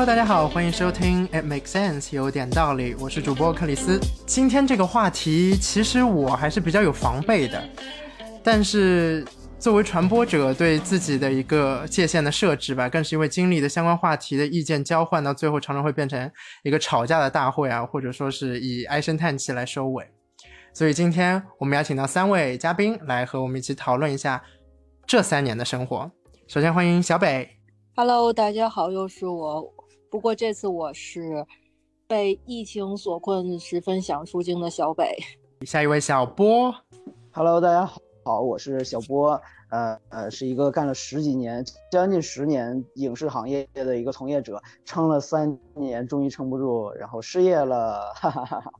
[0.00, 2.94] Hello，大家好，欢迎收听 It Makes Sense，有点道理。
[2.98, 4.00] 我是主播克里斯。
[4.24, 7.62] 今天这个话题，其实我还是比较有防备的。
[8.42, 9.22] 但是
[9.58, 20.02] 作为传播者，对自己的一个界限的设置吧，更是因为经历的相关话题的意见交换，到最后常常会变成一个吵架的大会啊，或者说是以唉声叹气来收尾。
[20.72, 24.42] 所以今天我们邀请到三位嘉宾来和我们一起讨论一下
[25.06, 26.10] 这三年的生活。
[26.48, 27.46] 首先欢迎小北。
[27.94, 29.74] Hello，大家好，又是我。
[30.10, 31.46] 不过这次我是
[32.08, 35.16] 被疫情所困，十分想出京的小北。
[35.64, 36.74] 下一位小波。
[37.30, 37.88] Hello，大家
[38.24, 39.40] 好，我是小波。
[39.70, 48.12] 呃呃，是一个干了十几年、将近十年影视行业的一个从业者，撑了三年，终于撑不住，然后失业了。
[48.16, 48.72] 哈哈哈哈。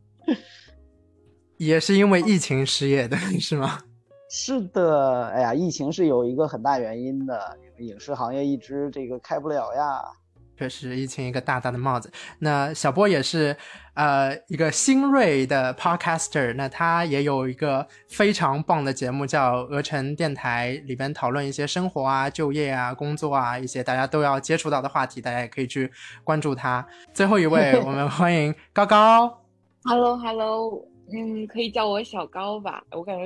[1.58, 3.78] 也是因为疫情失业的 是吗？
[4.28, 7.56] 是的，哎呀，疫情是有一个很大原因的。
[7.78, 10.02] 影视行业一直这个开不了呀，
[10.61, 12.12] 确实疫情一个大大的帽子。
[12.41, 13.56] 那小波也是
[13.94, 25.91] 呃一个新锐的 podcaster，那他也有一个非常棒的节目叫鹅城电台，里边讨论一些生活啊、就业啊、工作啊一些大家都要接触到的话题，大家也可以去
[26.22, 26.86] 关注他。
[27.14, 29.42] 最后一位， 我们欢迎高高。
[29.84, 33.25] Hello，Hello，嗯，可以叫我小高吧，我感觉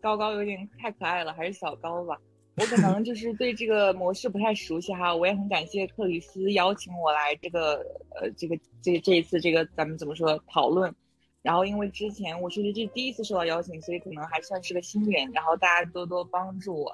[0.00, 2.16] 高高有点太可爱了，还是小高吧。
[2.60, 7.76] 我可能就是对这个模式不太熟悉哈，我也很感谢克里斯邀请我来这个
[8.20, 10.92] 呃这个这这一次这个咱们怎么说讨论，
[11.40, 16.92] 然后因为之前我是这第一次受到邀请，所以可能还算是个新人，然后大家多多帮助我，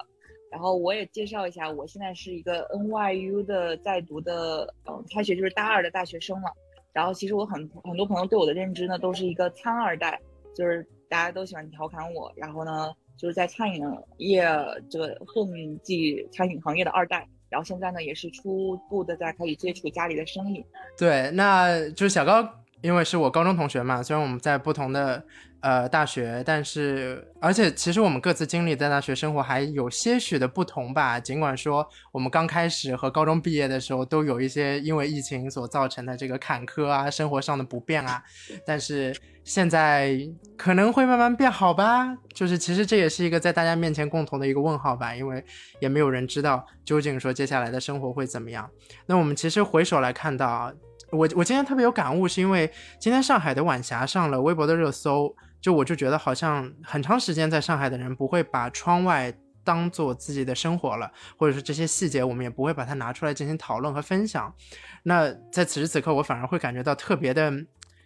[0.51, 6.53] 然后我也介绍一下，我现在是一个 NYU 的在读的，嗯，开学就是大二的大学生了，
[6.93, 10.21] 然后其实我很很多朋友对我的认知呢都是一个苍二代，
[10.55, 12.93] 就是大家都喜欢调侃我，然后呢。
[13.17, 13.83] 就是在餐饮
[14.17, 14.45] 业
[14.89, 20.65] 这个混迹餐饮行业的二代，然后现在呢也是初步的在可以接触家里的生意。
[20.97, 22.47] 对，那就是小高，
[22.81, 25.23] 因为是我高中同学嘛，虽然我们在不同的。
[25.65, 31.19] 呃，大学，但是而且其实我们各自经历在大学生活还有些许的不同吧。
[31.19, 38.21] 尽管说我们刚开始和高中毕业的时候都有一些因为疫情所造成的这个坎坷啊，生活上的不便啊，
[38.63, 39.11] 但是
[39.43, 40.15] 现在
[40.55, 42.15] 可能会慢慢变好吧。
[42.31, 45.43] 就是其实这也是一个在大家面前共同的一个问号吧，因为
[45.79, 48.69] 也没有人知道究竟说接下来的生活会怎么样。
[49.07, 50.71] 那我们其实回首来看到，
[51.09, 55.35] 我我今天特别有感悟，是因为今天上海的晚霞上了微博的热搜。
[55.65, 59.33] 就我就觉得好像很长时间在上海的人不会把窗外
[59.63, 64.53] 当做自己的生活了，或者说这些细节我们也不会把它拿出来进行讨论和分享。
[65.01, 67.51] 那在此时此刻，我反而会感觉到特别的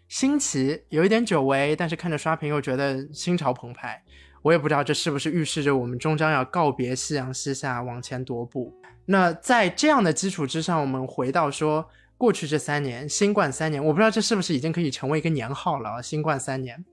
[0.08, 4.02] 新奇，有一点久违，但是看着刷屏又觉得心潮澎湃。
[4.42, 8.74] 我也不知道这是不是预示着我们终将要告别夕阳西下，往前踱步。
[9.08, 11.90] 那在这样的基础之上，我们回到说。
[12.20, 16.04] 过去这三年，新冠三年，我不知道这是不是已经可以成为一个年号了。
[16.04, 16.84] 新冠三年，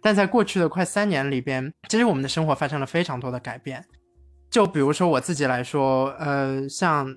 [0.00, 3.84] 但在过去的快三年里边，其实我们的生活发生了非常多的改变。
[4.48, 7.16] 就比如说我自己来说，呃，像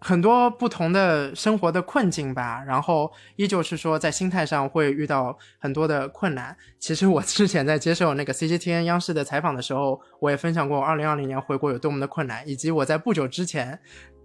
[0.00, 6.56] 很多不同的生活的困境吧，然后依旧是说在心态上会遇到很多的困难。
[6.78, 13.78] 其实我之前在接受那个 CCTN 央视的采访的时候，我也分享过二零二零年回国有多么的困难，以及我在不久之前。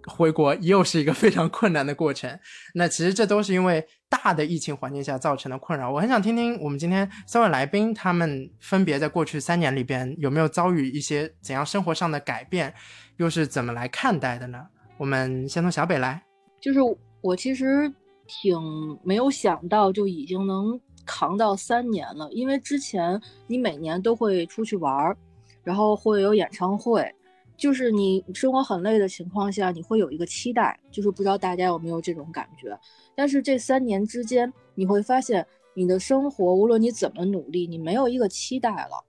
[0.06, 2.40] 回国又是一个非常困难的过程，
[2.74, 5.92] 那其实这都是因为大的疫情环境下造成的困扰。
[5.92, 12.74] 我很想听听我们今天三位来宾，他们分别在过去三年里边有没有遭遇一些怎样生活上的改变，
[13.18, 14.60] 又是怎么来看待的呢？
[14.98, 16.24] 我们先从小北来，
[16.60, 16.80] 就是
[17.22, 17.92] 我其实
[18.28, 18.60] 挺
[19.04, 25.18] 没有想到就已经能扛到三年了，因为之前你每年都会出去玩儿，
[25.64, 27.14] 然后会有演唱会。
[27.62, 32.76] 就是你生活很累的情况下，你会有一个期待，就是不知道大家有没有这种感觉。
[33.14, 39.06] 但是这三年之间，你会发现你的生活，无论你怎么努力，你没有一个期待了，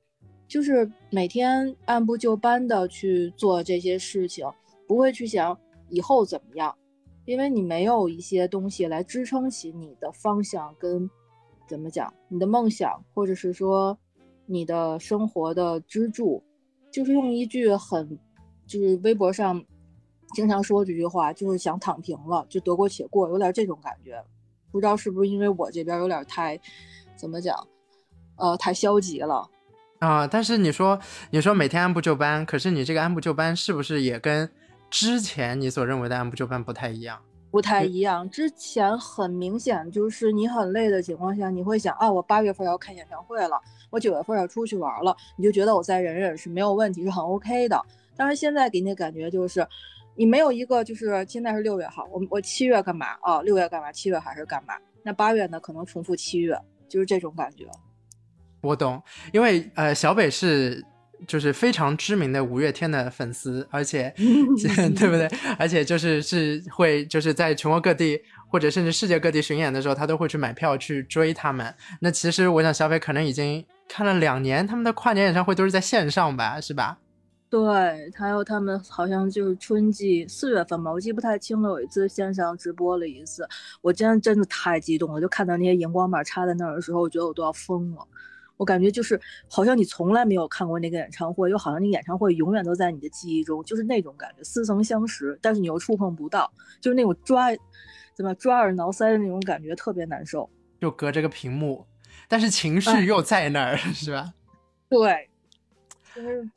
[0.47, 4.47] 就是每天按部就班的去做这些事情，
[4.87, 5.59] 不会去想
[5.89, 6.77] 以后怎么样，
[7.25, 11.09] 因为你没有一些东西来支撑起你的方向跟
[11.67, 13.97] 怎么讲你的梦想，或者是说
[14.45, 16.45] 你的生活的支柱，
[16.91, 18.19] 就是用一句很。
[18.67, 19.63] 就是微博上
[20.35, 24.23] 经常说这句话，就是想躺平了，就得过且过，有点这种感觉。
[24.71, 26.59] 不知道是不是因为我这边有点太
[27.17, 27.57] 怎么讲，
[28.37, 29.47] 呃，太消极了
[29.99, 30.27] 啊。
[30.27, 30.99] 但是你说，
[31.31, 34.51] 你说每天按部就班，可是你这个按部就班是不是也跟
[34.89, 37.21] 之前你所认为的按部就班不太一样？
[37.51, 38.29] 不太一样。
[38.31, 43.61] 之前很明显就是你很累的情况下，你会想啊，我八月份要看演唱会了，
[43.91, 47.79] 我九月份要出去玩了，你就觉得我再忍忍是没有问题，是很 OK 的。
[48.23, 49.67] 但是现在给你的感觉就是，
[50.15, 53.43] 你没有一个就是现在是六月哈，我我七月干嘛啊？
[53.43, 53.91] 六月干嘛？
[53.91, 54.75] 七月还是干嘛？
[55.03, 55.59] 那八月呢？
[55.59, 56.57] 可能重复七月，
[56.89, 57.67] 就是这种感觉。
[58.61, 59.03] 我懂，
[59.33, 60.85] 因为呃，小北是
[61.27, 64.15] 就是非常知名的五月天的粉丝，而且
[64.97, 65.29] 对不对？
[65.59, 71.75] 而且就是是会就是在全国各地或者甚至世界各地巡演的时候，他都会去买票去追他们。
[72.01, 76.99] 那其实我想，小北可能已经看了两年他们的跨年演唱会都是在线上吧，是吧？
[77.53, 81.69] 对，还有他们好像就是春季四月份吧，我记不太清了。
[81.69, 83.47] 有一次线上直播了一次，
[83.83, 88.09] 我真真的太激动了，就看到那些荧光棒插在那儿的时候，我觉得我都要疯了。
[88.57, 89.21] 我感觉就是
[89.51, 96.51] 好像你从来没有看过那个演唱会，又好像那个演唱会永远都在你的记忆中，就是那种感觉，似曾相识，但是你又触碰不到，
[96.81, 97.49] 就是那种抓
[98.15, 100.49] 怎么抓耳挠腮的那种感觉，特别难受。
[100.81, 101.85] 就隔着个屏幕，
[102.29, 104.33] 但是情绪又在那儿， 是吧？
[104.89, 105.29] 对，
[106.15, 106.49] 就是。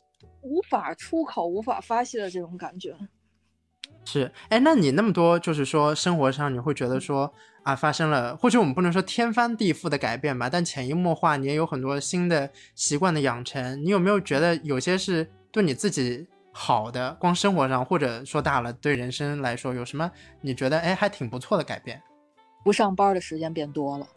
[0.46, 2.96] 无法出口、无法发泄的这种感觉，
[4.06, 7.34] 是哎，那你那么多，就是说生活上你会觉得说
[7.64, 13.84] 啊，发生了，或许我们不能说天翻地覆的改变吧，但潜移默化，你也有很多新的习惯的养成。
[13.84, 17.16] 你有没有觉得有些是对你自己好的？
[17.20, 22.00] 光生活上，或者说大了，对人生来说，有什么你觉得哎还挺不错的改变？
[22.64, 24.08] 不上班的时间变多了。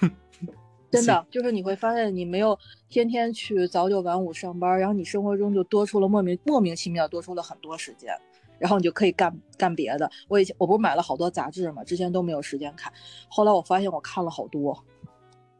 [0.90, 2.58] 真的就是你会发现，你没有
[2.88, 8.12] 天天去早九晚五上班，然后你生活中就多出了莫名莫名其妙多出了很多时间，
[8.58, 10.10] 然后你就可以干干别的。
[10.26, 12.92] 我以前我不是买了好多杂志嘛，之前都没有时间看，
[13.28, 14.84] 后来我发现我看了好多。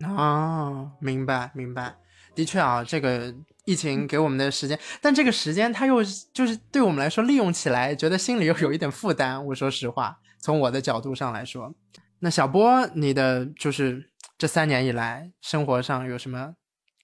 [0.03, 1.94] 啊，明白明白，
[2.35, 3.32] 的确啊，这个
[3.65, 9.47] 疫情给我们的时间，但这个时间它又就是对我们来说利用起来，觉得心里又有一点负担。
[9.47, 11.73] 我说实话，从我的角度上来说，
[12.19, 14.09] 那小波你的就是。
[14.40, 16.54] 这三年以来，生活上有什么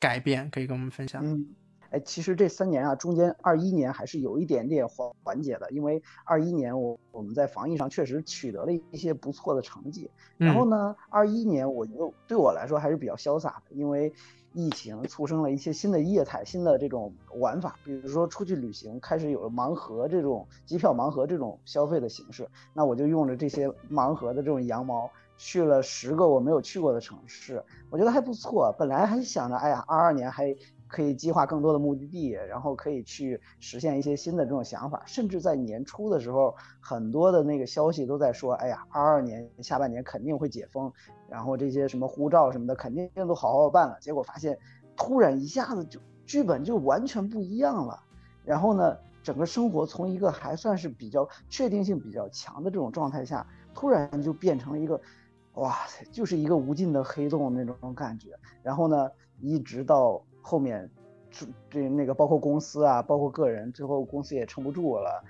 [0.00, 1.22] 改变可以跟我们分享？
[1.22, 1.46] 嗯，
[1.90, 10.10] 哎，其实这三年啊，中间二一年还是有一点点缓缓解的，因为二一年我我们在防疫上确实取得了一些不错的成绩。
[10.38, 14.10] 然后呢，二一年我又对我来说还是比较潇洒的，因为
[14.54, 25.10] 疫情促生了一些新的业态、新的这种玩法，比如说出去旅行开始有了盲盒这种机票盲盒这种消费的形式，那我就用着这些盲盒的这种羊毛。
[25.36, 28.74] 去了十个我没有去过的城市，我觉得还不错。
[28.78, 30.54] 本来还想着，哎呀，二二年还
[30.88, 35.02] 可以计划更多的目的地，然后可以去实现一些新的这种想法。
[35.04, 40.90] 甚至在年初的时候，很多的那个消息都在说，哎呀，二二年下半年肯定会解封，
[41.28, 43.98] 然后这些什么护照什么的肯定都好好办了。
[44.00, 44.58] 结果发现，
[44.96, 48.00] 突然一下子就剧本就完全不一样了。
[48.44, 54.98] 然后呢，整个生活从一个还算是比较确定性比较强的这种状态下，突然就变成了一个。
[55.56, 58.30] 哇塞，就是一个无尽的黑洞那种感觉。
[58.62, 59.10] 然后呢，
[59.40, 60.88] 一直到后面，
[61.70, 65.24] 这那个包括公司啊，包括个人，最后公司也撑不住了，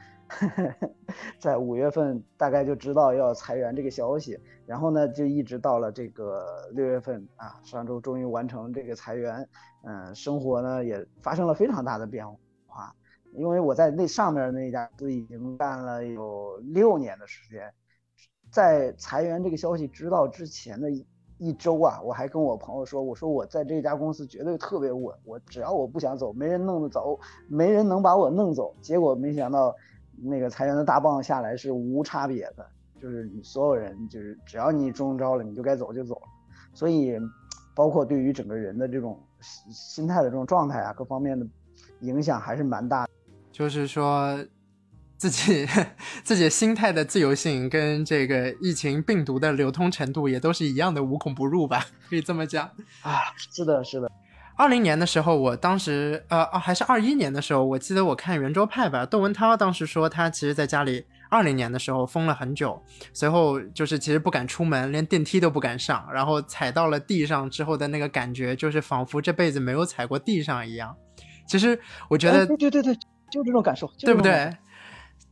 [1.38, 4.38] 在五月份大概就知道要裁员这个消息。
[4.66, 9.48] 然后呢，就一直到了这个六月份啊，上周终于完成这个裁员。
[9.84, 12.26] 嗯，生活呢也发生了非常大的变
[12.66, 12.92] 化，
[13.32, 17.72] 因为我在那上面那家都已经干了有六年的时间。
[18.56, 20.90] 在裁员这个消息知道之前的
[21.36, 28.74] 一周啊，我还跟我朋友说，我说我在这家公司绝对特别稳，我只要我不想走，没人弄得走，没人能把我弄走。
[28.80, 29.76] 结果没想到，
[30.22, 32.66] 那个裁员的大棒下来是无差别的，
[32.98, 36.22] 就是所有人，就是只要你中招了，你就该走就走了。
[36.72, 37.12] 所以，
[37.74, 39.22] 包括对于整个人的这种
[39.68, 41.46] 心态的这种状态啊，各方面的
[42.00, 43.06] 影响还是蛮大。
[43.52, 44.34] 就是说。
[45.16, 45.66] 自己
[46.22, 52.70] 自己心态的自由性跟这个疫情病毒的流通程度也都是一样的无孔不入吧，可以这么讲
[53.02, 53.20] 啊。
[53.36, 54.10] 是的，是的。
[54.58, 62.82] 二零年的时候，我当时呃哦还是二一年的时候，我记得我看圆桌派吧，窦文涛当时说他其实在家里二零年的时候封了很久，
[63.12, 70.96] 随后就是其实不敢出门，连电梯都不敢上，然后踩到了地上之后的那个感觉，就是仿佛这辈子没有踩过地上一样。
[71.46, 72.94] 其实我觉得，对对对，
[73.30, 74.50] 就这种感受，对不对？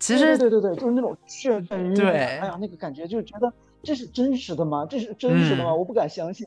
[0.06, 3.50] 其实对对对，就是那种确认，对，哎呀，那个感觉就觉得
[3.82, 4.87] 这是真实的吗？
[4.88, 5.75] 这是真实的吗？
[5.75, 6.46] 我不敢相信。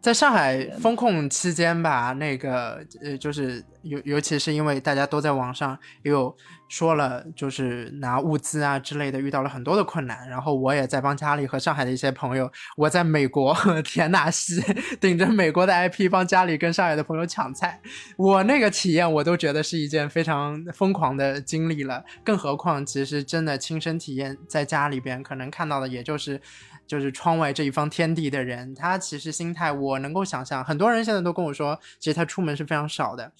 [0.00, 6.36] 在上海封控期间吧，那个呃，就是尤尤其是因为大家都在网上也有
[6.68, 10.28] 说了，就是拿物资啊之类的，遇到了很多的困难。
[10.28, 14.62] 然后我也在帮家里和上海的一些朋友，我在美国 田纳西
[15.00, 17.80] 顶着美国的 IP 帮家里跟上海的朋友抢菜，
[18.16, 22.04] 我那个体验我都觉得是一件非常疯狂的经历了。
[22.24, 26.40] 更何况，其实真的亲身体验在家里边，可能看到的也就是。
[26.86, 30.64] 就是窗外这一方天地的人，他其实心态我能够想象。
[30.64, 33.30] 很多人现在都跟我说，其实他出门是非常少的。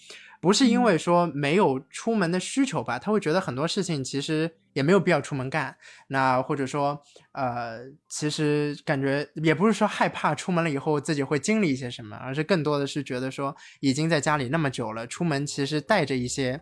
[0.40, 5.76] 不是因为说没有出门的需求吧，他会觉得很多事情其实也没有必要出门干。
[6.08, 7.00] 那或者说，
[7.32, 16.60] 呃，其实感觉也不是说害怕出门了以后自己会经历一些什么，而是更多的是觉得说已经在家里那么久了，出门其实带着一些。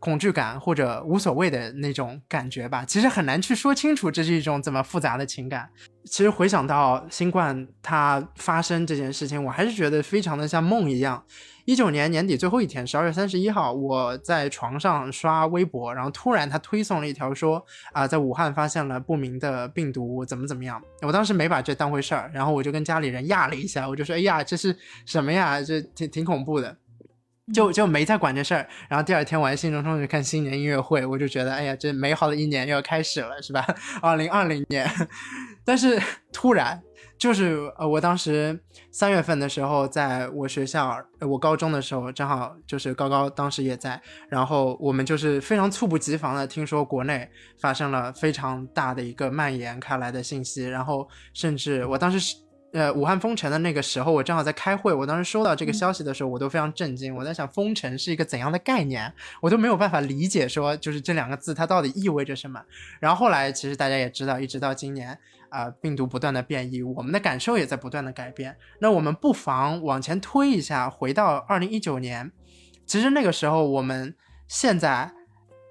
[0.00, 5.68] 恐惧感或者无所谓的那种感觉吧，其实很难去说清楚这是一种怎么复杂的情感。
[6.04, 11.20] 其实回想到新冠它发生这件事情，我还是觉得非常的像梦一样。
[11.68, 20.82] 一九年年底最后一天，十二月三十一号，我在床上刷微博，然后突然他推送了一条说啊，在武汉发现了不明的病毒，怎么怎么样。
[21.02, 25.60] 我当时没把这当回事儿，然后我就跟家里人压了一下，我就说，哎呀，这是什么呀？
[25.62, 26.74] 这挺挺恐怖的。
[27.52, 33.66] 就就没再管这事儿，然后第二天我还兴冲冲去看新年音乐会，我就觉得，哎呀，这美好的一年又要开始了，是吧？
[34.00, 34.90] 二零二零年，
[35.66, 36.00] 但是
[36.32, 36.82] 突然，
[37.18, 38.58] 就是呃，我当时
[38.90, 47.28] 三月份的时候，在我学校，我高中的时候，正好就是高高当时也在，然后我们就是非常猝不及防的听说国内
[47.60, 52.36] 发生了非常大的一个蔓延开来的信息，然后甚至我当时是。
[52.74, 54.92] 呃，武汉封城的那个时候，我正好在开会。
[54.92, 57.16] 我当时收到这个消息的时候，我都非常震惊。
[57.16, 59.10] 我在想，封城是一个怎样的概念？
[59.40, 62.62] 我都没有办法理解，说就是这两个字它到底意味着什么。
[63.00, 65.18] 然后后来，其实大家也知道，一直到今年
[65.50, 68.56] 啊，病毒不断的变异，我们的感受也在不断的改变。
[68.80, 72.30] 那我们不妨往前推一下，回到二零一九年。
[72.86, 74.14] 其实那个时候，我们
[74.46, 75.12] 现在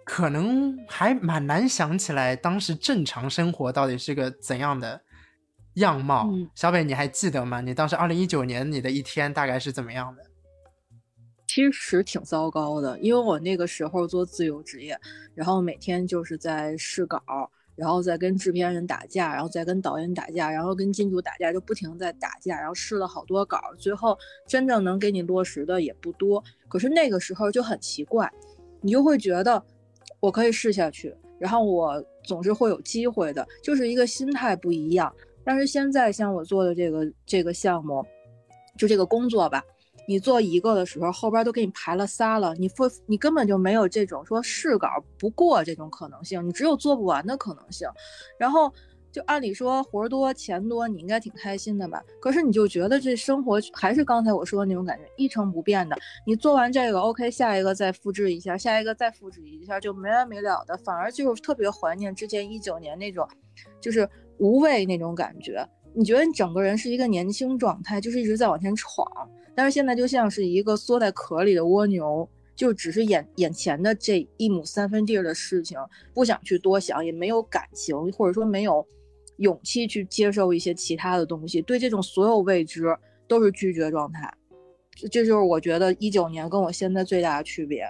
[0.05, 5.01] 可能还蛮难想起来，当时正常生活到底是个怎样的。
[5.77, 7.62] 样貌，小北，你还记得吗？
[7.62, 10.24] 你当时二零一九年你的一天大概是怎么样的？
[11.46, 15.00] 其实挺糟糕的，因为我那个时候做自由职业，
[15.36, 17.22] 然后每天就是在试稿，
[17.77, 24.17] 然后再跟制片人打架，然后再跟导演打架，然后跟金主打架，就不停在打架，然后试了好多稿，最后
[24.48, 26.43] 真正能给你落实的也不多。
[26.67, 28.29] 可是那个时候就很奇怪，
[28.81, 29.63] 你就会觉得
[30.19, 35.13] 我可以试下去，然后我总是会有机会的，就是一个心态不一样。
[35.43, 38.03] 但是现在像我做的这个这个项目，
[38.75, 39.63] 就这个工作吧，
[40.07, 44.87] 你做一个的时候，后边都给你排了仨了，你不你根本就没有这种说试稿
[45.19, 47.87] 不过这种可能性，你只有做不完的可能性。
[48.39, 48.73] 然后
[49.11, 52.01] 就按理说活多钱多，你应该挺开心的吧？
[52.19, 55.95] 可是你就觉得这生活还是刚才我说的那种感觉，一成不变的。
[56.25, 60.77] 你做完这个，OK，下一个再复制一下，下一个再复制一下，就没完没了的。
[60.77, 63.27] 反而就是特别怀念之前一九年那种，
[63.81, 64.09] 就是。
[64.39, 69.03] 无畏那种感觉，你觉得你整个人是一个年轻状态，就是一直在往前闯，
[69.57, 75.79] 但是现在就像是一个缩在壳里的蜗牛，就只是眼眼前的这一亩三分地的事情，
[76.13, 78.87] 不想去多想，也没有感情，或者说没有
[79.37, 82.95] 勇气去接受一些其他的东西，对这种所有未知
[83.27, 84.31] 都是拒绝状态，
[84.95, 87.83] 这就是我觉得一九年跟我现在最大的区别。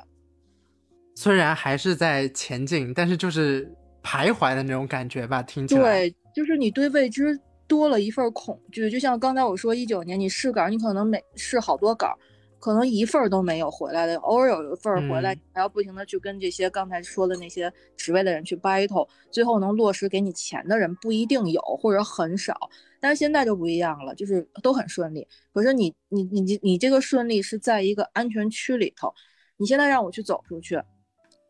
[1.16, 3.70] 虽然还是在前进，但是就是
[4.02, 5.82] 徘徊的那种感觉吧，听起来。
[5.82, 6.16] 对。
[6.34, 7.36] 就是你对未知
[7.68, 12.18] 多了一份恐惧，就像刚才我说，一九年你试稿，你可能每试好多稿，
[12.60, 22.56] 可能一份都没有回来的，偶尔有一份回来，还要不停的去跟这些刚才说的那些职位的人去 battle，最后能落实给你钱的人不一定有，或者很少。
[23.00, 25.28] 但是现在就不一样了，就是都很顺利。
[25.54, 29.14] 可是你你你你你这个顺利是在一个安全区里头，
[29.58, 30.82] 你现在让我去走出去，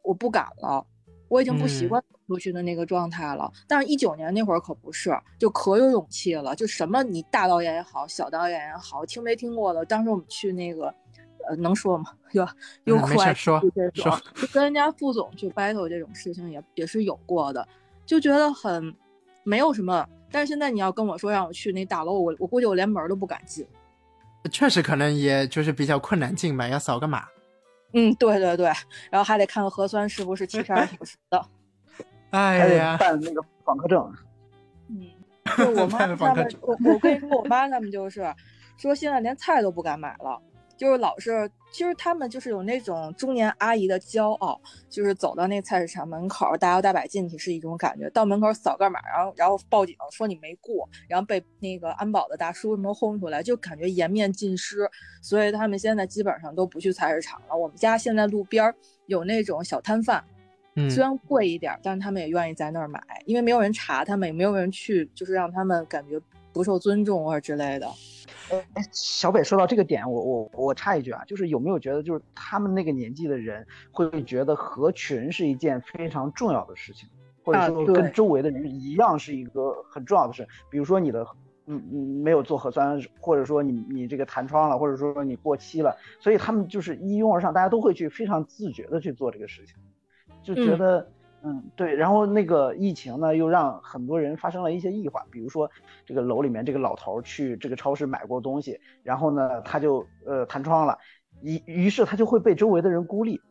[0.03, 0.85] 我不敢了。
[1.29, 6.53] 我已经不习惯出去的那个状态了，但是，一九年那会儿可不是，就可有勇气了。
[6.53, 9.85] 就什么你大导演也好，小导演也好，听没听过的？
[9.85, 10.93] 当时我们去那个，
[11.47, 12.11] 呃，能说吗？
[12.33, 12.45] 又
[12.83, 13.61] 又快说
[13.93, 17.65] 说，跟人家副总去 battle 这种事情也也是有过的，
[18.05, 18.93] 就觉得很
[19.43, 20.05] 没有什么。
[20.29, 23.65] 但是现在你要跟我说让我去那大楼，我我估计我连门都不敢进。
[24.51, 27.25] 确实，可能也就是比较困难进吧，要扫个码。
[27.93, 28.65] 嗯，对对对，
[29.09, 31.45] 然后还得看个核酸是不是七十二小时的，
[32.31, 34.13] 哎呀，办那个访客证。
[34.89, 35.01] 嗯，
[35.57, 38.21] 就我妈 他们，我我跟你说，我妈他们就是
[38.77, 40.41] 说现在连菜都不敢买了。
[40.75, 54.87] 就是老是，其实他们就是有那种中年阿姨的骄傲，就是走到那菜市场门口，大摇大摆进去是一种感觉，到门口扫个码，然后然后报警说你没过，然后被那个安保的大叔什么轰出来，就感觉颜面尽失。
[55.19, 57.57] 所以他们现在基本上都不去菜市场了。
[57.57, 58.71] 我们家现在路边
[59.07, 60.23] 有那种小摊贩，
[60.89, 66.19] 虽然贵一点，但是他们也愿意在那儿买，因为没有人查他们，也没有人去，就是让他们感觉
[66.53, 67.87] 不受尊重或者之类的。
[68.51, 77.09] 哎哎，小北说到这个点，我我我插一句啊，就是有没有觉得，就是他们那个年纪的人会觉得合群是一件非常重要的事情，
[77.43, 80.47] 或者说跟周围的人一样是一个很重要的事。
[80.69, 81.25] 比如说你的
[81.65, 89.75] 嗯嗯没有做核酸，或者说你你这个弹窗了，或者说你过期了，所以他们就是一拥而上，大家都会去非常自觉的去做这个事情，
[90.55, 91.07] 就觉得
[91.43, 95.69] 嗯对，然后那个疫情呢又让很多人发生了一些异化，比如说
[96.05, 100.97] 这个楼里面这个老头去这个超市买过东西，然后呢他就呃弹窗了，
[101.41, 103.41] 于于是他就会被周围的人孤立。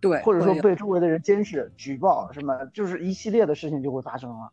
[0.00, 4.48] 对，或者说被周围的人监视、举报什么，就是一系列的事情就会发生了，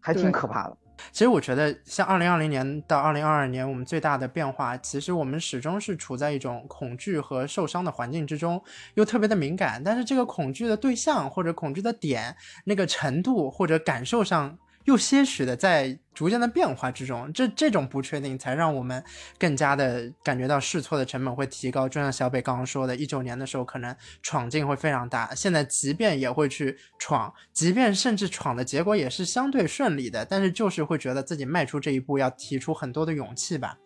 [0.00, 0.76] 还挺可怕的。
[1.10, 8.62] 其实我觉得，像二零二零年到二零二二年，我们最大的变化，其实我们始终是处在一种恐惧和受伤的环境之中，
[8.94, 9.82] 又特别的敏感。
[9.82, 17.32] 但是这个恐惧的对象或者恐惧的点，那个程度或者感受上，又些许的在逐渐的变化之中。
[17.32, 19.02] 这这种不确定，才让我们
[19.38, 21.88] 更加的感觉到试错的成本会提高。
[21.88, 33.76] 就像小北刚刚说的，一九年的时候可能闯劲会非常大，现在即便也会去闯，即便甚至闯的结果也是相对顺利的，但是就是会觉得自己迈出这一步要提出很多的勇气吧。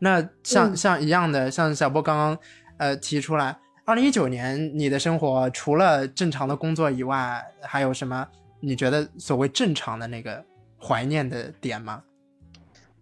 [0.00, 2.38] 那像、嗯像一样的，像小波刚刚
[2.78, 8.26] 呃提出来，二零一九年你的生活除了正常的工作以外，还有什么
[8.64, 10.42] 你觉得所谓正常的那个
[10.80, 12.00] 怀念的点吗？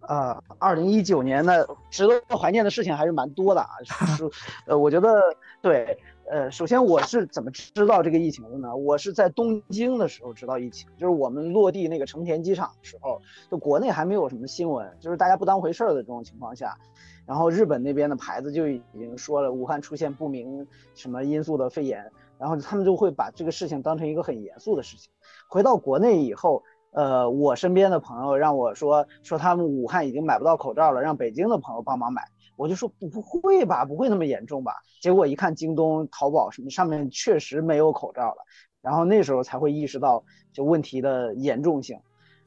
[0.07, 1.53] 呃，二零一九年呢，
[1.91, 3.69] 值得怀念的事情还是蛮多的啊。
[4.17, 4.27] 是，
[4.65, 5.21] 呃，我觉得
[5.61, 5.95] 对，
[6.27, 8.75] 呃，首先我是怎么知道这个疫情的呢？
[8.75, 16.75] 我是在东京的时候知道疫情，就是我们落地那个成田机场的时候，就国内还没有什么新闻，就是大家不当回事儿的这种情况下，
[17.27, 25.11] 然后日本那边的牌子就已经说了武汉出现不明什么因素的肺炎，然后他们就会把这个事情当成一个很严肃的事情。
[25.51, 32.21] 回到国内以后，呃，我身边的朋友让我说说他们武汉已经买不到口罩了，让北京的朋友帮忙买。
[32.55, 34.75] 我就说不会吧，不会那么严重吧？
[35.01, 38.37] 结果一看京东、淘宝什么上面确实没有口罩了，
[38.81, 40.23] 然后那时候才会意识到
[40.53, 41.99] 就问题的严重性。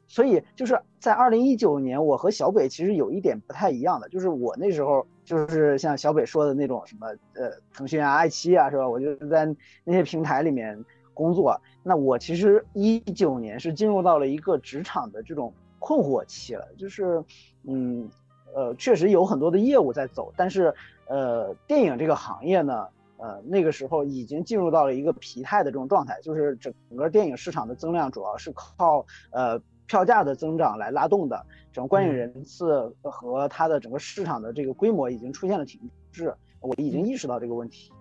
[0.07, 8.89] 所以就是在二零一九年，我和小北其实有一点不太一样的，就是我那时候就是像小北说的那种什么呃腾讯啊、爱奇艺啊，是吧？
[8.89, 9.47] 我就在
[9.83, 10.79] 那些平台里面
[11.15, 11.59] 工作。
[11.83, 17.25] 那我其实一九年是进入到了一个职场的这种困惑期了，就是
[17.63, 18.11] 嗯
[18.53, 20.75] 呃确实有很多的业务在走，但是
[21.07, 22.89] 呃电影这个行业呢。
[23.17, 37.93] 呃，那个时候已经进入到了一个疲态的这种状态，就是整个电影市场的增量主要是靠呃票价的增长来拉动的，整个观影人次和它的整个市场的这个规模已经出现了停滞，我已经意识到这个问题。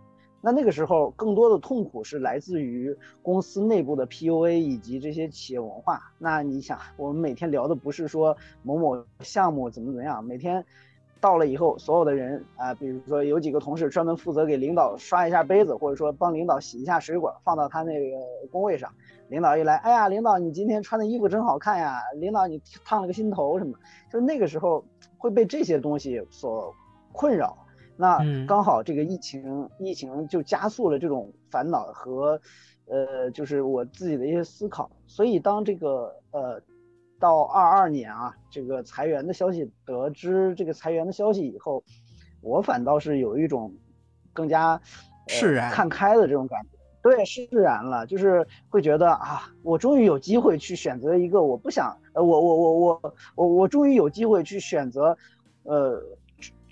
[0.46, 6.12] 那那个时候更多的痛苦是来自于公司内部的 PUA 以及这些企业文化。
[6.18, 10.66] 那你想，我们每天聊的不是说某某项目怎么怎么样，每天。
[11.22, 18.18] 到了以后，所有的人啊，比如说有几个同事专门负责给领导刷一下杯子，或者说帮领导洗一下水果，放到他那个
[18.52, 18.92] 工位上。
[19.30, 22.02] 领导一来，哎呀，领导你今天穿的衣服真好看呀！
[22.18, 23.74] 领导你烫了个新头什么？
[24.12, 24.84] 就那个时候
[25.18, 26.74] 会被这些东西所
[27.14, 27.63] 困扰。
[27.96, 32.40] 那刚好这个疫情，疫情就加速了这种烦恼和，
[32.88, 34.90] 呃，就是我自己的一些思考。
[35.08, 36.62] 所以当这个呃。
[37.20, 41.82] 到二二年啊，这个裁员的消息得知这个裁员的消息以后，
[42.42, 43.74] 我反倒是有一种
[44.34, 44.82] 更加
[45.28, 46.70] 释然、看开的这种感觉。
[47.02, 55.18] 对，释然了，就是会觉得啊，我终于有机会去选择一个我不想，呃，我我我我我我终于有机会去选择，
[55.64, 56.04] 呃，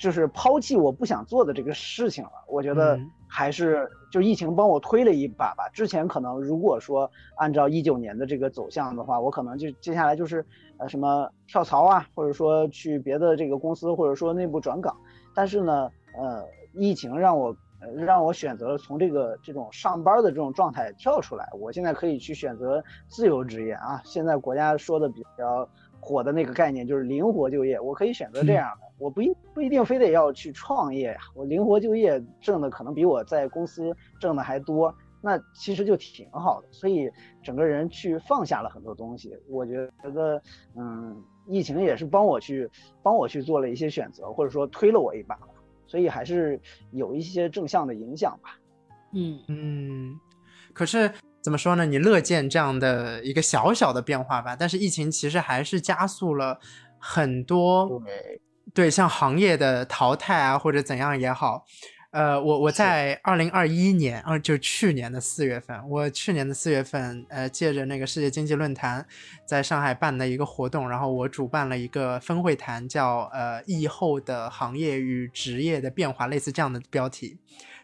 [0.01, 2.31] 就是抛弃我不想做的这个事情了。
[2.47, 5.69] 我觉得还是就疫情帮我推了一把吧。
[5.71, 10.43] 之前可能如果说按照一九年的这个走向的话，我可能就接下来就是
[10.77, 14.97] 呃什么跳槽啊，或者说去别的这个公司，或者说内部转岗。
[15.35, 17.55] 但是呢，呃，疫情让我
[17.95, 21.47] 让我选择了从这个这种上班的这种状态跳出来。
[21.53, 24.01] 我现在可以去选择自由职业啊。
[24.03, 25.69] 现在国家说的比较
[26.01, 28.87] 火的那个概念就是灵活就业，我可以选择这样的。
[28.97, 36.67] 我不一不一定非得要去创业呀，我灵活就业挣的可能比我在公司挣的还多，那其实就挺好的。
[36.71, 37.09] 所以
[37.41, 40.41] 整个人去放下了很多东西，我觉得，
[40.75, 42.69] 嗯，疫情也是帮我去
[43.01, 45.39] 帮我去做了一些选择，或者说推了我一把，
[45.87, 46.59] 所以还是
[46.91, 48.57] 有一些正向的影响吧。
[49.13, 50.19] 嗯嗯，
[50.73, 51.11] 可是
[51.41, 51.85] 怎么说呢？
[51.85, 56.59] 你乐见这样的一个小小的变化吧，但是疫情其实还是加速了
[56.97, 58.01] 很多。
[58.05, 58.41] 对。
[58.73, 61.65] 对，像行业的淘汰啊，或者怎样也好，
[62.11, 69.05] 呃，我我在二零二一年，啊，就去年的四月份，我去年的四月份，呃，借着那个世界经济论坛
[69.45, 77.37] 在上海办的一个活动，然后我主办了一个分会谈，叫呃疫后的行业与职业的变化，类似这样的标题。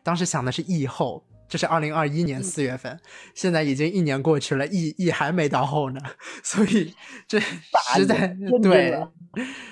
[0.03, 2.99] 当时想的是疫后，这是二零二一年四月份，
[3.33, 5.99] 现在已经一年过去了，疫疫还没到后呢，
[6.43, 6.93] 所以
[7.27, 8.97] 这实在对，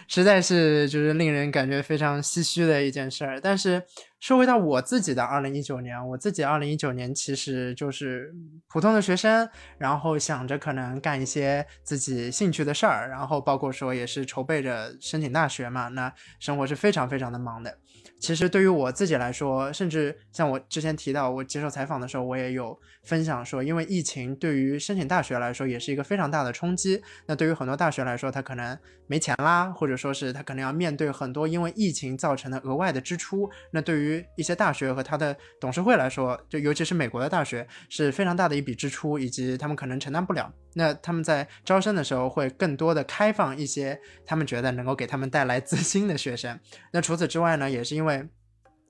[0.07, 3.39] 实在是就是令人感觉非常唏嘘的一件事儿。
[3.41, 3.83] 但是
[4.19, 8.33] 说回到我自己的二零一九年，我自己二零一九年其实就是
[8.69, 17.77] 普通的学生，然后想着可能干一些自己兴趣的事儿，然后包括说也是筹备着申请大学嘛，那生活是非常非常的忙的。
[18.25, 26.99] 其实对于我自己来说，甚至像我之前提到，我接受采访的时候，我也有分享说，因为疫情对于申请大学来说也是一个非常大的冲击。
[27.27, 28.75] 那对于很多大学来说，它可能
[29.07, 33.49] 没钱啦，或者说是他可能要面对很多因为疫情造成的额外的支出。
[33.71, 40.51] 那对于一些大学和他的董事会来说，就尤其是美国的大学，是非常大的一笔支出，以及他们可能承担不了。
[40.73, 46.59] 那他们在招生的时候会更多的开放一些他们觉得能够给他们带来资金的学生。
[46.91, 48.27] 那除此之外呢，也是因为。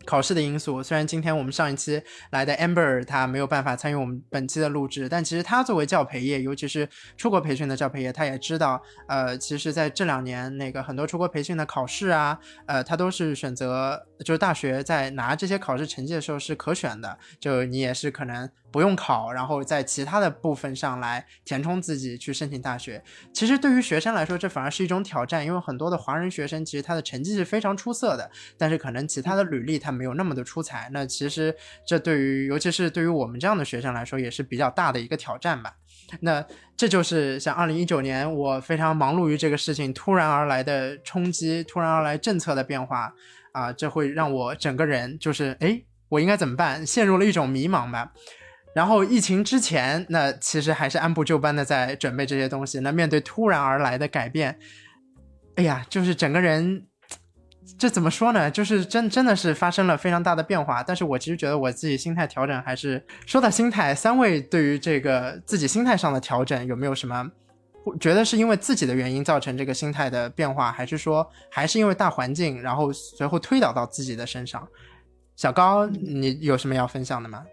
[0.04, 18.50] 考试的因素，虽然今天我们上一期来的 Amber 他没有办法参与我们本期的录制，但其实他作为教培业，尤其是出国培训的教培业，他也知道，呃，其实在这两年那个很多出国培训的考试啊，呃，他都是选择，就是大学在拿这些考试成绩的时候是可选的，就你也是可能。
[18.76, 23.02] 不用考，然后在其他的部分上来填充自己去申请大学。
[23.32, 30.90] 其实对于学生来说，这反而是一种挑战，因为很多的华人学生其实他的成绩是非常出色的，但是可能其他的履历他没有那么的出彩。
[30.92, 31.56] 那其实
[31.88, 35.74] 这对于尤其是对于我们这样的学生来说，也是比较大的一个挑战吧。
[36.20, 43.14] 那这就是像二零一九年我非常忙碌于这个事情突然而来的冲击，突然而来政策的变化
[43.54, 46.86] 啊，这会让我整个人就是哎，我应该怎么办？
[46.86, 48.12] 陷入了一种迷茫吧。
[48.76, 52.82] 然后疫情之前，那其实还是按部就班的在准备这些东西。
[52.82, 54.60] 那面对突然而来的改变，
[55.56, 56.86] 哎呀，就是整个人，
[57.80, 58.52] 这怎么说呢？
[58.52, 60.84] 就是真真的是发生了非常大的变化。
[60.84, 67.32] 但是我其实觉得我自己心态调整还是说到心态，三位对于这个自己心态上的调整有没有什么？
[68.02, 74.68] 觉得是因为自己的原因造成这个心态的变化，还是说还是因为大环境，然后随后推导到自己的身上？
[75.38, 77.46] 小高，你有什么要分享的吗？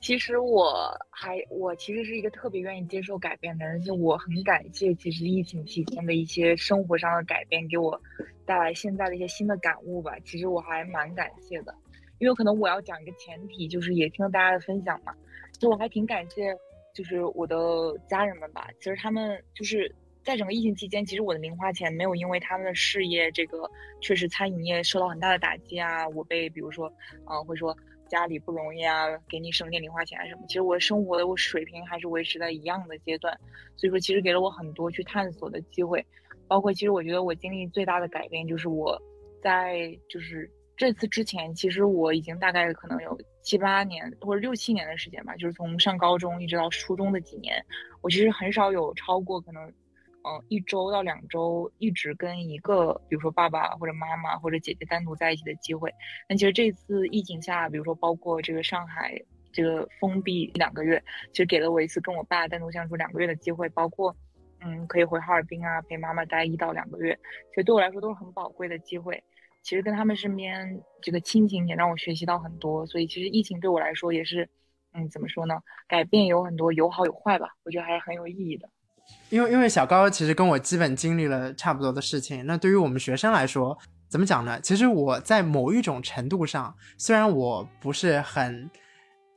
[0.00, 8.00] 其实我还我其实是一个特别愿意接受改变的人，而且我很感谢其实疫情期间的一些生活上的改变给我
[8.46, 10.18] 带来现在的一些新的感悟吧。
[10.24, 11.74] 其实我还蛮感谢的，
[12.18, 15.14] 因为可能我要讲一个前提，就是也听了大家的分享嘛，
[15.58, 16.56] 就我还挺感谢，
[16.94, 17.56] 就是我的
[18.08, 18.68] 家人们吧。
[18.78, 26.90] 其实他们就是在整个疫情期间，其实我的零花钱没有因为他们的事业这个确实餐饮业受到很大的打击啊，我被比如说，
[27.30, 27.76] 嗯，会说。
[28.10, 30.42] 家里不容易啊，给你省点零花钱什么。
[30.46, 33.34] 其实我生活的我水平还是维持在一样的阶段，
[33.76, 36.04] 所以说其实给了我很多去探索的机会。
[36.46, 39.00] 包括其实我觉得我经历最大的改变就是我
[39.40, 47.64] 在就是这次之前，其实我已经大概可能有七八年或者六七年的时间吧，就是从上高中一直到初中的几年，
[48.02, 49.72] 我其实很少有超过可能。
[50.22, 55.90] 嗯，一周到两周一直跟一个，比如说爸爸或者妈妈或者姐姐单独在一起的机会。
[56.28, 59.18] 但其实这次疫情下，比如说包括这个上海
[59.50, 61.02] 这个封闭两个月，
[61.32, 63.66] 其实给了我一次跟我爸单独相处两个月的机会。
[63.70, 64.14] 包括，
[64.60, 69.22] 嗯，可以回哈尔滨啊，陪妈妈待一到两个月，其实对我来说都是很宝贵的机会。
[69.62, 72.84] 其实跟他们身边这个亲情也让我学习到很多。
[72.86, 74.48] 所以其实疫情对我来说也是，
[74.92, 75.62] 嗯，怎么说呢？
[75.88, 77.48] 改变有很多，有好有坏吧。
[77.62, 78.68] 我觉得还是很有意义的。
[79.28, 84.60] 因为因为小高其实跟我基本经历了差不多的事情，那对于我们学生来说，怎么讲呢？
[84.60, 88.70] 其实我在某一种程度上，虽然我不是很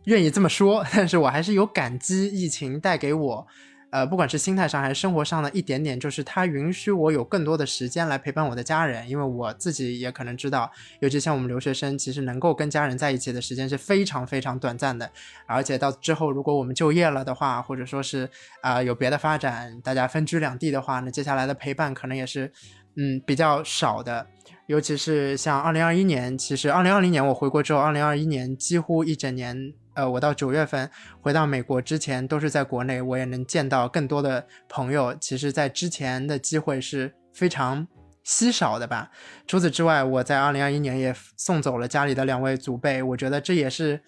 [0.05, 3.47] 愿意这么说，但是我还是有感激疫情带给我。
[3.93, 15.11] 呃，不管是心态上还是生活上的一点点，就是它允许我有更多的时间来陪伴我的家人，因为我自己也可能知道，尤其像我们留学生，其实能够跟家人在一起的时间是非常非常短暂的，
[15.45, 18.27] 而且到之后如果我们就业了的话，或者说是
[18.63, 22.51] 啊有别的发展，大家分居两地的话，那接下来的陪伴可能也是
[22.95, 24.25] 嗯比较少的，
[24.65, 29.75] 尤其是像二零二一年，其实二零二零年我回国之后，二零二一年几乎一整年。
[29.95, 30.89] 呃，我到九月份
[31.21, 35.15] 回到美国之前都是在国内，我也能见到更多的朋友。
[35.19, 37.87] 其实，在之前的机会是非常
[38.23, 39.11] 稀少的吧。
[39.45, 44.01] 除此之外，我在二零二一年也送走了家里的两位祖辈，我觉得这也是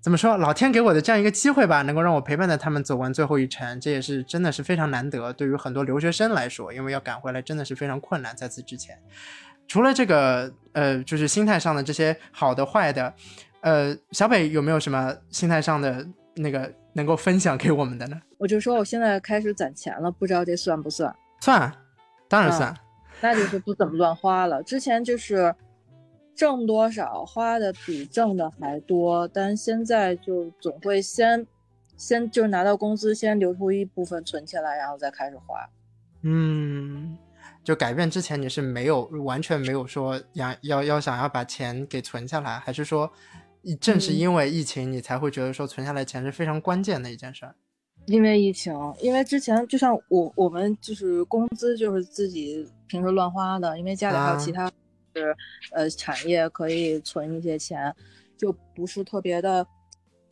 [0.00, 5.32] 怎么说，老天给我的这样一个机会吧，能够让我陪伴着他们走完最后一程，这也是真的是非常难得。
[5.34, 8.34] 对于很多留学生来说，因为要赶回来真的是非常困难。
[8.34, 8.98] 在此之前，
[9.66, 13.12] 除了这个，呃，就是心态上的这些好的、坏的。
[13.60, 18.20] 呃，小北有没有什么心态上的那个能够分享给我们的呢？
[18.38, 21.14] 我就说我现在开始攒钱了，不知道这算不算？
[21.40, 21.72] 算，
[22.28, 22.74] 当然算。
[23.20, 24.62] 那就是不怎么乱花了。
[24.62, 25.52] 之前就是
[26.36, 31.44] 挣多少花的比挣的还多，但现在就总会先
[31.96, 35.68] 先就是拿到工资，先留出一部分存起来，然后再开始花。
[36.22, 37.18] 嗯，
[37.64, 43.10] 就改变之前你是没有完全没有说要要要想要把钱给存下来，还是说
[43.80, 47.54] 正是因为疫情你才会觉得说存下来钱是非常关键的一件事儿？
[48.06, 54.72] 因为疫情，因为之前就像我我们就是工资就是自己平时乱花的，因为家里还有其他
[55.14, 55.36] 是
[55.72, 57.94] 呃产业可以存一些钱，
[58.38, 59.66] 就不是特别的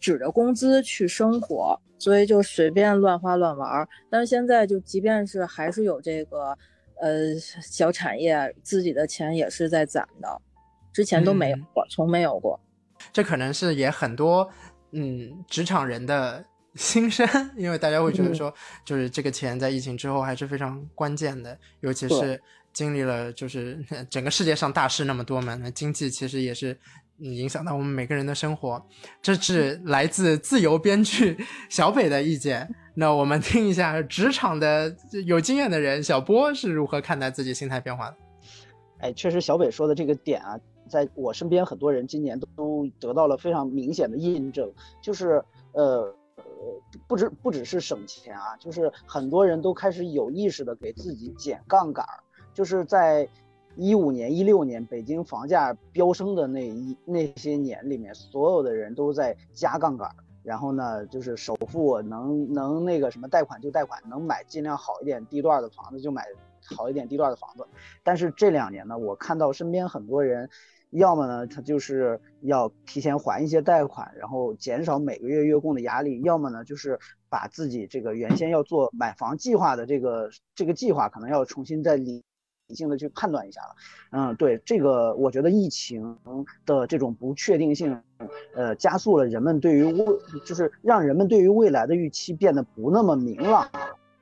[0.01, 3.87] 指着工资去生活，所以就随便乱花乱玩。
[4.09, 6.57] 但是现在就即便是还是有这个
[6.99, 10.41] 呃小产业，自己的钱也是在攒的，
[10.95, 12.59] 之前都没有过，从没有过。
[13.13, 14.51] 这可能是也很多
[14.93, 16.45] 嗯职场人的。
[16.77, 18.53] 心声，因为大家会觉得说，
[18.85, 22.39] 就是这个钱在疫情之后还是非常关键的，尤其是
[22.71, 26.79] 经历了就是 整个世界上大事那么多嘛，那经济其实也是
[27.21, 28.87] 影响到我们每个人的生活。
[29.23, 38.17] 这是来自自由编剧 小北的意见，那我们听一下职场的有经验的人小波是如何看待自己心态变化的。
[38.99, 46.15] 哎，确实小北说的这个点啊，在我身边很多人今年都得到了非常明显的印证，就是呃。
[47.09, 52.21] 不只不只是省钱啊，就是很多人都开始有意识的给自己减杠杆儿。
[52.53, 53.27] 就是在
[53.75, 60.15] 一五年、一六年北京房价飙升的那一那些年里面，所有的人都在加杠杆儿。
[60.43, 66.27] 然后呢，就是首付能能那个什么贷款就贷款，能买尽量好一点地段的房子就买
[66.75, 67.67] 好一点地段的房子。
[68.03, 70.49] 但是这两年呢，我看到身边很多人。
[70.91, 76.99] 要么呢，他就是要提前还一些贷款，然后减少每个月月供的压力；要么呢，就是
[77.29, 82.23] 把自己这个原先要做买房计划的这个这个计划，可能要重新再理
[82.69, 83.75] 理性的去判断一下了。
[84.13, 86.17] 嗯，对这个，我觉得疫情
[86.65, 88.01] 的这种不确定性，
[88.55, 90.07] 呃，加速了人们对于未，
[90.47, 93.69] 就是让人们对于未来的预期变得不那么明朗。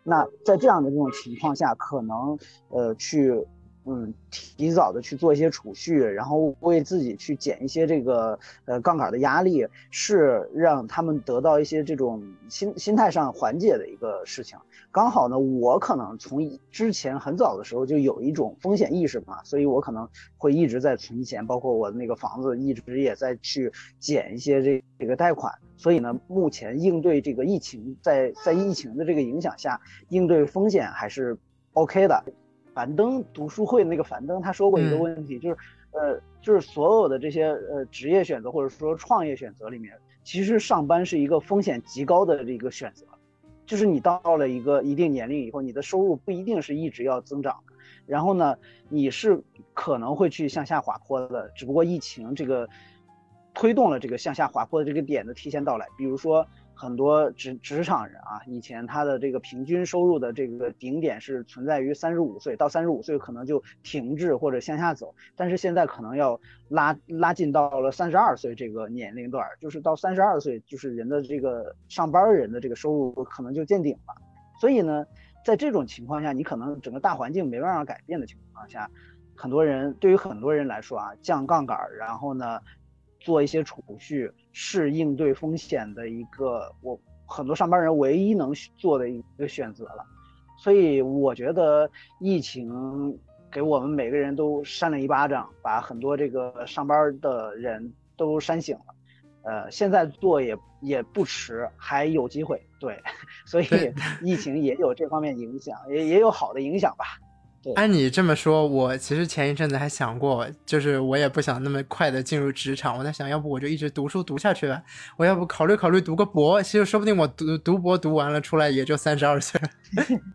[0.04, 2.38] 那在这样的这种情况下，可能
[2.68, 3.44] 呃去。
[3.86, 14.58] 嗯，提早的去做一些储蓄，然后为自己去减一些这个呃杠杆的压力，是让他们得到一些这种心心态上缓解的一个事情。
[14.90, 25.52] 刚好呢，我可能从之前很早的时候就有一种风险意识嘛，所以我可能会一直在存钱，包括我的那个房子一直也在去减一些这这个贷款。
[25.76, 31.36] 所以呢，目前应对这个疫情，在在疫情的这个影响下，应对风险还是
[31.74, 32.24] OK 的。
[32.74, 35.56] 樊登读书会那个樊登他说过一个问题，就是，
[35.92, 43.06] 呃，就是所有的这些呃职业选择或者说创业选择里面，其实上班是一个风险极高的这个选择，
[43.64, 47.74] 就是你到了一个一定年龄以后，你的收入不一定是一直要增长的，
[48.06, 48.56] 然后呢，
[48.88, 49.40] 你是
[49.72, 52.68] 可能会去向下滑坡的，只不过疫情这个
[53.54, 56.46] 推动了这个向下滑坡的这个点的提前到来，比如说。
[56.74, 74.14] 很多职职场人啊，以前他的这个平均收入的这个顶点是存在于三十五岁，到三十五岁可能就停滞或者向下走，但是现在可能要拉拉近到了三十二岁这个年龄段，就是到三十二岁，就是人的这个上班人的这个收入可能就见顶了。
[74.60, 75.06] 所以呢，
[75.44, 78.90] 在这种情况下，你可能整个大环境没办法改变的情况下，
[79.34, 82.60] 很多人对于很多人来说啊，降杠杆，然后呢。
[83.20, 90.06] 做一些储蓄是应对风险的一个，我很多上班人唯一能做的一个选择了，
[90.56, 91.90] 所以我觉得
[92.20, 93.18] 疫情
[93.50, 98.94] 给我们每个人都扇了一巴掌，把很多这个上班的人都扇醒了，
[99.42, 103.02] 呃，现在做也也不迟，还有机会，对，
[103.46, 103.66] 所以
[104.22, 107.04] 疫情也有这方面影响，也也有好的影响吧。
[107.76, 112.98] 按你这么说，我其实前一阵子还想过，就是我也不想那么快的进入职场。
[112.98, 114.82] 我在想，要不我就一直读书读下去吧。
[115.16, 119.68] 我要不考虑考虑读个博，其实说不定我读读博读完了出来也就三十二岁了。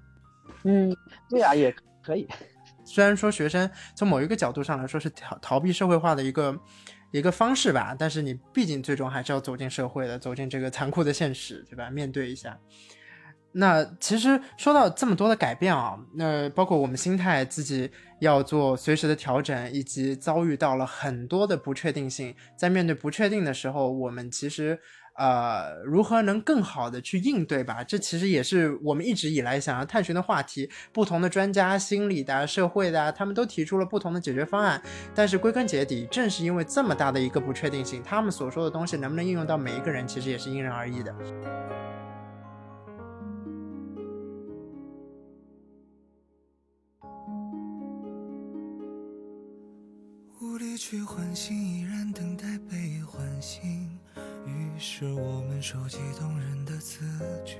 [0.65, 0.95] 嗯，
[1.29, 2.27] 对啊，也可以。
[2.83, 6.59] 虽然说学生从某一个角度上来说是逃逃避社会化的一个
[7.11, 11.89] 一个方式吧，但是你毕竟最终还是要走进社会的，走进这个残酷的现实，对吧？
[11.89, 12.57] 面对一下。
[13.59, 24.79] 那其实说到这么多的改变啊，那包括我们心态自己要做随时的调整，以及遭遇到了很多的不确定性，在面对不确定的时候，我们其实
[25.17, 27.83] 呃如何能更好的去应对吧？
[27.83, 30.69] 这其实也是我们一直以来想要探寻的话题。
[30.93, 34.81] 不同的专家、心理的、社会的，他们都提出了不同的解决方案。
[35.13, 41.13] 但是归根结底，正是因为这么大的一个不确定性，他们所说的东西能不能应用到每一个人，其实也是因人而异的。
[50.59, 53.89] 离去唤醒，依然等待被唤醒。
[54.45, 57.05] 于是我们收集动人的词
[57.45, 57.59] 句，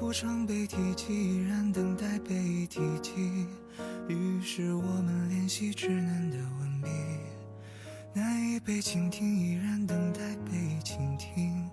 [0.00, 3.46] 不常被提起，依然等待被提及。
[4.08, 6.88] 于是我们练习稚嫩的文笔，
[8.14, 11.68] 难以被倾听，依然等待被倾听。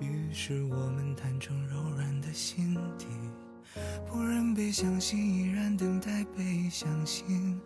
[0.00, 3.06] 于是我们坦诚柔软的心底，
[4.08, 7.60] 不忍被相信，依然等待被相信。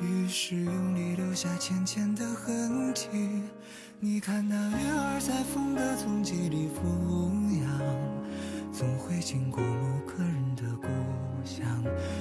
[0.00, 3.06] 于是用力留下浅浅的痕迹。
[4.00, 6.84] 你看那月儿在风的踪迹里俯
[7.60, 7.80] 仰，
[8.72, 10.86] 总会经过某个人的故
[11.44, 11.66] 乡，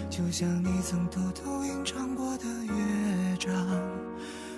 [0.10, 3.54] 就像你曾偷偷吟唱过的乐章，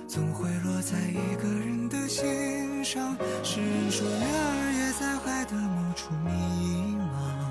[0.08, 3.18] 总会落在一个人的心上。
[3.44, 7.49] 诗人说，月儿也在海的某处迷茫，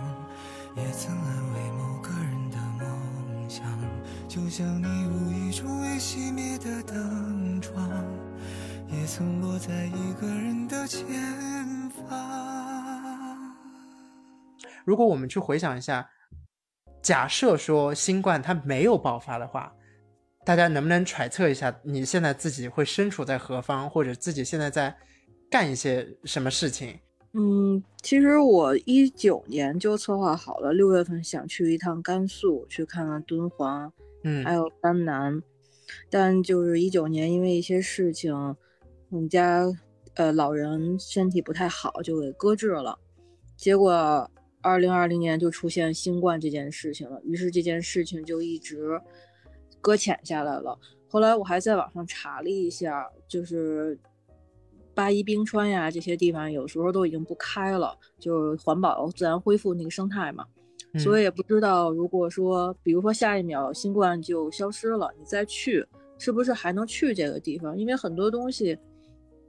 [0.77, 3.65] 也曾安慰某个人的梦想，
[4.29, 8.05] 就像你无意中未熄灭的灯窗。
[8.91, 11.05] 也曾落在一个人的前
[11.91, 13.55] 方。
[14.87, 16.09] 如果我们去回想一下，
[17.03, 19.71] 假设说新冠它没有爆发的话，
[20.47, 24.97] 大家能不能揣测一下，你现在自己会身处在何方，或者自己现在在
[25.51, 26.99] 干一些什么事情？
[27.33, 33.93] 嗯，其实我一九年就策划好了，六月份想去一趟甘肃，去看看敦煌，
[34.25, 35.43] 嗯，还有甘南，
[36.11, 38.57] 但就是一九年因为一些事情。
[39.11, 39.65] 我们家
[40.17, 42.99] 呃老人身体不太好，就给搁置了。
[43.57, 49.01] 结果二零二零年就出现新冠这件事情了，于是这件事情就一直
[49.81, 50.79] 搁浅下来了。
[51.09, 53.99] 后来我还在网上查了一下，就是
[54.99, 60.45] 八一冰川呀这些地方，有时候都已经不开了，就是环保自然恢复那个生态嘛。
[60.99, 65.87] 所以也不知道，如果说比如说下一秒新冠就消失了，你再去
[66.19, 67.79] 是不是还能去这个地方？
[67.79, 68.77] 因为很多东西。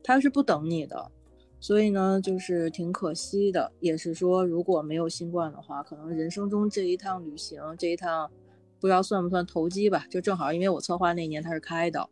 [0.02, 1.12] 它是不等你的，
[1.60, 3.70] 所以呢，就是挺可惜的。
[3.82, 8.32] 也是说，如果没有新冠的话，可能人生中这一趟旅行，这一趟
[8.80, 10.06] 不知道算不算投机吧？
[10.10, 12.10] 就正好，因为我策划那年它是开的，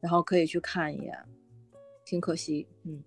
[0.00, 1.16] 然后可以去看一眼，
[2.10, 2.66] 挺可惜。
[2.84, 3.00] 嗯，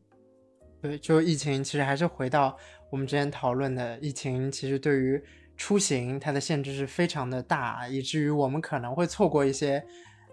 [0.82, 2.58] 对，就疫情，其实还是回到
[2.89, 5.22] 我们之前讨论的，疫情其实对于
[5.58, 9.86] 出行它的限制是非常的大，以至于我们可能会错过一些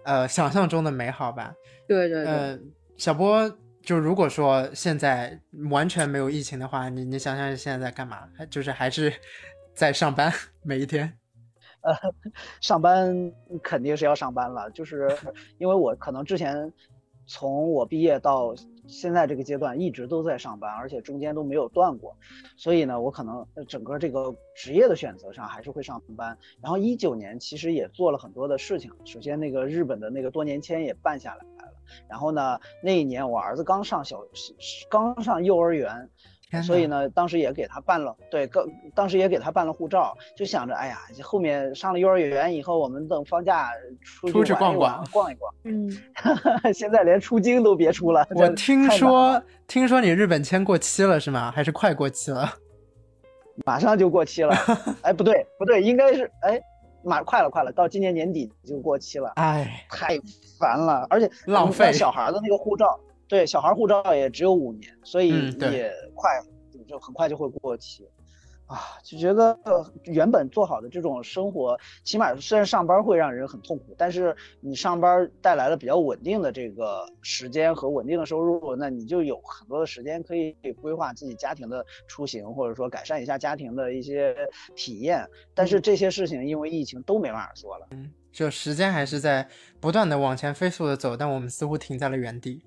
[0.05, 1.53] 呃想象中的美好吧。
[1.85, 2.59] 对对对，呃，
[2.95, 3.57] 小波。
[3.83, 8.29] 就如果说现在完全没有疫情的话，你你想想现在在干嘛？
[8.47, 9.11] 就是还是
[9.73, 10.31] 在上班
[10.61, 11.11] 每一天。
[11.81, 11.91] 呃，
[12.61, 13.11] 上班
[13.63, 15.09] 肯定是要上班了，就是
[15.57, 16.71] 因为我可能之前
[17.25, 18.53] 从我毕业到
[18.87, 22.17] 现在这个阶段一直都在上班，而且中间都没有断过，
[22.57, 26.37] 所以呢，我可能整个这个职业的选择上还是会上班。
[26.61, 31.73] 然后一九年其实也做了很多的事情，首先那个日本的那个多年签也办下来了。
[32.09, 34.25] 然后呢，那一年我儿子刚上小，
[34.89, 36.09] 刚上幼儿园，
[36.63, 43.69] 所以呢，当时也给他办了，对，刚当时也给他办了护照，就想着，哎呀，后面上了幼儿园以后，我们等放假
[44.03, 45.53] 出去逛逛，逛一逛。
[45.63, 45.89] 嗯，
[46.73, 48.27] 现在连出京都别出了。
[48.35, 51.51] 我听说，听说你日本签过期了是吗？
[51.51, 52.51] 还是快过期了？
[53.65, 54.55] 马上就过期了。
[55.03, 56.59] 哎，不对，不对，应该是，哎。
[57.03, 60.19] 马快了，快了，到今年年底就过期了，哎，太
[60.59, 61.91] 烦了，而且浪费。
[61.91, 62.99] 小孩的那个护照，
[63.31, 66.29] 对，小孩护照也只有五年，所以也快，
[66.85, 68.05] 就很快就会过期。
[68.65, 69.57] 啊，就觉得
[70.03, 84.35] 原本做好的这种生活，起码虽然上班会让人很痛苦，但是你上班带来了比较稳定的这个时间和稳定的收入，那你就有很多的时间可以规划自己家庭的出行，或者说改善一下家庭的一些
[84.75, 85.25] 体验。
[85.53, 89.47] 但是这些事情因为疫情都没办法做了，嗯，就时间还是在
[89.79, 92.63] 不断的往前飞速的走，但我们似乎停在了原地。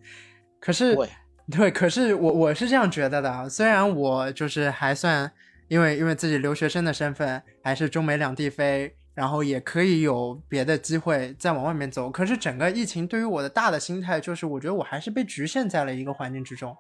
[0.65, 0.97] 可是，
[1.53, 5.31] 对，可是我我是这样觉得的，虽然我就是还算。
[5.67, 12.11] 因为因为自己留学生的身份，还是中美两地飞，然后也可以有别的机会再往外面走。
[12.11, 16.77] 可是整个疫情对于我的大的心态，就是我觉得我还是被局限在了一个环境之中，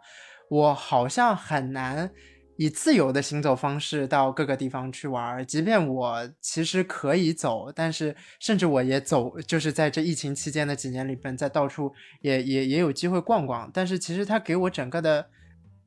[0.50, 2.10] 我好像很难
[2.56, 5.46] 以自由的行走方式到各个地方去玩。
[5.46, 13.70] 即便我其实可以走，但是甚至我也走，就是在这疫情期间的几年里边，在到处也也也有机会逛逛。
[13.72, 15.26] 但是其实它给我整个的。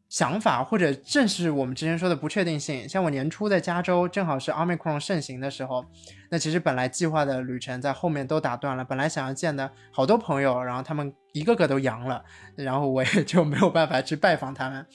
[0.10, 5.86] 想法或者正是我们之前说的不确定性，像我年初在加州，正好是 Omicron 盛行的时候，
[6.30, 8.84] 那其实本来计划的旅程在后面都打断了。
[8.84, 12.24] 本来想要见的好多朋友，然后他们一个个都阳了，
[12.56, 14.86] 然后我也 就没有办法去拜访他们。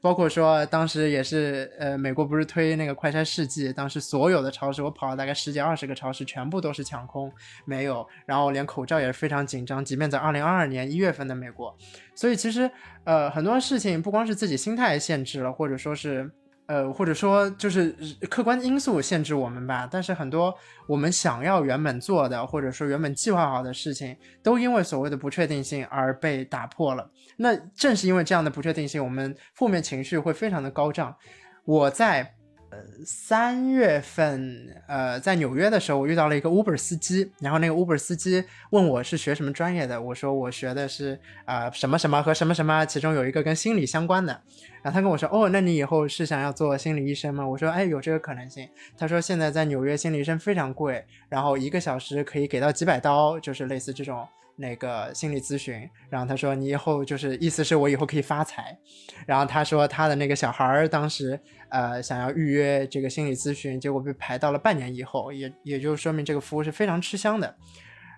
[0.00, 7.32] 包括说当时也是，呃，美国不是推那个快筛试剂，当时所有的超市我跑了大概十几二十个超市，全部都是抢空，
[7.64, 11.76] 没有，然后连口罩也是非常紧张，即便在二零二二年一月份的美国，
[12.14, 12.68] 所以其实
[13.04, 16.30] 呃很多事情不光是自己心态限制了，或者说是。
[16.66, 17.94] 呃，或者说就是
[18.30, 20.54] 客观因素限制我们吧，但是很多
[20.86, 27.10] 我们想要原本做的，或者说原本计划好的事情，都因为所谓的不确定性而被打破了。
[27.36, 31.16] 那正是因为这样的不确定性，我们负面情绪会非常的高涨。
[31.64, 32.34] 我在。
[32.72, 44.32] 呃，三月份，呃，在纽约的时候，我遇到了一个 Uber 司机，然后那个 Uber 司机问我是学什么专业的，我说我学的是啊什么什么和什么什么，其中有一个跟心理相关的，
[44.80, 47.46] 然后他跟我说，哦，那你以后是想要做心理医生吗？
[47.46, 48.66] 我说，哎，有这个可能性。
[48.96, 54.26] 他说现在在纽约心理医生非常贵，然后一个小时可以给到几百刀，就是类似这种。
[54.56, 58.78] 那个心理咨询，然后他说你以后就是意思是我以后可以发财，
[59.26, 61.40] 然后他说他的那个小孩儿当时
[61.70, 67.56] 呃想要预约这个心理咨询，结果被排到了半年以后，也也就说明这个服务是非常吃香的，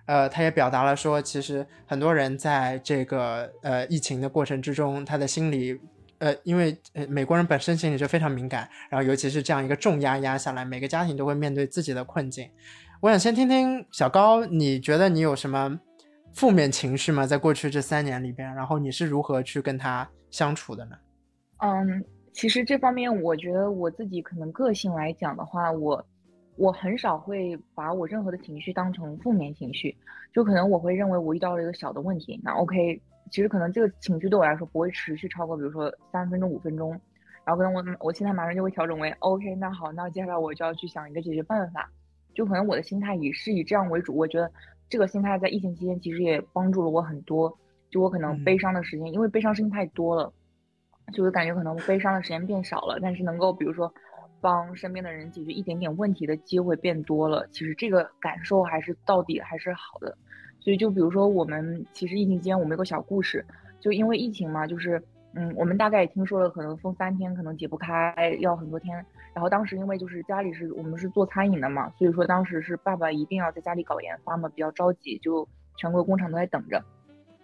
[0.05, 5.79] 呃，他也表达了说其实很多人在这个呃疫情的过程之中，他的心理
[6.19, 12.49] 呃因为呃美国人本身心理就非常敏感，然后尤其是这样一个重压压下来，每个家庭都会面对自己的困境。
[13.01, 15.79] 我想先听听小高，你觉得你有什么？
[16.35, 20.97] 负面情绪嘛，在过去这三年里边，然后你是如何去跟他相处的呢？
[21.59, 26.05] 嗯，其实这方面，我觉得我自己可能个性来讲的话，我
[26.57, 29.95] 我很少会把我任何的情绪当成负面情绪，
[30.33, 36.91] 就可能我会认为我遇到了一个小的问题，那 OK，其实可能这个情绪对我来说不会持续超过，比如说三分钟、五分钟，
[37.45, 41.89] 然后可能我我现在马上就会调整为 OK，那好，那接下来我就要去想一个解决办法，
[42.33, 44.51] 就可能我的心态以是以这样为主，我觉得。
[44.89, 47.57] 这个心态在疫情期间其实也帮助了我很多，
[47.89, 50.31] 就我可能悲伤的时间，因为悲伤事情太多了，
[51.13, 53.93] 就会感觉可能悲伤的时间变少了，但是能够比如说
[54.41, 60.17] 帮身边的人解决一点点问题的机会变多了，其实这个感受还是到底还是好的。
[60.59, 63.45] 所以就比如说我们其实疫情期间我们有个小故事，
[63.79, 65.01] 就因为疫情嘛，就是。
[65.37, 69.05] 嗯，我们大概也听说了，可能封三天，可能解不开，要很多天。
[69.35, 76.81] 然后当时因为就是家里是我们是做餐饮的嘛，所以说当时是爸爸一定要在家里搞研发嘛，比较着急，就全国工厂都在等着。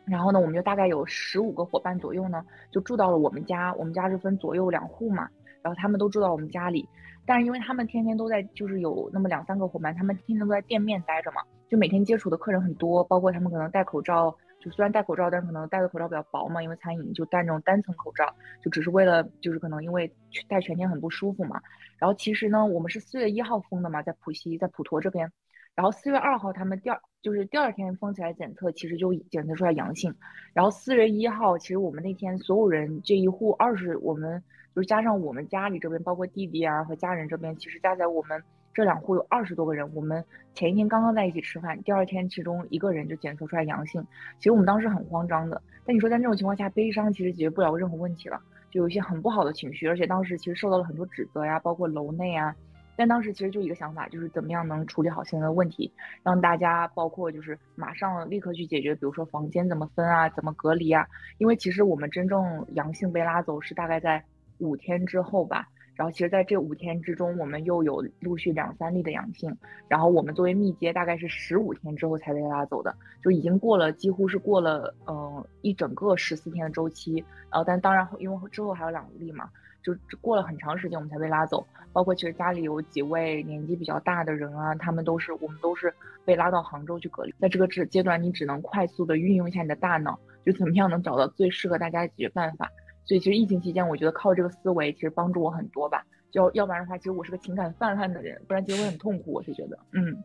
[0.05, 3.73] 然后呢，我们就大概有十五个伙伴左右呢，就住到了我们家。
[3.73, 5.27] 我们家是分左右两户嘛，
[5.61, 6.87] 然后他们都住到我们家里。
[7.25, 14.33] 但是因为他们天天都在，就是有那么两三个伙伴，他们天天都在店面待着嘛，就每天接触的客人很多，包括他们可能戴口罩。
[14.61, 18.31] 就虽然戴口罩，但是可能戴的口罩比较薄嘛，因为餐饮就戴那种单层口罩，
[18.61, 20.09] 就只是为了就是可能因为
[20.47, 21.59] 戴全天很不舒服嘛。
[21.97, 25.31] 然后其实呢，我们是四月一号封的嘛，在浦西，在普陀这边。
[25.73, 30.13] 然后四月二号他们第二就是第二天封起来检测，其实就检测出来阳性。
[30.53, 34.43] 然后四月一号，其实我们那天所有人这一户二十，我们
[34.75, 38.43] 就是加上我们家里这边，包括弟弟啊和家人这边，其实加在我们。
[38.73, 44.05] 这两户有二十多个人，我们前一天刚刚在一起吃饭，第二天其中一个人就检测出来阳性。
[44.37, 52.55] 其实我们当时很慌张的，但你说在那种情况下，悲伤其实解决不了任何问题了，就有一些很不好的情绪，而且当时其实受到了很多指责呀，包括楼内啊。
[52.97, 55.91] 但当时其实就一个想法，就是怎么样能处理好现在的问题，
[56.23, 61.05] 让大家包括就是马上立刻去解决，比如说房间怎么分啊，怎么隔离啊。
[61.39, 64.23] 因为其实我们真正阳性被拉走是大概在
[64.59, 65.67] 五天之后吧。
[66.01, 69.55] 然后其实，在这五天之中，我们又有陆续两三例的阳性。
[69.87, 72.91] 然后我们作为密接，大概是十五天之后才被拉走的，
[73.23, 77.23] 就已经过了，几乎是过了，嗯，一整个十四天的周期。
[77.51, 79.47] 然后，但当然，因为之后还有两例嘛，
[79.83, 81.63] 就过了很长时间，我们才被拉走。
[81.93, 85.93] 包括其实家里有几位年纪比较大的人啊，他们都是，我们都是
[86.25, 87.35] 被拉到杭州去隔离。
[87.39, 92.67] 在这个阶阶段，你只能快速的运用一下你的大脑，就怎么样能找到最适合大家的解决办法。
[93.11, 96.01] 所以其实疫情期间，我觉得靠这个思维其实帮助我很多吧。
[96.31, 99.33] 就要不然的话，其实我是个情感泛滥的人，不然其实会很痛苦。
[99.33, 100.15] 我是觉得，嗯，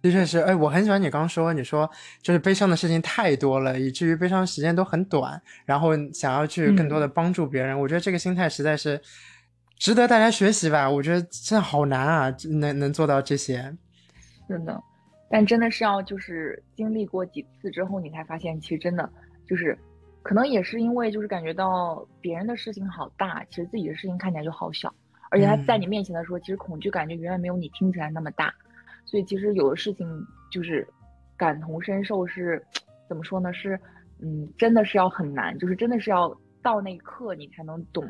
[0.00, 0.38] 的确是。
[0.38, 1.90] 哎，我很喜欢你刚刚说，你说
[2.22, 7.76] 就是悲伤的事情太多了，以至于悲伤时间都很短，然后想要去更多的帮助别人。
[7.80, 9.00] 我觉得这个心态实在是
[9.76, 10.88] 值得大家学习吧。
[10.88, 13.76] 我觉得真的好难啊，能能做到这些。
[14.48, 14.80] 真的，
[15.28, 19.10] 但真的是要就是经历过几次之后，你才发现，其实真的
[19.48, 19.76] 就是。
[20.24, 24.92] 可能也是因为就是感觉到别人的事情好大，其实自己的事情看起来就好小，
[25.30, 28.52] 而且他在你面前的时候，其实恐惧感觉远远没有你听起来那么大，
[29.04, 30.08] 所以其实有的事情
[30.50, 30.88] 就是
[31.36, 32.64] 感同身受是，
[33.06, 33.52] 怎么说呢？
[33.52, 33.78] 是，
[34.18, 38.02] 嗯，真的是要很难，就是真的是要到那一刻你才能懂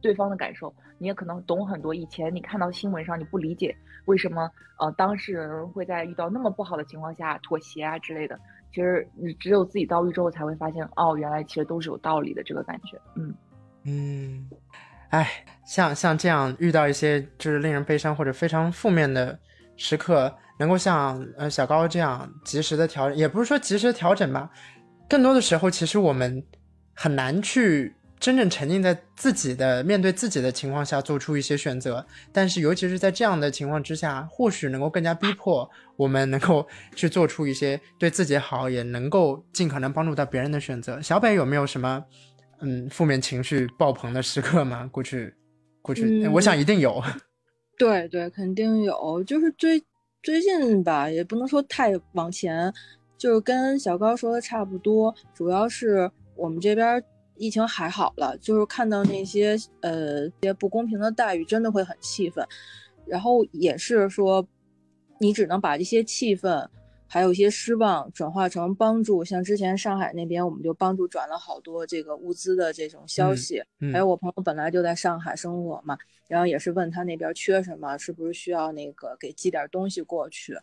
[0.00, 1.92] 对方的感受，你也可能懂很多。
[1.92, 4.48] 以前你看到新闻上你不理解为什么
[4.78, 8.38] 呃当事人会在遇到那么不好的情况下妥协啊之类的。
[8.76, 13.00] 其实你只有自己遭遇之后才会发现，哦，原来其实都是有道理的这个感觉。
[13.14, 13.34] 嗯
[13.84, 14.50] 嗯，
[15.08, 15.26] 哎，
[15.64, 19.38] 像像这样遇到一些就是令人悲伤或者非常负面的
[19.78, 24.50] 时刻，能够像呃小高这样及时的调，也不是说及时调整吧，
[25.08, 26.44] 更多的时候其实我们
[26.94, 27.94] 很难去。
[28.18, 41.00] 真正沉浸在自己的面对自己的情况下做出一些选择，但是尤其是在这样的情况之下，或许能够更加逼迫我们能够去做出一些对自己好，也能够尽可能帮助到别人的选择。
[41.02, 42.02] 小北有没有什么
[42.60, 44.88] 嗯负面情绪爆棚的时刻吗？
[44.90, 45.34] 过去，
[45.82, 47.02] 过去，我想一定有。
[47.78, 49.22] 对对，肯定有。
[49.24, 49.82] 就是最
[50.22, 52.72] 最近吧，也不能说太往前，
[53.18, 57.04] 就是跟小高说的差不多，主要是我们这边。
[57.36, 62.46] 疫情还好了，就是看到那些呃些不公平的待遇，真的会很气愤。
[63.06, 64.46] 然后也是说，
[65.20, 66.68] 你只能把这些气愤，
[67.06, 69.24] 还有一些失望，转化成帮助。
[69.24, 73.62] 像之前上海那边，我们就帮助转了好多这个物资的这种消息。
[73.92, 80.56] 还有我朋友本来就在上海生活嘛，然后也是问他那边缺什么，是不是需要那个给寄点东西过去。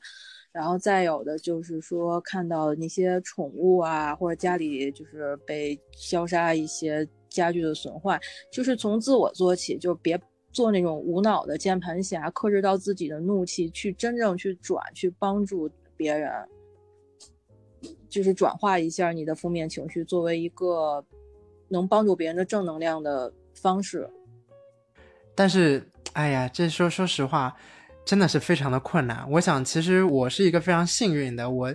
[0.54, 16.32] 然后再有的就是说，看到那些宠物啊，或者家里就是被消杀一些家具的损坏，就是从自我做起，就别做那种无脑的键盘侠，克制到自己的怒气，去真正去转，去帮助别人，
[18.08, 21.04] 就是转化一下你的负面情绪，作为一个
[21.68, 24.08] 能帮助别人的正能量的方式。
[25.34, 25.84] 但是，
[26.14, 27.58] 哎呀，这说说实话。
[28.06, 29.26] 真的是非常的困难。
[29.32, 31.74] 我想，其实我是一个非常幸运的，我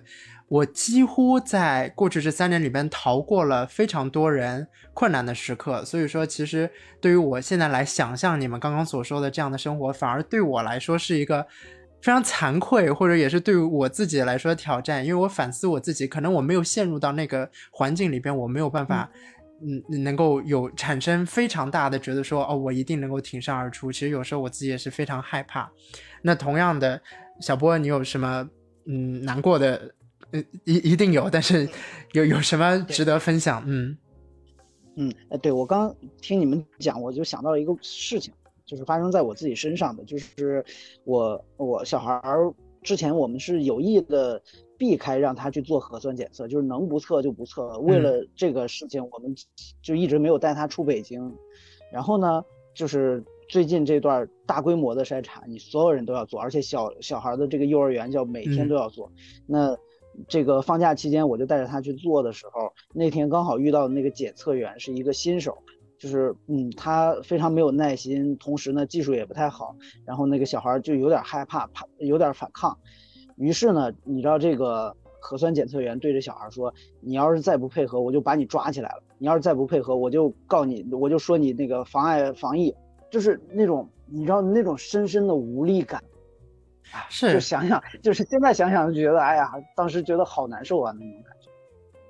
[0.49, 5.85] 我几乎在过去这三年里边逃过了非常多人困难的时刻。
[5.85, 6.70] 所以说，其实
[7.01, 11.47] 对于我现在来想象你们刚刚所说的这样的生活，反而对我来说是一个
[12.01, 15.05] 非常惭愧，或者也是对于我自己来说挑战。
[15.05, 19.11] 因为我反思我自己，可能我没有陷入到那个环境里边，我没有办法。
[20.02, 23.90] 能够有产生非常大的觉得说，哦，我一定能够挺身而出。
[23.90, 25.70] 其实有时候我自己也是非常害怕。
[26.22, 27.00] 那同样的，
[27.40, 28.48] 小波，你有什么
[28.86, 29.94] 嗯难过的？
[30.30, 31.68] 嗯，一一定有，但是
[32.12, 33.62] 有有什么值得分享？
[33.66, 33.96] 嗯
[34.96, 38.32] 嗯，哎，对我刚听你们讲，我就想到了一个事情，
[38.66, 40.64] 就是发生在我自己身上的，就是
[41.04, 42.52] 我我小孩儿
[42.82, 44.40] 之前我们是有意的。
[44.79, 47.79] 避开让他去做核酸检测，就是能不测就不测。
[47.81, 49.35] 为了这个事情，我们
[49.83, 51.35] 就一直没有带他出北京。
[51.93, 59.11] 然后呢，就是最近这段大规模的筛查，你所有人都要做，而且小小孩的这个幼儿园叫每天都要做。
[59.47, 59.76] 那
[60.29, 65.59] 这个放假期间，我就带着他去做的时候，那天刚好遇到的那个检测员是一个新手，
[65.99, 72.79] 就是嗯，他非常没有耐心，同时呢技术也不太好，然后那个小孩就有点害怕，怕有点反抗。
[73.39, 79.03] 于是呢，你知道这个核酸检测员对着小孩说：“你要是再不配合，我就把你抓起来了。
[79.18, 82.74] 你要是再不配合，我就告你，我就说你那个妨碍防疫。”
[83.11, 85.99] 就是那种你知道那种深深的无力感，
[86.93, 91.49] 啊，是，就想想，就是现在想想就觉得，哎呀，当时觉得好难受啊那种感觉。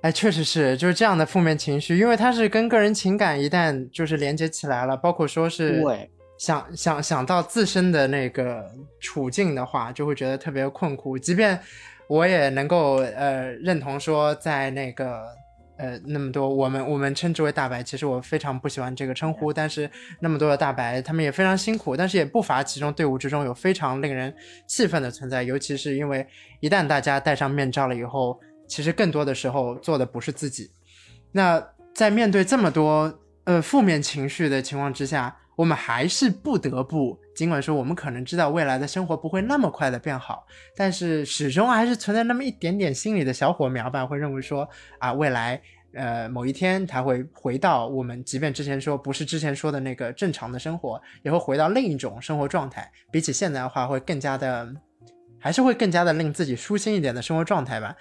[0.01, 5.81] 哎，确实是，就是这样的负面情绪，因为它是跟个人情感一旦就是连接起来了，包括说是。
[6.39, 6.45] 对。
[6.45, 8.71] 想想想到自身的那个
[9.01, 11.19] 处境的话，就会觉得特别困苦。
[11.19, 11.59] 即便
[12.07, 15.25] 我也能够呃认同说，在那个
[15.77, 19.51] 呃那么多我们我们称之为大白，其实我非常不喜欢这个称呼。
[19.51, 24.33] 但是那么多的大白，他们也非常辛苦，但是也不乏其中队伍之中有非常令人
[24.65, 25.43] 气愤的存在。
[25.43, 26.25] 尤其是因为
[26.61, 30.71] 一旦大家戴上面罩了以后，其实更多的时候做的不是自己。
[31.33, 31.61] 那
[31.93, 35.35] 在面对这么多呃负面情绪的情况之下。
[35.59, 44.65] 我们还是不得不，尽管说我们可能知道未来的生活不会那么快的变好，但是始终还是存在那么一点点心里的小火苗吧，会认为说
[44.99, 45.61] 啊，未来
[45.93, 54.73] 呃某一天他会回到我们，即便之前说不是之前说的那个正常的生活，也会回到另一种生活状态，比起现在的话会更加的，
[55.41, 57.93] 还是会更加的令自己舒心一点的生活状态吧。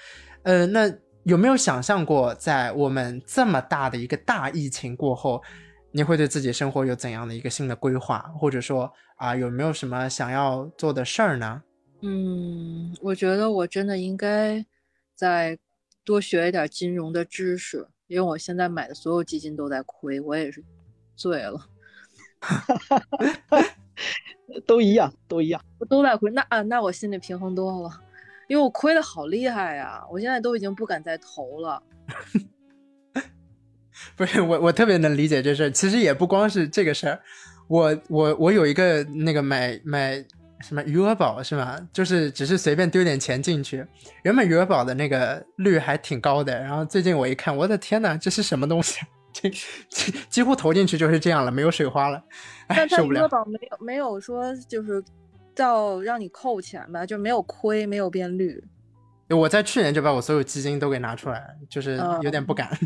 [0.44, 0.88] 呃，那
[1.24, 5.42] 有没有想象过，在我们这么大的一个大疫情过后？
[5.90, 11.62] 你会对自己生活有怎样的一个新的规划，或者说啊，有没有什么想要做的事儿呢？
[12.02, 14.64] 嗯，我觉得我真的应该
[15.14, 15.58] 再
[16.04, 20.64] 多学一点金融的知识，因为我现在买的所有基金都在亏，我也是
[21.16, 21.66] 醉了。
[24.66, 26.30] 都一样，都一样，都在亏。
[26.30, 27.90] 那啊，那我心里平衡多了，
[28.46, 31.82] 因为我亏的好厉害呀，我现在都已经不敢再投了。
[34.16, 35.70] 不是我，我特别能理解这事儿。
[35.70, 37.20] 其实也不光是这个事儿，
[37.68, 40.24] 我我我有一个那个买买
[40.60, 41.78] 什么余额宝是吗？
[41.92, 43.86] 就是只是随便丢点钱进去，
[44.22, 49.00] 原本余额宝的那个率还挺高的，然后最近我一看，我的天呐，这是什么东西？
[49.30, 52.20] 这几几乎投进去就是这样了，没有水花了，
[52.68, 53.20] 哎，受不了。
[53.20, 55.04] 余额宝没有没有说就是
[55.54, 58.64] 到让你扣钱吧，就没有亏，没有变绿。
[59.28, 62.76] 我在去年就把我所有基金都给拿出来，就是有点不敢。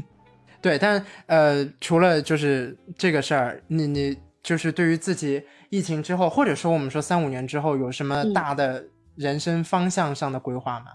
[0.63, 8.85] 对，但呃，除了就是这个事儿，你你就是对于自己疫情之后，或者说我们说三五年之后，有什么嗯大的
[9.17, 10.93] 人生方向上的规划吗？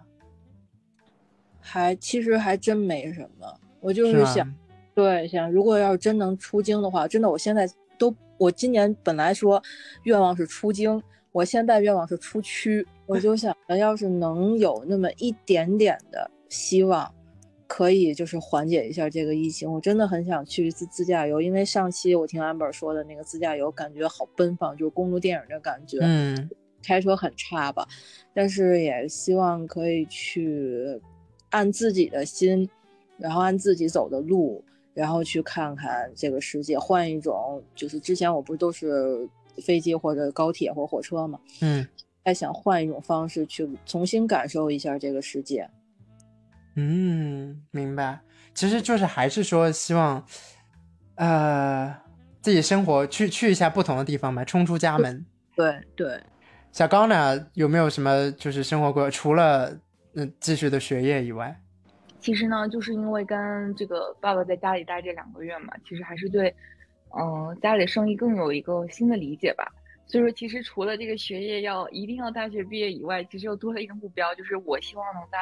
[1.60, 4.50] 还其实还真没什么，我就是想，
[4.96, 9.62] 对，想如果要是真能出京的话，真的我现在都，我今年本来说
[10.04, 11.04] 愿望是出京，
[11.34, 17.14] 我现在愿望是出区，我就想着要是能有那么一点点的希望，
[17.68, 26.50] 可以就是缓解一下这个疫情，我真的很想去一次自驾游，因为上期我听 amber 说的那个自驾游，感觉好奔放，就是公路电影的感觉，嗯。
[26.84, 27.86] 开车很差吧，
[28.34, 31.02] 但是也希望可以去
[31.50, 32.70] 按自己的心，
[33.18, 34.64] 然后按自己走的路，
[34.94, 39.28] 然后去看看这个世界，换一种就是之前我不是都是
[39.62, 41.86] 飞机或者高铁或火车嘛，嗯。
[42.24, 45.70] 还想换一种方式去重新感受一下这个世界。
[46.80, 48.20] 嗯，明白。
[48.54, 50.24] 其实就是还是说希望，
[51.16, 51.96] 呃，
[52.40, 55.26] 自己生活去去一下不同的地方吧，冲出家门。
[55.56, 56.22] 对对，
[56.72, 59.10] 小高呢，有没有什么就是生活规划？
[59.10, 59.76] 除了
[60.14, 61.60] 嗯继续的学业以外，
[62.20, 66.56] 其实呢，就是因为跟这个爸爸在家里待这两个月嘛，其实还是对，
[67.18, 69.68] 嗯、家里的生意更有一个新的理解吧。
[70.06, 75.38] 所以说，其实除了这个学业要一定要大学毕业以外，其实又多了一个目标，就是我希望能在，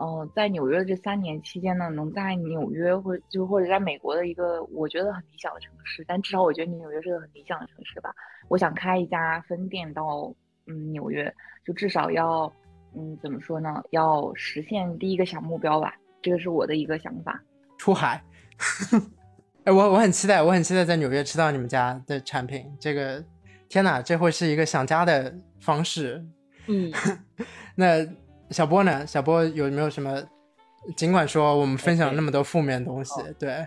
[0.00, 8.14] 嗯、在纽约的这三年期间呢，能在纽约或就或者在美国的一个我觉得很理想的城市，但至少我觉得纽约是个很理想的城市吧。
[8.48, 10.32] 我想开一家分店到
[10.66, 11.34] 嗯纽约，
[11.64, 12.52] 就至少要
[12.94, 13.82] 嗯怎么说呢？
[13.90, 15.92] 要实现第一个小目标吧，
[16.22, 17.42] 这个是我的一个想法。
[17.76, 18.22] 出海。
[19.64, 22.64] 哎，我我很期待，我很期待在纽约吃到你们家的产品。
[22.80, 23.22] 这个，
[23.68, 26.24] 天哪，这会是一个想家的方式。
[26.68, 26.90] 嗯，
[27.76, 28.06] 那
[28.50, 29.06] 小波呢？
[29.06, 30.22] 小波有没有什么？
[30.96, 33.66] 尽管说我们分享了那么多负面东西，对，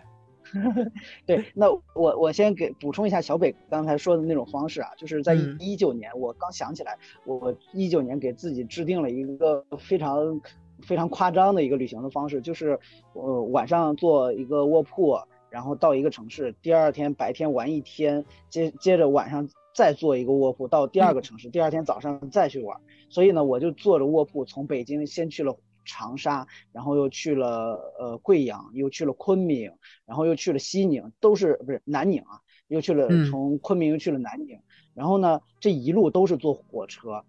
[1.28, 10.42] 对，那我我先给补充一下小北刚才说的那种方式啊，就是在嗯一九年，我刚想起来，我一九年给自己制定了一个非常
[10.82, 12.80] 非常夸张的一个旅行的方式，就是
[13.14, 15.20] 呃晚上坐一个卧铺，
[15.50, 22.80] 然后到一个城市，第二天白天玩一天，接接着晚上再坐一个卧铺到第二个城市，第二天早上再去玩。
[23.10, 29.72] 所以呢，我就坐着卧铺从北京先去了长沙，然后又去了呃贵阳，又去了昆明，
[30.06, 34.60] 然后又去了西宁，都是不是南宁啊，又去了嗯从昆明又去了南宁，
[34.94, 37.24] 然后呢这一路都是坐火车。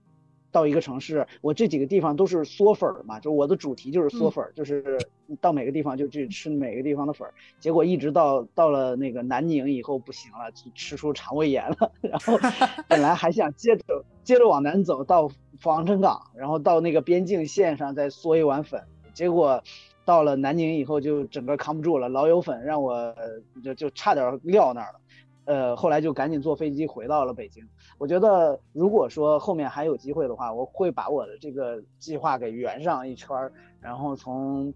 [0.53, 4.99] 到一个城市，我这几个地方都是嗦粉儿嘛，就我的主题就是嗦粉儿，就是
[5.41, 7.33] 到每个地方就去吃每个地方的粉儿。
[7.59, 11.91] 结果一直到到了那个南宁以后不行了，就吃出肠胃炎了。
[12.03, 12.39] 然后
[12.87, 18.83] 本来还想接着接着往南走到防城港，然后到那个边境线上再嗦一碗粉，
[19.15, 19.63] 结果
[20.05, 25.01] 到了南宁以后就整个扛不住了，老友粉让我呃就就差点撂那儿了。
[25.45, 27.69] 呃，后来就赶紧坐飞机回到了北京。
[27.99, 34.73] 我觉得，如果说后面还有机会的话，我会把我的这个计划给圆上一圈儿，然后从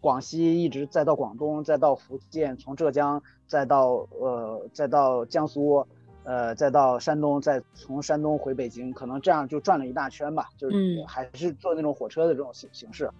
[0.00, 5.86] 广西一直再到广东，再到福建，从浙江再到呃再到江苏，
[6.24, 13.10] 呃再到山东，再从山东回北京，可能这样就转了一大圈吧，就是嗯还是坐那种火车的这种形形式。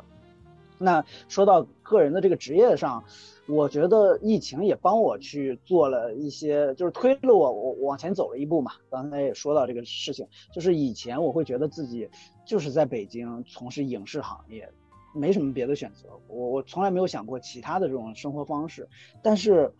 [0.82, 3.04] 那说到个人的这个职业上，
[3.50, 8.72] 我觉得疫情也帮我去做了一些，就是推了我我往前走了一步嘛。
[8.90, 12.08] 刚才也说到这个事情，就是以前我会觉得自己
[12.46, 14.68] 就是在北京从事影视行业，
[15.14, 18.88] 没什么别的选择，我我从来没有想过其他的这种生活方式。
[19.22, 19.72] 但是，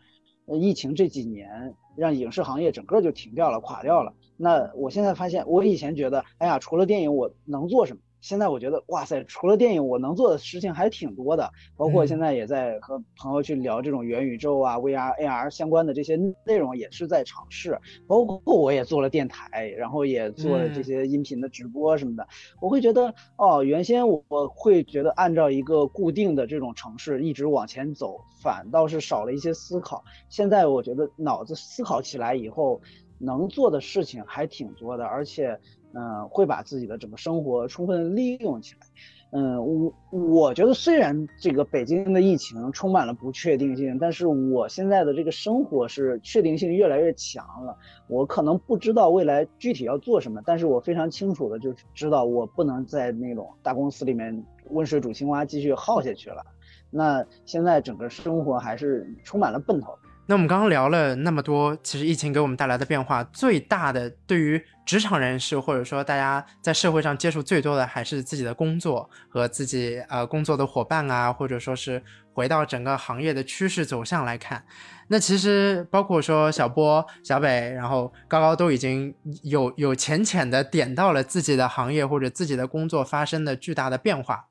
[0.47, 4.13] 疫情这几年让影视行业整个就停掉了，垮掉了。
[4.37, 8.01] 那我现在发现，我以前觉得，哎呀，除了电影我能做什么？
[8.21, 11.51] 现在我觉得，哇塞，除了电影，我能做的事情还挺多的。
[11.77, 17.79] 包括现在也在和朋友去聊这种元宇宙啊、VR、AR 相关的这些内容，也是在尝试。
[18.07, 22.27] 包括我也做了电台，然后也做了这些音频的直播什么的。
[22.61, 30.05] 我会觉得，哦，原先我我会觉得按照一个固定的这种城市一直往前走，反倒是少了一些思考。
[30.29, 32.81] 现在我觉得脑子思考起来以后，
[33.19, 35.59] 能做的事情还挺多的，而且。
[35.95, 38.87] 嗯，会把自己的整个生活充分利用起来。
[39.33, 47.77] 嗯，我我觉得虽然这个北京的疫情充满了不确定性，但是我现在的这个生活是确定性越来越强了。
[48.09, 56.45] 我可能不知道未来具体要做什么，但是我非常清楚的就知道我不能在那种大公司里面温水煮青蛙继续耗下去了。
[56.91, 59.97] 那现在整个生活还是充满了奔头。
[60.31, 72.01] 那我们刚刚聊了那么多，其实疫情给我们带来的变化最大的，对于职场人士或者说大家在社会上接触最多的，还是自己的工作和自己呃工作的伙伴啊，或者说是
[72.33, 74.65] 回到整个行业的趋势走向来看。
[75.09, 79.13] 那其实包括说小波、小北，然后高高都已经
[79.43, 84.45] 有有浅浅的点到了自己的行业或者自己的工作发生的巨大的变化。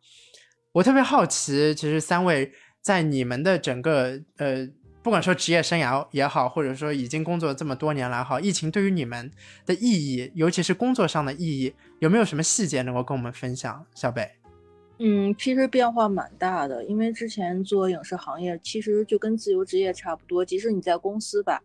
[0.74, 2.52] 我特别好奇，其实三位
[2.82, 4.68] 在你们的整个呃。
[5.10, 9.32] 不管说职业生涯也好，或者说已经工作这么多年来好，疫情对于你们
[9.66, 13.84] 的意义，尤其是工作上的意义，有没有什么细节能够跟我们分享？
[13.96, 14.30] 小北，
[15.00, 21.60] 嗯，其实变化蛮大的，因为之前做影视行业，其实就跟自由职业差不多，即使你在公司吧，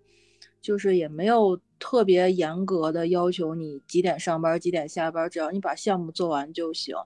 [0.62, 6.96] 就是也没有特别严格的要求你几点上班、几点下班，只要你把项目做完就行。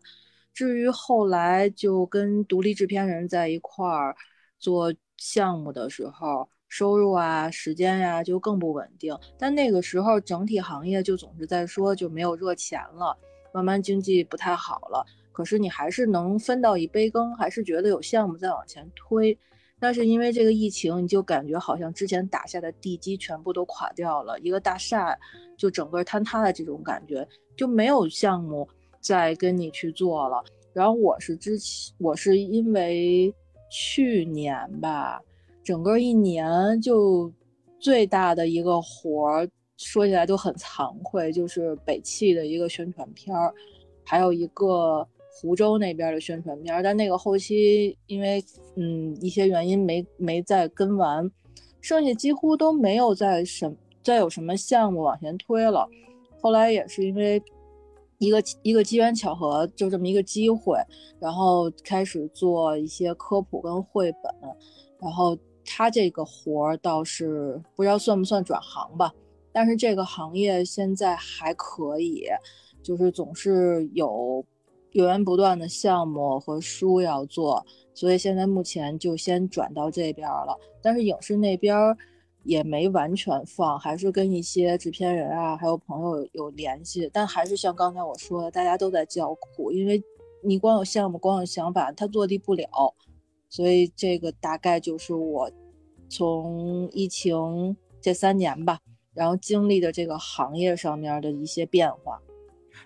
[0.55, 4.15] 至于后来就跟独立制片人在一块儿
[4.61, 4.95] 做。
[5.19, 9.15] 项目的时候，收入啊、时间呀就更不稳定。
[9.37, 13.17] 但那个时候，整体行业就总是在说就没有热钱了，
[13.53, 15.05] 慢慢经济不太好了。
[15.33, 19.37] 可是你还是能分到一杯羹，还是觉得有项目在往前推。
[19.81, 25.17] 但是因为这个疫情，你就感觉好像之前打下的地基全部都垮掉了，一个大厦
[25.57, 28.69] 就整个坍塌的这种感觉，就没有项目
[29.01, 30.43] 再跟你去做了。
[30.73, 33.35] 然后我是之前，我是因为。
[33.71, 35.21] 去年吧，
[35.63, 37.33] 整个一年就
[37.79, 43.53] 最大的一个活儿，说起来都很惭愧，就是北汽的一个宣传片儿，
[44.05, 48.43] 还有一个湖州那边的宣传片儿，但那个后期因为
[48.77, 51.31] 嗯一些原因没没再跟完，
[51.81, 55.89] 剩下几乎都没有再什再有什么项目往前推了。
[56.41, 57.43] 后来也是因为。
[58.19, 60.77] 一个一个机缘巧合，就这么一个机会，
[61.21, 64.33] 然后开始做一些科普跟绘本，
[65.01, 69.13] 然后他这个活儿倒是不知道算不算转行吧，
[69.53, 72.25] 但是这个行业现在还可以，
[72.83, 74.45] 就是总是有
[74.93, 77.65] 源源不断的项目和书要做，
[77.95, 81.97] 所以现在目前就先转到这边了，但是影视那边儿。
[82.49, 90.03] 也没完全放，还是跟一些制片人啊，还有朋友有联系，但还是像刚才我说的，大家都在叫苦，因为
[90.43, 92.95] 你光有项目，光有想法，他落地不了，
[93.51, 95.51] 所以这个大概就是我
[96.09, 98.79] 从疫情这三年吧，
[99.13, 102.19] 然后经历的这个行业上面的一些变化。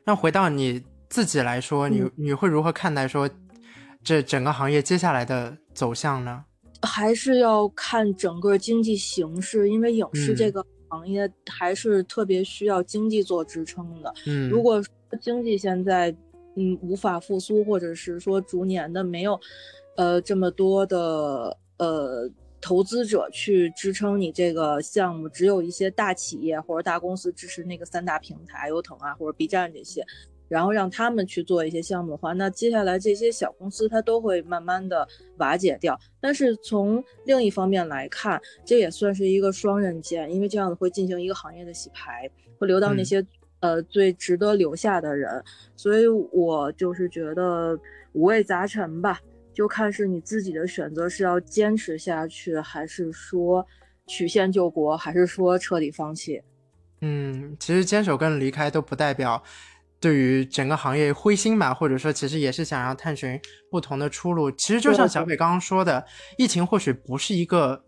[0.03, 3.31] 那回到你自己来说，你你会如何看待说
[4.03, 6.47] 这整个行业接下来的走向呢？
[6.83, 14.13] 还是要看整个经济形势，因为影视这个行业还是特别需要经济做支撑的。
[14.27, 14.83] 嗯，如果
[15.21, 16.15] 经济现在
[16.57, 19.41] 嗯无法复苏，或者是说逐年的没有
[19.97, 22.31] 呃这么多的呃
[22.61, 30.05] 投资者去支撑你这个项目，只有一些大企业或者大公司支持那个三大平台，优腾啊或者 B 站这些。
[30.53, 35.99] 然后让他们去做一些项目的话，那接下来这些小公司它都会慢慢的瓦解掉。
[36.21, 43.25] 但是从另一方面来看，这也算是一个双刃剑，因为这样子会进行一个行业的洗牌，会留到那些
[43.61, 45.43] 呃最值得留下的人。
[45.75, 47.75] 所以我就是觉得
[48.13, 49.19] 五味杂陈吧，
[49.55, 53.67] 就看是你自己的选择是要坚持下去，还是说
[54.07, 56.43] 曲线救国，还是说彻底放弃。
[57.01, 59.43] 嗯，其实坚守跟离开都不代表。
[60.03, 63.41] 对于整个行业灰心吧，或者说其实也是想要探寻
[63.71, 64.51] 不同的出路。
[64.51, 66.05] 其实就像小北刚刚说的，
[66.37, 67.81] 疫情或许不是一个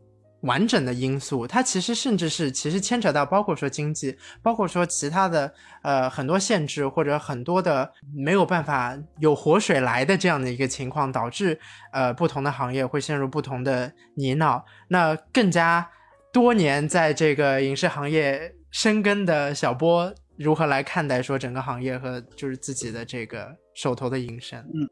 [0.42, 5.52] 完整的因素，它其实甚至是其实牵扯到包括说经济，包括说其他的
[5.82, 11.58] 呃很多限制或者很多的没有办法有活水来的这样的一个情况，导致
[11.92, 14.62] 呃不同的行业会陷入不同的泥淖。
[14.86, 15.90] 那更加
[16.32, 20.14] 多年在这个影视行业深耕的小波。
[20.37, 24.59] 如何来看待说整个行业和就是自己的这个手头的营生？
[24.74, 24.89] 嗯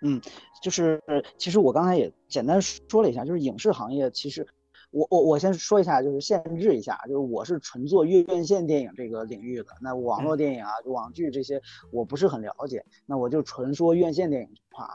[0.00, 0.22] 嗯，
[0.62, 1.02] 就是
[1.36, 4.46] 其实我刚才也简单说了一下，就是影视行业其实
[4.90, 14.88] 我我我先说一下，就是限制一下，就是我是纯做院线电影这个领域的，那网络电影啊、网剧这些我不是很了解，那我就纯说院线电影话，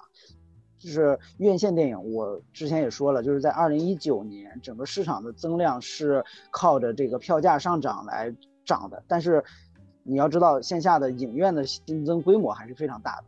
[0.80, 8.34] 就是院线电影，我之前也说了，就是在二零一九年整个市场的增量是靠着这个票价上涨来。
[8.66, 9.43] 涨的，但是
[10.03, 13.24] 你要知道，线下的影院的新增规模还是非常大的。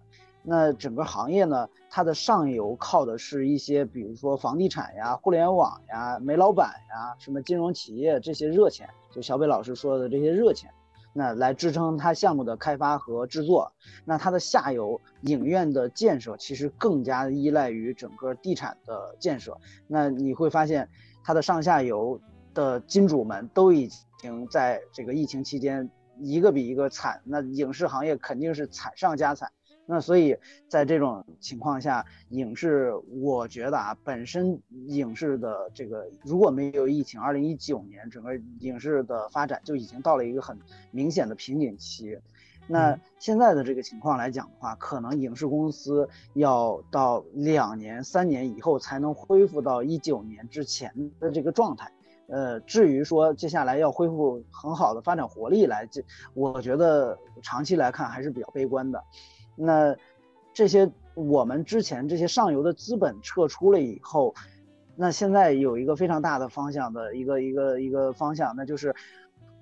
[0.47, 10.69] 那整个行业呢，它的上游靠的是一些，比如说房地产呀、互联网呀、煤老板呀、什么金融企业这些热钱，就小北老师说的这些热钱，
[11.13, 13.71] 那来支撑它项目的开发和制作。
[14.05, 19.57] 那它的下游影院的建设，其实更加依赖于整个地产的建设。
[19.88, 20.88] 那你会发现，
[21.23, 22.19] 它的上下游
[22.53, 23.89] 的金主们都已
[24.26, 25.88] 经在这个疫情期间
[26.19, 29.51] 一个比一个惨，那影视行业肯定是惨上加惨。
[29.88, 30.36] 那所以
[30.67, 40.57] 在这种情况下，影视我觉得啊，本身影视的这个如果没有疫情，二零一九年整个影视的发展就已经到了一个很
[40.89, 42.17] 明显的瓶颈期。
[42.67, 51.91] 那现在的这个情况来讲的话，可能影视公司要到两年、三年以后才能恢复到一九年之前的这个状态。
[52.28, 56.03] 呃，至于说接下来要恢复很好的发展活力来，这
[56.34, 59.03] 我觉得长期来看还是比较悲观的。
[59.55, 59.95] 那
[60.53, 64.34] 这些我们之前这些上游的资本撤出了以后，
[64.95, 68.95] 那现在有一个非常大的方向的一个一个一个方向，那就是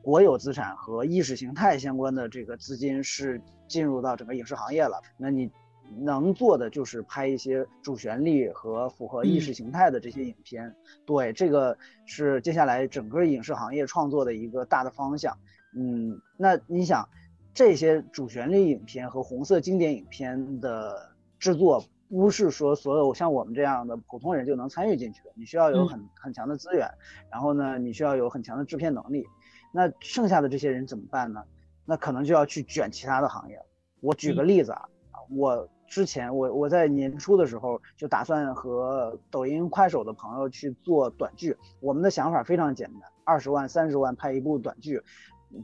[0.01, 5.01] 国有资产和意识形态相关的这个资金是进入到整个影视行业了。
[5.18, 5.51] 那你
[5.99, 10.75] 能做的就是拍一些主旋律和符合意识形态的这些影片。
[11.05, 15.37] 对，这个是接下来整个影视行业创作的一个大的方向。
[15.75, 17.07] 嗯，那你想？
[17.55, 25.29] 这些主旋律影片和红色经典影片的制作，不是说所有像我们这样的普通人就能参与进去的。
[25.35, 26.89] 你需要有很很强的资源，
[27.31, 29.27] 然后呢，你需要有很强的制片能力。
[29.71, 31.43] 那剩下的这些人怎么办呢？
[31.85, 33.61] 那可能就要去卷其他的行业。
[33.99, 34.89] 我举个例子啊，
[35.36, 41.55] 我之前我我在年初的时候就打算和抖音、快手的朋友去做短剧。
[41.79, 45.01] 我们的想法非常简单：二十万、三十万拍一部短剧。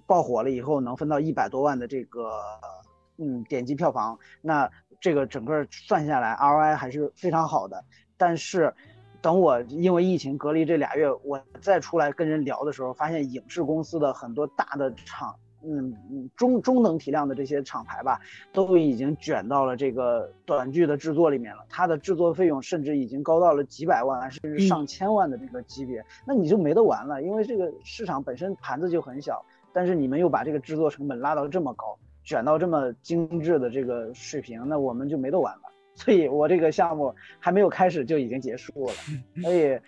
[0.05, 2.29] 爆火了以后能分到一百多万的这个
[3.17, 4.69] 嗯点击票房，那
[5.01, 7.83] 这个整个算下来 ROI 还是非常好的。
[8.15, 8.71] 但是
[9.19, 18.19] 等我因为疫情隔离这俩月，我再出来跟人聊的时候，发现影视公司的很多大的厂，嗯嗯中中等体量的这些厂牌吧，
[18.51, 21.65] 都已经卷到了这个短剧的制作里面了。
[21.69, 29.43] 它的制作费用甚至已经高到了几百万甚至上千万的这个级别，那你就没得玩了，因为这个市场本身盘子就很小。
[29.71, 35.61] 但是你们又把这个制作成本拉到这么高，卷到这么精致的这个水平，那我们就没得玩了。
[35.93, 38.93] 所以我这个项目还没有开始就已经结束了。
[39.43, 39.79] 所以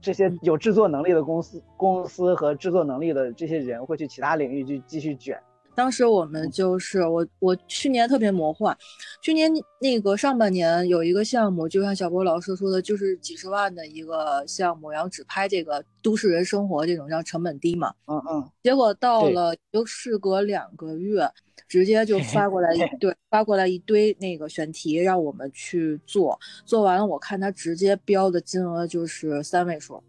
[0.00, 5.40] 这些有制作能力的公司、公司和制作能力的这些人会去其他领域去继续卷。
[5.74, 8.76] 当时我们就是我，我去年特别魔幻，
[9.22, 9.50] 去年
[9.80, 17.92] 那个上半年有一个项目，就像小波老师说的，就是几十万的一个项目，然后只拍这个都市人生活这种，让成本低嘛。
[18.06, 18.50] 嗯嗯。
[18.62, 21.28] 结果到了就事隔两个月，
[21.68, 30.02] 直接就发过来一对，发过来一堆那个选题让我们去做，做完了我看他直接标的金额就是三位数，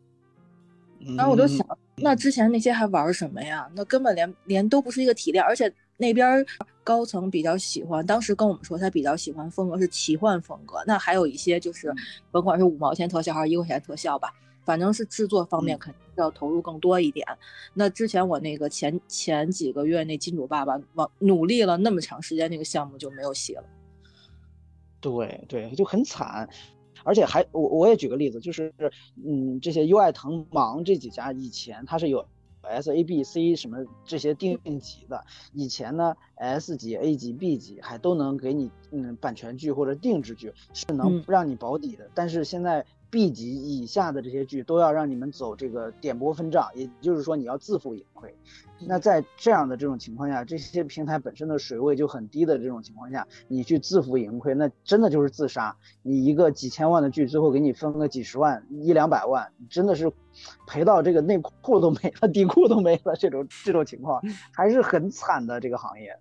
[1.15, 1.65] 然后我就想。
[1.97, 3.69] 那之前那些还玩什么呀？
[3.73, 6.45] 那根本连连都不是一个体量，而且那边
[6.83, 10.83] 高层比较喜欢，当时跟我们说他比较喜欢风格是奇幻风格。
[10.85, 11.93] 那还有一些就是，
[12.31, 14.33] 甭管是五毛钱特效还是一块钱特效吧，
[14.65, 17.25] 反正是制作方面肯定要投入更多一点。
[17.73, 23.63] 那之前我那个前前几个月那金主爸爸往努力了那么长时间，那个项目就没有戏了。
[24.99, 26.49] 对对，就很惨。
[27.05, 28.73] 而且还我我也举个例子，就是
[29.25, 32.25] 嗯，这些优爱腾芒这几家以前它是有
[32.61, 42.85] S A B C 什么这些定级的，以前呢 S 级 A 级 B 级还都能给你嗯版权剧或者定制剧是能让你保底的，但是现在。
[43.15, 48.35] B 级以下的这些剧都要让你们走这个点播分账，也就是说你要自负盈亏。
[48.85, 55.73] 那在这样的这种情况下，这些平台本身的水位就很低的这种情况下，你去自负盈亏，那真的就是自杀。
[56.01, 60.11] 你一个几千万的剧，最后给你分个几十万、一两百万，真的是
[60.67, 63.15] 赔到这个内裤都没了、底裤都没了。
[63.15, 66.19] 这种这种情况还是很惨的这个行业。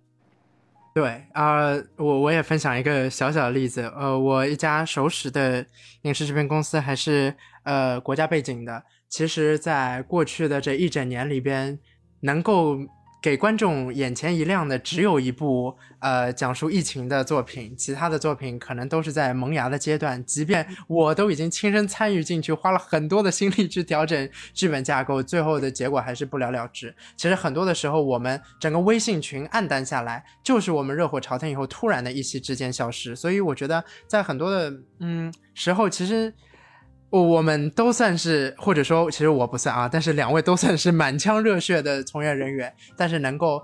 [0.95, 3.81] 对啊，我我也分享一个小小的例子。
[3.97, 5.65] 呃，我一家熟识的
[6.03, 11.77] 影视制片公司还是呃国家背景的，其实在过去的这一整年里边，
[12.21, 12.77] 能够。
[13.25, 20.23] 给观众眼前一亮的只有一部呃讲述疫情的作品，其他的作品可能都是在萌芽的阶段。
[20.25, 26.95] 即便我都已经亲身参与进去，花了很多的心力去调整剧本架构，最后的结果还是不了了之。
[27.17, 33.15] 其实很多的时候，我们整个微信群暗淡下来，就是我们热火朝天以后突然的一夕之间消失。
[33.15, 36.31] 所以我觉得，在很多的嗯时候，其实。
[37.21, 42.73] 我们都算是，或者说，其实我不算啊，但是两位都算是满腔热血的从业人员。
[42.97, 43.63] 但是能够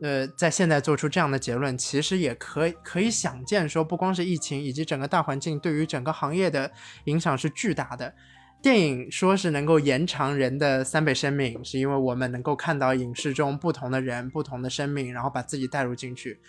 [0.00, 6.70] 呃，在现在做出这样的结论，其实也可以可以想见，说不光是疫情，以及整个大环境对于整个行业的
[7.04, 8.14] 影响是巨大的。
[8.60, 16.40] 电影说是能够延长人的三倍生命，是因为我们能够看到影视中不同的人、不同的生命，然后把自己带入进去。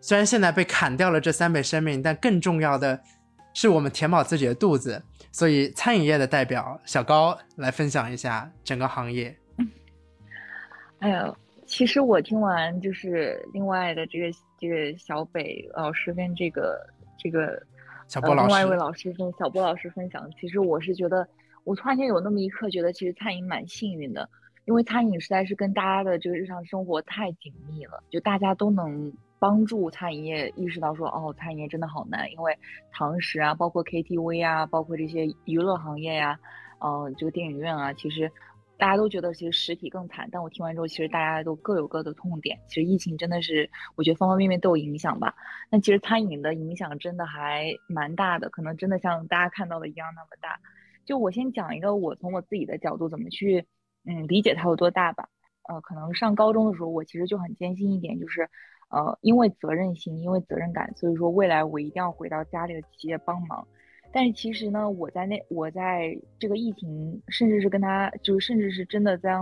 [0.00, 3.00] 虽然现在被砍掉了这三倍生命，但更重要的
[3.56, 5.02] 是我们填饱自己的肚子。
[5.32, 9.34] 所以，餐饮业的代表小高来分享一下整个行业。
[10.98, 11.34] 哎呀。
[11.68, 14.26] 其实我听完就是另外的这个
[14.56, 16.78] 这个小北老师跟这个
[17.18, 17.60] 这个
[18.06, 21.26] 小波老师，另外一位老师跟小波老师分享，其实我是觉得，
[21.64, 24.30] 我突然间有那么一刻觉得，其实餐饮蛮幸运的，
[24.66, 32.58] 因为餐饮实在是跟大家的这个日常生活太紧密了，就大家都能帮助餐饮业意识到说，哦，餐饮业真的好难，因为
[32.92, 36.38] 堂食啊，包括 KTV 啊，包括这些娱乐行业呀，
[36.80, 38.30] 嗯，这个电影院啊，其实。
[38.78, 42.58] 大家都觉得其实实体更惨，但我听完之后，其实大家都各有各的痛点。
[42.68, 45.34] 其实疫情真的是，我觉得方方面面都有影响吧。
[45.70, 50.60] 那其实餐饮的影响真的还蛮大的，可能真的像大家看到的一样那么大。
[51.06, 53.64] 就我先讲一个，我从我自己的角度怎么去，
[54.04, 55.26] 嗯，理解它有多大吧。
[55.70, 58.46] 呃，可能上高中的时候，我其实就很坚信一点，就是，
[58.88, 63.66] 呃，因为责任心，因为责任感，所以说未来我一定要回到家里的企业帮忙。
[64.12, 69.32] 但是其实呢，我在那，我在这个疫情，甚至是跟他，就是甚至是真的在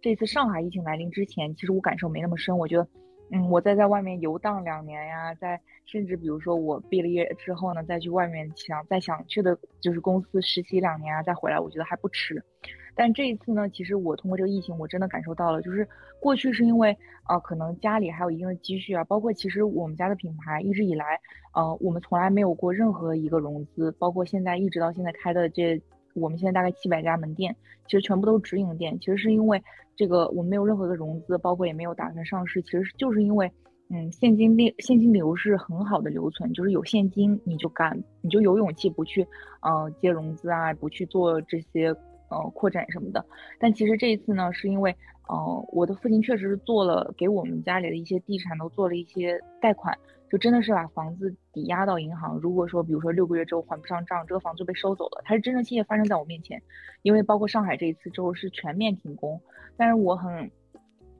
[0.00, 2.56] 这次上海疫情来临之前，其实我感受没那么深。
[2.56, 2.88] 我觉得，
[3.30, 12.42] 嗯，我在在外面游荡两年呀，在甚至比如说我毕了业之后呢，再去外面想再想去的，就是公司实习两年啊，再回来，我觉得还不迟。
[12.94, 15.86] 但这一次呢，其实我通过这个疫情，我真的感受到了，就是
[16.20, 16.96] 过去是因为，
[17.28, 21.20] 呃，可能家里还有一定的积蓄啊，包括其实我们家的品牌一直以来，
[21.54, 25.80] 呃，我们从来没有过任何一个融资，包括现在一直到现在开的这，
[26.14, 27.54] 我们现在大概七百家门店，
[27.86, 29.60] 其实全部都是直营店，其实是因为
[29.96, 33.50] 这个我们没有任何的融资，包括也没有打算上市，其实就是因为，
[33.90, 39.26] 嗯，现金流现金流是很好的留存，就是有现金你就敢，你就有勇气不去，
[39.62, 41.92] 呃，接融资啊，不去做这些。
[42.28, 43.24] 呃，扩展什么的，
[43.58, 44.94] 但其实这一次呢，是因为，
[45.28, 49.96] 呃，我的父亲确实是做了给我们家里的一些地产都做了一些贷款，
[50.30, 52.36] 就真的是把房子抵押到银行。
[52.38, 56.60] 如果说，比如说六个月之后还不上账，这个房子就被收走了，它是真正性发生在我面前。
[57.02, 59.40] 因为包括上海这一次之后是全面停工，
[59.76, 60.50] 但是我很，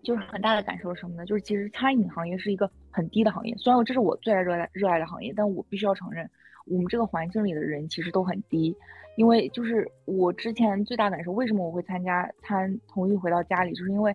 [0.03, 1.27] 就是很大的感受是什么呢？
[1.27, 6.29] 就是其实餐饮行业是一个很低的行业，虽然这是我最爱热爱热爱的行业，但我必须要承认，
[6.67, 8.75] 我们这个环境里的人其实都很低。
[9.17, 14.15] 因为就是我之前最大感受，为什么我会参加参同意回到家里，就是因为，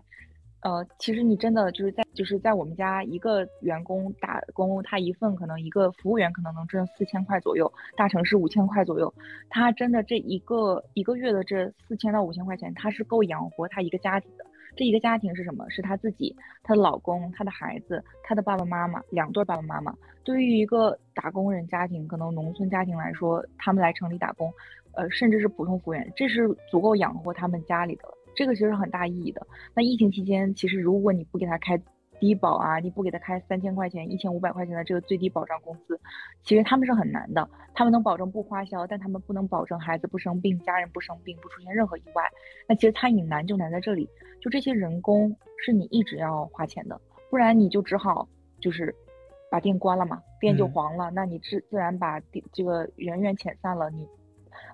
[0.60, 9.12] 呃，其实你真的就是在就是在我们家一个员工打工，他一份可能一个服务员可能能挣四千块左右，大城市五千块左右，
[9.48, 14.44] 他真的这一个一个月的这四千到五千块钱，他是够养活他一个家庭的。
[14.76, 15.68] 这一个家庭是什么？
[15.68, 19.92] 是她自己、她的老公、她的孩子、她的爸爸妈妈，两对爸爸妈妈。
[20.22, 24.48] 对于一个打工人家庭，可能农村家庭来说，他们来城里打工。
[24.92, 29.46] 呃，甚至是普通服务员，这是足够养活他们家里的，这个其实很大意义的。
[29.74, 31.80] 那疫情期间，其实如果你不给他开
[32.18, 35.98] 低保啊，你不给他开三千块钱、一千五百块钱的这个最低保障工资，
[36.42, 37.48] 其实他们是很难的。
[37.72, 42.30] 他们能保证不花销，但他们不能保证孩子不生病、家人不生病、不出现任何意外。
[42.68, 44.06] 那其实餐饮难就难在这里，
[44.40, 48.28] 就这些人工是你一直要花钱的，不然你就只好
[48.60, 48.94] 就是
[49.50, 51.10] 把店关了嘛，店就黄了。
[51.10, 54.06] 那你自自然把店这个人员遣散了，你。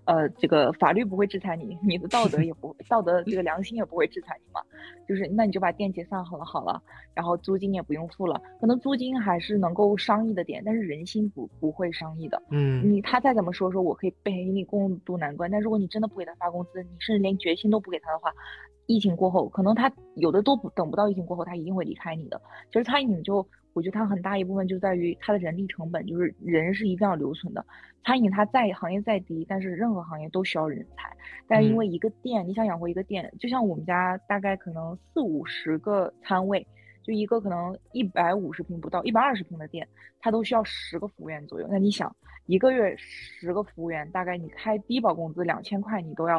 [0.07, 4.61] 呃，这个法律不会制裁你，你的道德也不道德这个良心也不会制裁你嘛，
[5.07, 6.80] 就是那你就把店解散好了好了，
[7.12, 18.32] 然后租金也不用付了，可能租金还是能够商议的点，但是人心不不会商议的，嗯，你他再怎么说说我可以陪你共度难关，但如果你真的不给他发工资，你甚至连决心都不给他的话，
[18.86, 22.40] 疫情过后，可能他有的都不等不到疫情过后，他一定会离开你的。
[22.72, 23.46] 其实餐饮就。
[23.77, 27.62] 我觉得它很大一部分就在于它的人力成本，就是人是一定要留存的。
[28.03, 31.14] 餐饮它再行业再低，但是任何行业都需要人才。
[31.47, 36.66] 但是因为一个店，你想养活一个店，就像我们家大概可能四五十个摊位，
[37.03, 39.87] 就一个可能一百五十平不到、一百二十平的店，
[40.20, 41.68] 它都需要十个服务员左右。
[41.70, 42.16] 那你想，
[42.47, 46.39] 一个月十个服务员，大概你开低保工资两千块，你都要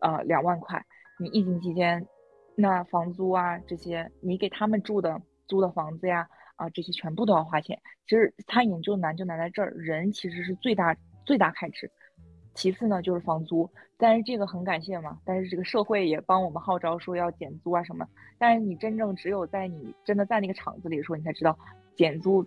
[0.00, 0.82] 呃两万块。
[1.20, 2.06] 你疫情期间，
[2.54, 6.26] 那房租啊这些，你给他们住的租的房子呀。
[6.58, 7.80] 啊，这些全部都要花钱。
[8.06, 10.94] 其实餐饮就难就难在这儿，人其实是最大
[11.24, 11.90] 最大开支，
[12.54, 13.68] 其次呢就是房租。
[13.96, 18.06] 但是这个很感谢嘛，但是这个社会也帮我们号召说要减租啊什么。
[18.38, 21.58] 但是你真正只有在你真的在那个厂子里的时候，你才知道
[21.96, 22.46] 减租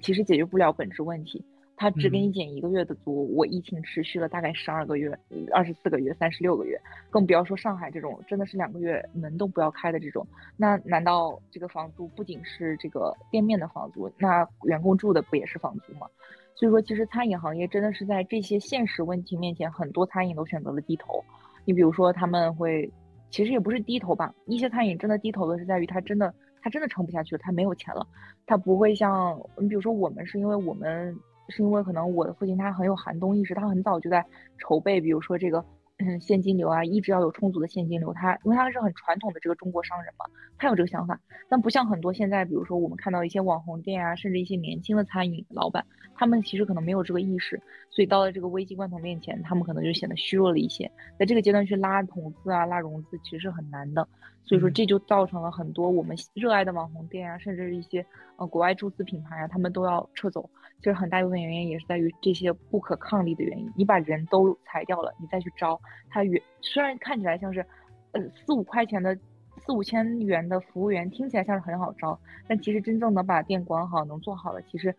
[0.00, 1.44] 其实解决不了本质问题。
[1.82, 5.18] 他只给你嗯减一个月的租，我疫情持续了大概十二个月、
[5.52, 6.80] 二十四个月、三十六个月，
[7.10, 10.24] 更不要说上海这种真的是两个月门都不要开的这种。
[10.56, 16.06] 那难道这个房租不仅是这个店面的房租，那员工住的不也是房租吗？
[16.54, 21.24] 所以说，其实餐饮行业真的是在这些现实问题面前，很多餐饮都选择了低头。
[21.64, 22.88] 你比如说，他们会，
[23.28, 28.06] 其实也不是低头吧，一些餐饮真的低头的是在于他真的他真的撑不下去了，他没有钱了，
[28.46, 31.18] 他不会像你比如说我们是因为我们
[31.48, 34.24] 是因为可能我的父亲他很有寒冬意识，他很早就在
[34.58, 35.64] 筹备，比如说这个
[35.98, 38.12] 嗯现金流啊，一直要有充足的现金流。
[38.12, 40.24] 他因为他是很传统的这个中国商人嘛，
[40.58, 41.18] 他有这个想法，
[41.48, 45.84] 但不像很多现在比如说我们看到一些网红店啊，甚至一些年轻的餐饮老板，
[46.14, 50.90] 他们其实可能没有这个意识，所以到了这个危机关头面前，他们可能就显得虚弱了一些。
[51.18, 54.06] 在这个阶段去拉投资啊、拉融资，其实是很难的。
[54.44, 58.04] 所以说，嗯这就造成了很多我们热爱的网红店啊，甚至是一些
[58.36, 60.50] 呃国外注资品牌啊，他们都要撤走。
[60.82, 63.72] 其实很大一部分原因也是在于这些不可抗力的原因。
[63.76, 65.80] 你把人都裁掉了，你再去招
[66.10, 67.64] 他原虽然看起来像是
[68.10, 69.16] 呃四五块钱的
[69.64, 72.18] 四五千元的服务员，听起来像是很好招，
[72.48, 74.92] 但其实真正能把店管好、能做好的，其实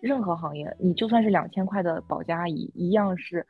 [0.00, 3.46] 任何行业，你就算是两千块的保洁阿姨，一样是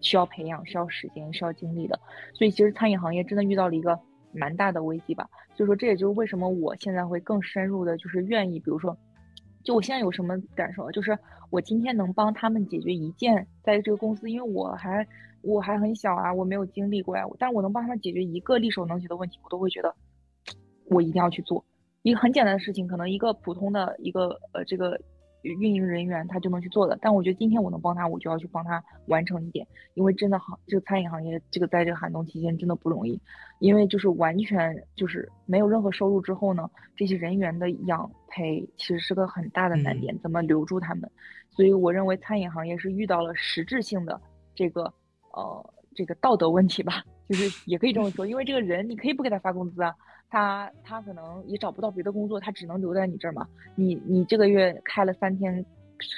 [0.00, 2.00] 需要培养、需要时间、需要精力的。
[2.32, 3.98] 所以其实餐饮行业真的遇到了一个
[4.32, 5.28] 蛮大的危机吧。
[5.54, 8.96] 所以说这也就是为什么我现在会更深入的，就是愿意，比如说，
[9.64, 11.18] 就我现在有什么感受，就是
[11.50, 15.06] 我今天能帮他们解决一件，在这个公司，因为我还
[15.40, 19.94] 我还很小啊，我没有经历过呀，但我能帮他们解决一个力所能及的问题，我都会觉得
[20.90, 21.64] 我一定要去做。
[22.02, 25.00] 一个很简单的事情，可能一个普通的一个呃这个
[25.44, 33.20] 运营人员他就能去做的，但我觉得今天我能帮他，我就要去帮他完成一点，因为真的好，这个餐饮行业这个在这个寒冬期间真的不容易，
[33.58, 41.10] 因为就是完全就是没有任何收入之后呢，这些人员的养培其实是个很大的难点，怎么留住他们？
[41.50, 44.20] 所以我认为餐饮行业是遇到了实质性的
[44.54, 44.92] 这个
[45.32, 49.94] 呃这个道德问题吧， 就是也可以这么说，因为这个人你可以不给他发工资啊。
[50.30, 53.46] 他他可能也找不到别的工作，他只能留在你这儿嘛。
[53.76, 55.64] 你你这个月开了三天，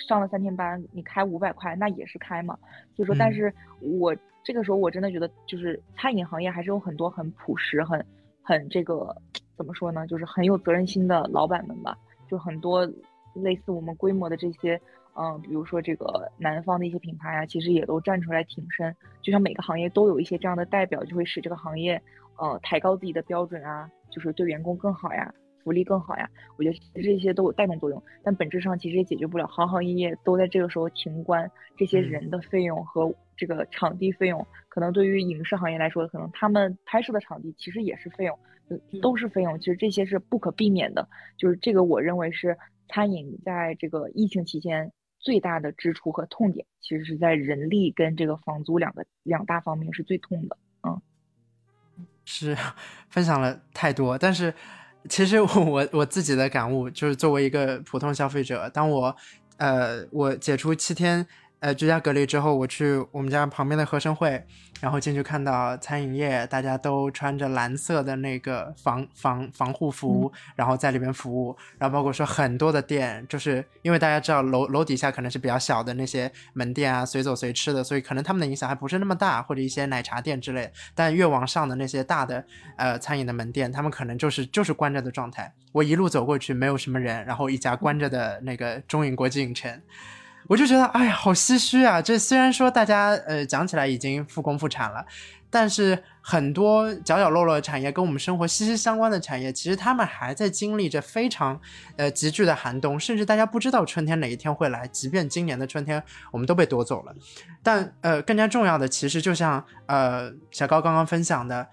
[0.08, 2.56] 上了三天班，你开五百块，那也是开嘛。
[2.94, 8.02] 所以说，但嗯是我这个时候我真的觉得，就是餐饮行业还是有很多很朴实、很
[8.42, 9.14] 很这个
[9.54, 11.94] 怎么说呢，就是很有责任心的老板们吧。
[12.26, 12.90] 就很多
[13.34, 14.80] 类似我们规模的这些，
[15.18, 18.94] 嗯，比如说这个南方的一些品牌啊，其实也都站出来挺身。
[19.22, 22.00] 就像每个行业都有一些这样的代表，就会使这个行业
[22.38, 23.90] 呃抬高自己的标准啊。
[24.08, 38.38] 就是对员工更好呀，福利更好呀，我觉得这些都有带动作用，但本质上其实也解决不了，行行业业都在这个时候停关，这些人的费用和这个场地费用，可能对于影视行业来说，可能他们拍摄的场地其实也是费用，
[39.02, 41.06] 都是费用，其实这些是不可避免的，
[41.36, 42.56] 就是这个我认为是
[42.88, 44.90] 餐饮在这个疫情期间
[45.26, 51.02] 最大的支出和痛点，其实是在人力跟这个房租两个两大方面是最痛的，嗯。
[52.24, 52.56] 是
[53.08, 54.54] 分享了太多，但是
[55.08, 59.16] 其实我我自己的感悟就是，作为一个普通消费者，当我
[59.56, 61.26] 呃我解除七天
[61.60, 64.44] 呃居家隔离之后，我去我们家旁边的合生汇，
[64.80, 80.72] 然后进去看到餐饮业大家都穿着蓝色的那个防防防护服，然后在里面服务，然后包括说很多的店，就是因为大家知道楼楼底下可能是比较小的那些门店啊，随走随吃的，所以可能他们的影响还不是那么大，或者一些奶茶店之类的。
[80.94, 82.44] 但越往上的那些大的
[82.76, 85.52] 呃餐饮的门店，他们可能就是就是关着的状态。
[85.72, 89.80] 我一路走过去，没有什么人，然后一家关着的那个中影国际影城。
[90.48, 92.00] 我就觉得，哎呀，好唏嘘啊！
[92.00, 95.04] 这虽然说大家呃讲起来已经复工复产了，
[95.50, 101.60] 但是很多角角落落的产业跟我们生活息息相关的产业，其实他们还在经历着非常
[101.96, 104.86] 呃急剧的寒冬，甚至大家不知道春天哪一天会来。
[104.88, 107.14] 即便今年的春天我们都被夺走了，
[107.62, 111.66] 但呃更加重要的，其实就像呃小高刚刚分享的。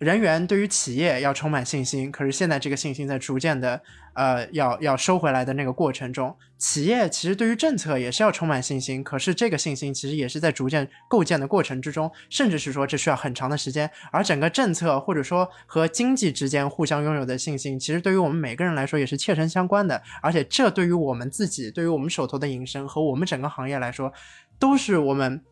[0.00, 3.82] 人员对于企业要充满信心，可是现在这个信心在逐渐的，
[4.14, 13.90] 呃，要要收回来的那个过程中，企业其实对于政策也是要充满信心，可是这个信心其实也是在逐渐构建的过程之中，甚至是说这需要很长的时间。
[14.10, 24.10] 而整个政策或者说和经济之间互相拥有的信心，其实对于我们每个人来说也是切身相关的，而且这对于我们自己，对于我们手头的营生和我们整个行业来说，
[24.58, 25.42] 都是我们。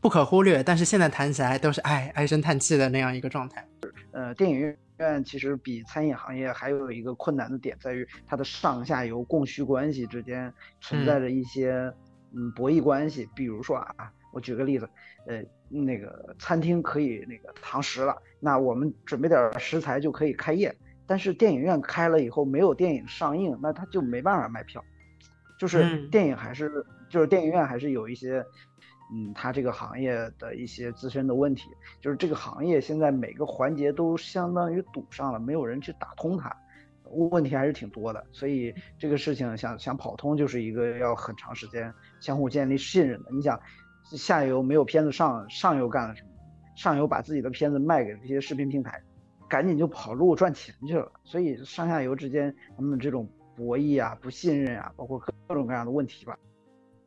[0.00, 3.66] 不可忽略，但是现在谈起来都是唉唉声叹气的那样一个状态。
[4.12, 4.58] 呃，电影
[4.98, 11.92] 院其实比餐饮行业还有一个困难的点在于它的上下游供需关系之间存在着一些
[12.34, 13.28] 嗯博弈关系。
[13.34, 14.88] 比如说啊，我举个例子，
[15.26, 20.74] 呃，那个餐厅可以那个堂食了，那我们准备点食材就可以开业。
[21.06, 24.84] 但是电影院开了以后没有电影上映，那他就没办法卖票。
[25.58, 28.44] 就是嗯电影还是就是电影院还是有一些，
[29.12, 31.68] 嗯，它这个行业的一些自身的问题，
[32.00, 36.56] 就是这个行业现在每个环节都相当于堵上了，没有人去打通它，
[37.30, 38.24] 问题还是挺多的。
[38.30, 43.30] 所以这个事情想想跑通，就是一个要很长时间相互建立信任的。
[43.32, 43.60] 你想，
[44.04, 46.28] 下游没有片子上，上游干了什么？
[46.76, 49.02] 上游把自己的片子卖给这些视频平台，
[49.48, 51.10] 赶紧就跑路赚钱去了。
[51.24, 56.38] 所以上下游之间他们这种博弈啊、不信任啊，包括各种各样的问题吧。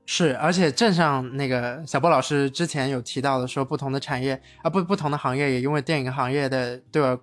[0.05, 7.17] 是，而且正像那个小波老师之前有提到的，说不同的产业啊，不不同的行业也因为电影行业的对吧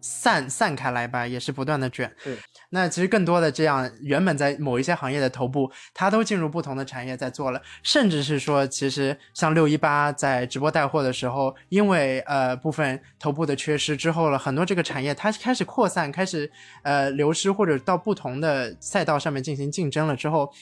[0.00, 2.14] 散散开来吧，也是不断的卷。
[2.22, 2.36] 对，
[2.70, 16.48] 那其实更多的这样原本在某一些行业的头部，他都进入不同的产业在做了，甚至是说，其实像六一八在直播带货的时候，因为呃部分头部的缺失之后了，很多这个产业它开始扩散，开始
[16.82, 20.52] 呃流失或者到不同的赛道上面进行竞争了之后。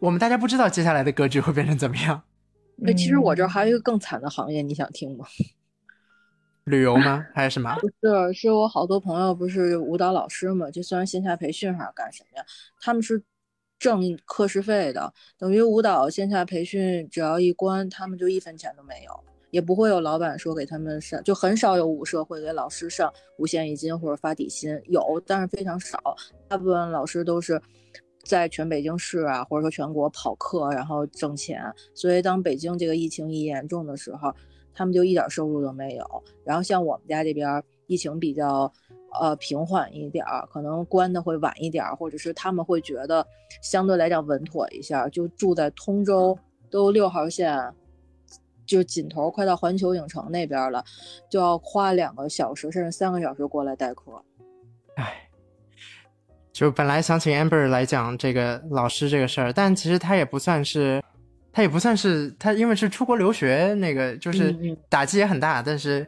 [0.00, 2.22] 我们大家不知道接下来的格局会变成怎么样。
[2.86, 5.26] 哎，其实我这儿还有一个更惨的行业，你想听吗？
[6.64, 7.26] 旅游吗？
[7.34, 7.76] 还是什么？
[7.80, 12.44] 不是，是我好多朋友不是舞蹈老师嘛，就算线下培训还是干什么呀？
[12.80, 13.22] 他们是
[13.78, 19.12] 挣课时费的，等于舞蹈线下培训只要一关，他们就一分钱都没有，
[19.50, 25.98] 也不会有老板说给他们上，就很少有舞社会给老师上五险一金或者发底薪，有，但是非常少，
[26.48, 27.60] 大部分老师都是。
[28.22, 31.62] 在全北京市啊，或者说全国跑课，然后挣钱。
[31.94, 34.32] 所以当北京这个疫情一严重的时候，
[34.74, 36.24] 他们就一点收入都没有。
[36.44, 38.72] 然后像我们家这边疫情比较
[39.20, 43.26] 呃平缓一点儿，可能关的会晚一点儿，或者是他们会觉得
[43.62, 46.38] 相对来讲稳妥一下，就住在通州，
[46.70, 47.74] 都六号线，
[48.66, 50.84] 就尽头快到环球影城那边了，
[51.30, 54.22] 就要花两个小时甚至三个小时过来代课。
[54.96, 55.29] 唉。
[56.52, 61.02] 就本来想请 Amber 来讲这个老师这个事儿，但其实他也不算是，
[61.52, 64.54] 他也不算是他，因为是出国留学，那个就是
[64.88, 66.06] 打击也很大，但是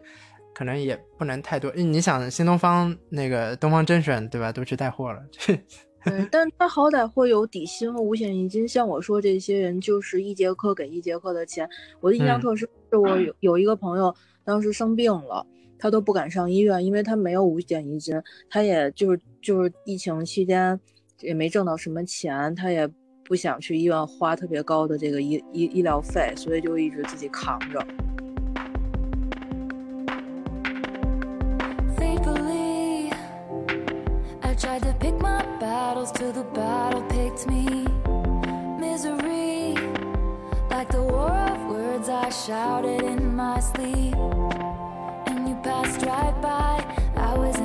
[0.54, 1.72] 可能也不能太多。
[1.74, 8.66] 你想新东方那个东方甄选对吧，都去带货了， 对，但他好歹会有底薪和五险一金。
[8.66, 11.68] 像我说这些人，就是一节课给一节课的钱。
[12.00, 14.14] 我的印象特深，是我有有一个朋友
[14.44, 15.46] 当时生病了。
[15.78, 18.14] 他都不敢上医院，因为他没有五险一金，
[18.48, 20.78] 他也就是就是疫情期间
[21.20, 22.88] 也没挣到什么钱，他也
[23.24, 27.84] 不想去医院花特别高的这个医医医疗费，所以就一直自己扛着。
[45.62, 46.82] passed right by.
[47.14, 47.56] I was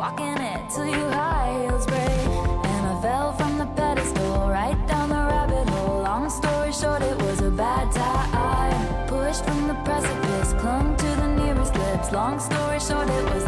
[0.00, 2.00] Walking it till your high heels break.
[2.00, 6.00] And I fell from the pedestal right down the rabbit hole.
[6.00, 9.08] Long story short, it was a bad time.
[9.08, 12.12] Pushed from the precipice, clung to the nearest lips.
[12.12, 13.44] Long story short, it was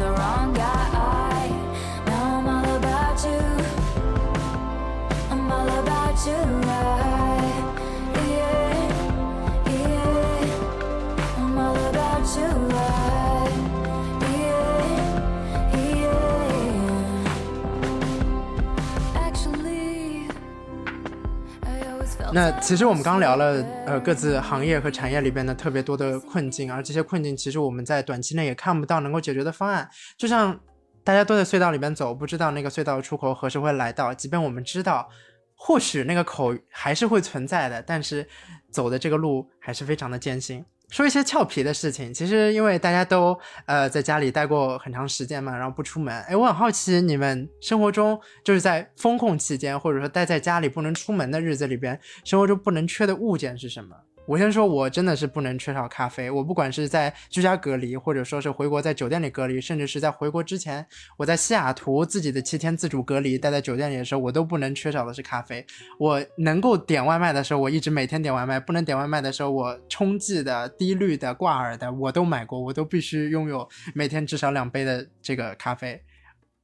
[22.34, 29.86] 那其实我们刚聊了，呃，各自行业和产业里边的特别多的困境，而这些困境其实我们在短期内也看不到能够解决的方案。
[30.16, 30.58] 就像
[31.04, 34.14] 大家都在隧道里边走，不知道那个隧道出口何时会来到。
[34.14, 35.06] 即便我们知道，
[35.54, 38.26] 或许那个口还是会存在的，但是
[38.70, 40.64] 走的这个路还是非常的艰辛。
[40.92, 53.96] 说一些俏皮的事情，其实因为大家都呃在家里待过很长时间嘛，然后不出门，哎，我很好奇你们生活中就是在封控期间，或者说待在家里不能出门的日子里边，生活中不能缺的物件是什么？
[54.24, 56.30] 我先说，我真的是不能缺少咖啡。
[56.30, 60.86] 我不管是在居家隔离，或者说是回国在酒店里隔离，甚至是在回国之前，
[61.16, 65.64] 我在西雅图自己的七天自主隔离待在酒店里的时候，我都不能缺少的是咖啡。
[65.98, 76.00] 我能够点外卖的时候，我一直每天点外卖；不能点外卖的时候，我冲剂的、低滤的、挂耳的我都买过，我都必须拥有每天至少两杯的这个咖啡。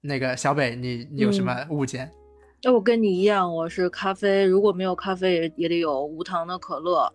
[0.00, 2.08] 那个小北，你你有什么物件？
[2.62, 7.12] 那我跟你一样，我是咖啡，如果没有咖啡，也也得有无糖的可乐。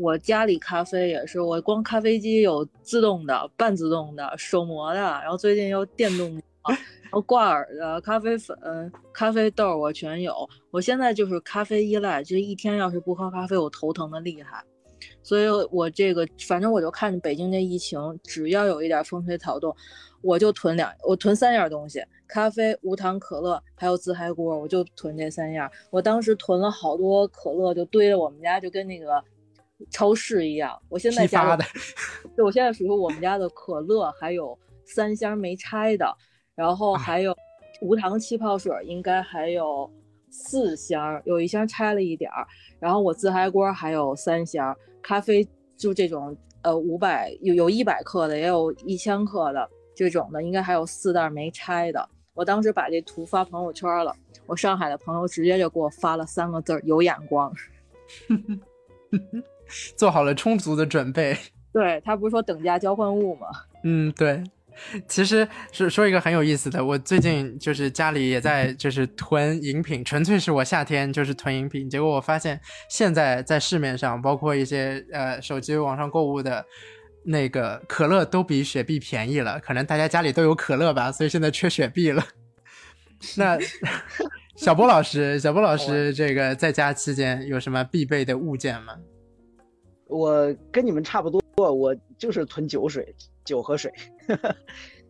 [0.00, 8.56] 我家里咖啡也是，我光咖啡机有自动的、半自动的、手磨的，然后最近又电动的，然后挂耳的咖啡粉、
[9.12, 10.34] 咖啡豆我全有。
[10.70, 14.64] 我现在就是咖啡依赖，就是一天要是不喝咖啡，我头疼的厉害。
[15.22, 19.74] 所以我这个反正我就看着北京这疫情，只要有一点风吹草动，
[20.22, 25.70] 我就囤两，我囤三样东西：咖啡、无糖可乐，还有自嗨锅，我就囤这三样。
[25.90, 29.22] 我当时囤了好多可乐，就堆着我们家，就跟那个
[29.90, 30.76] 超市一样。
[30.88, 31.64] 我现在家的，
[32.36, 36.16] 对，我现在属于我们家的可乐，还有三箱没拆的，
[36.54, 37.36] 然后还有
[37.80, 39.90] 无糖气泡水，应该还有。
[40.32, 42.46] 四箱，有一箱拆了一点儿，
[42.78, 45.44] 然后我自嗨锅还有三箱，咖啡
[45.76, 52.08] 就这种，呃，五百有有一百克的，也有一千克的这种的，应该还有四袋没拆的。
[52.32, 54.14] 我当时把这图发朋友圈了，
[54.46, 57.52] 我上海的朋友直接就给我发了三个字儿：有眼光，
[59.96, 61.36] 做好了充足的准备。
[61.72, 63.46] 对他不是说等价交换物吗？
[63.84, 64.42] 嗯，对。
[65.06, 71.90] 其实是说一个很有意思的，我最近就是家里也在就是囤饮品，纯粹是我夏天就是囤饮品。
[71.90, 76.64] 结果我发现现在在市面上，包括一些呃手机网上购物的
[77.24, 79.60] 那个可乐都比雪碧便宜了。
[79.60, 82.24] 可能大家家里都有可乐吧，所以现在缺雪碧了。
[83.36, 83.58] 那
[84.56, 88.94] 小波老师，小波老师，这个在家期间有什么必备的物件吗？
[90.10, 93.14] 我跟你们差不多，我就是囤酒水。
[93.42, 93.90] 酒和水，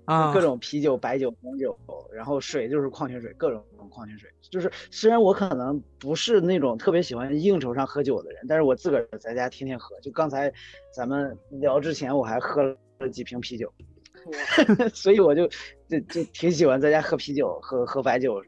[0.07, 1.77] 啊， 各种啤酒、白酒、红酒，
[2.11, 4.31] 然后水就是矿泉水，各种矿泉水。
[4.51, 10.01] 就是虽然我可能不是那种特别喜欢应酬上喝酒的人，但是我自个儿在家天天喝。
[10.01, 10.51] 就刚才
[10.95, 13.71] 咱们聊之前，我还喝了几瓶啤酒，
[14.95, 15.47] 所以我就
[15.87, 18.43] 就就挺喜欢在家喝啤酒、喝喝白酒，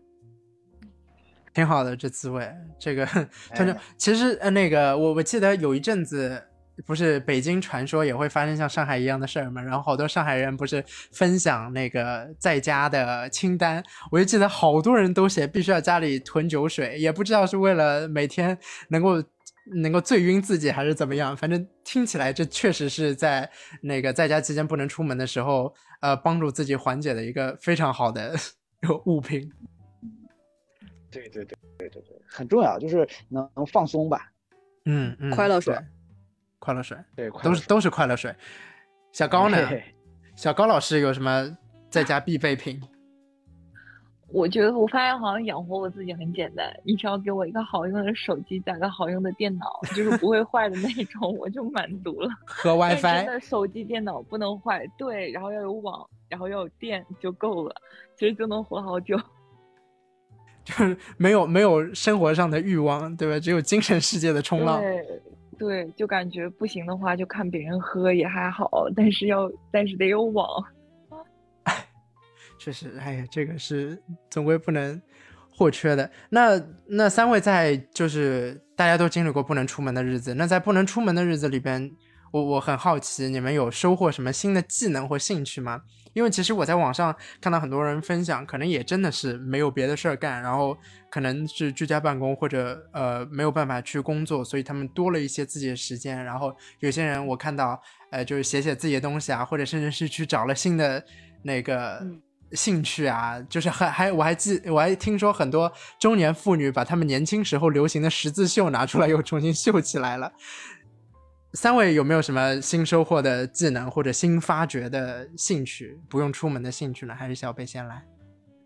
[1.52, 2.48] 挺好的这滋味。
[2.78, 3.06] 这个
[3.54, 6.42] 他就其实呃那个我我记得有一阵子。
[6.86, 9.60] 不是北京传说也会发生像上海一样的事儿吗？
[9.62, 13.80] 然后好多上海人不是分享那个在家的清单，
[14.10, 18.58] 我就记得好多人都写必须要家里囤酒水，也不知道是为了每天
[18.88, 19.22] 能够
[19.82, 23.48] 能够醉晕自己还是怎么样，反正听起来这确实是在
[23.82, 28.34] 那个在家期间不能出门的时候，呃，帮助自己缓解的一个非常好的
[29.04, 29.52] 物品。
[31.12, 34.32] 对对对对对对，很重要，就是能能放松吧。
[34.86, 35.76] 嗯嗯，快乐水。
[36.59, 38.34] 快乐水，对，都是都是快乐水。
[39.12, 39.56] 小高呢？
[40.36, 41.56] 小高老师有什么
[41.90, 42.80] 在家必备品？
[44.32, 52.30] 我觉得我发现好像养活我自己很简单，你只要给我一个好用的手机，加个好用的电脑，就是不会 坏的那种，我就满足了。
[52.47, 53.02] 和 WiFi。
[53.02, 57.74] 真的手机、电脑不能坏，对，然后要有网，然后要有电就够了，
[58.16, 59.20] 其实就能活好久。
[60.64, 63.39] 就是没有没有生活上的欲望，对吧？
[63.39, 64.80] 只有精神世界的冲浪。
[64.80, 65.22] 对。
[65.59, 70.44] 对，就感觉不行的话，就看别人喝也还好，但是要，但是得有网。
[72.59, 73.97] 确实，哎呀，这个是
[74.28, 75.01] 总归不能
[75.55, 76.10] 或缺的。
[76.30, 81.89] 那那三位在就是大家都经历过不能出门的日子，那在不能出门的日子里边，
[82.32, 85.82] 我我很好奇，你们有收获什么新的技能或兴趣吗？
[86.14, 90.76] 因为其实我在网上看到很多人分享，可能也真的是没有别的事儿干，然后
[91.10, 96.22] 可能是居家办公或者呃没有办法去工作，所以他们多了一些自己的时间。
[96.22, 97.80] 然后有些人我看到，
[98.10, 101.02] 呃，就是写写自己的东西啊，或者甚至是去找了新的
[101.42, 102.06] 那个
[102.52, 110.30] 兴趣啊，就是还还我还记我还听说很多中年妇女把他们年轻时候流行的十字绣拿出来又重新绣起来了。
[111.54, 116.00] 三位有没有什么新收获的技能或者新发掘的兴趣？
[116.08, 117.14] 不用出门的兴趣呢？
[117.14, 118.02] 还是小贝先来？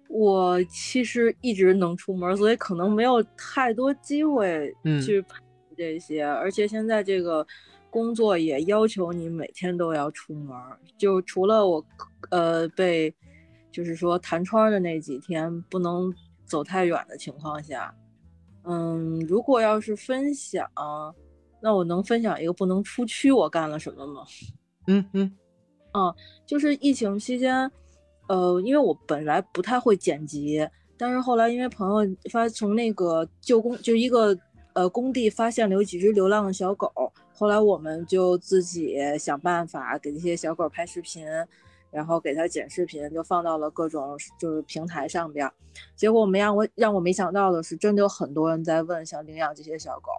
[0.08, 4.72] 我其实一直能出门，所以可能没有太多机会
[5.04, 5.24] 去
[5.76, 6.24] 这些。
[6.24, 7.44] 而且现在这个
[7.90, 10.56] 工作也要求你每天都要出门，
[10.96, 11.84] 就除了我
[12.30, 13.12] 呃被
[13.72, 16.14] 就是说弹窗的那几天不能
[16.44, 17.92] 走太远的情况下，
[18.62, 20.70] 嗯，如果要是分享。
[21.60, 24.24] 那我能分享一个不能出区我干了什么吗？
[24.86, 25.36] 嗯嗯，
[25.94, 26.14] 嗯，
[26.46, 27.70] 就是疫情期间，
[28.28, 34.36] 呃，因为我本来不太会剪辑，但是后来因为朋友发从那个旧工就一个
[34.74, 36.92] 呃工地发现了有几只流浪的小狗，
[37.34, 41.26] 后来我们就自己想办法给这些小狗拍视频，
[41.90, 45.50] 然后给它剪视频，就放到了各种就是平台上边。
[45.96, 50.10] 结果没让我让我没想到的是，真的有很多人在问想领养这些小狗。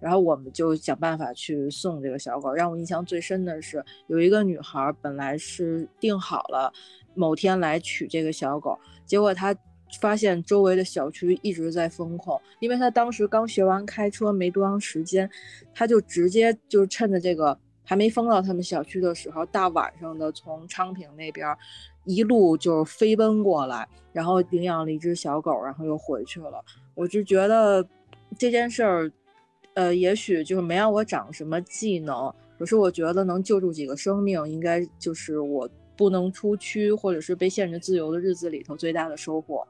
[0.00, 2.52] 然后我们就想办法去送这个小狗。
[2.52, 6.72] 让我印象最深的是，有一个女孩本来是定好了
[7.14, 9.54] 某天来取这个小狗，结果她
[10.00, 15.28] 发现周围的小区一直在封控，因为她当时刚学完开车没多长时间，
[15.74, 21.56] 她就直接就趁着这个还没封到他们小区的时候，大晚上的从昌平那边
[22.04, 26.64] 一路就飞奔过来，然后领养了一只小狗，然后又回去了。
[26.94, 27.84] 我就觉得
[28.38, 29.10] 这件事儿。
[29.78, 39.64] 呃，也许就是没让我长什么技能，可是我觉得能救助几个生命，应该就是我不能出区或者是被限制自由的日子里头最大的收获。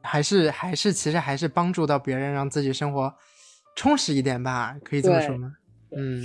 [0.00, 3.14] 还是还是其实还是帮助到别人，让自己生活
[3.76, 5.52] 充实一点吧，可以这么说吗？
[5.94, 6.22] 嗯，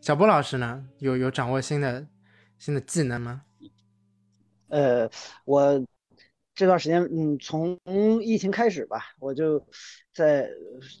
[0.00, 2.06] 小波老师呢，有有掌握新的
[2.58, 3.42] 新的技能吗？
[4.68, 5.10] 呃，
[5.44, 5.84] 我
[6.54, 7.78] 这段时间，嗯，从
[8.22, 9.64] 疫情开始吧，我就
[10.12, 10.50] 在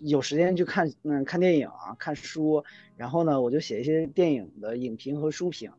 [0.00, 2.64] 有时间去看，嗯，看电影啊，看书，
[2.96, 5.70] 然后呢，我就写一些电影的影评和书评，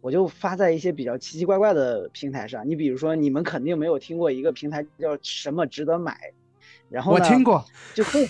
[0.00, 2.66] 我就发在一些比较奇奇怪怪的平台上。
[2.66, 6.32] 你比如说，你们肯定没有听过一个平台叫什么值得买，
[6.88, 7.62] 然后我听过，
[7.94, 8.26] 就会，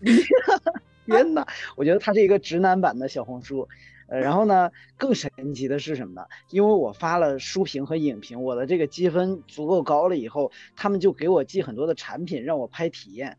[1.06, 1.46] 天呐，
[1.76, 3.68] 我觉得它是一个直男版的小红书。
[4.08, 6.26] 呃，然后呢，更神奇的是什么呢？
[6.50, 13.36] 因为我发了书评和影评，我的这个积分足够高了以后，他们就给我寄很多的产品让我拍体验，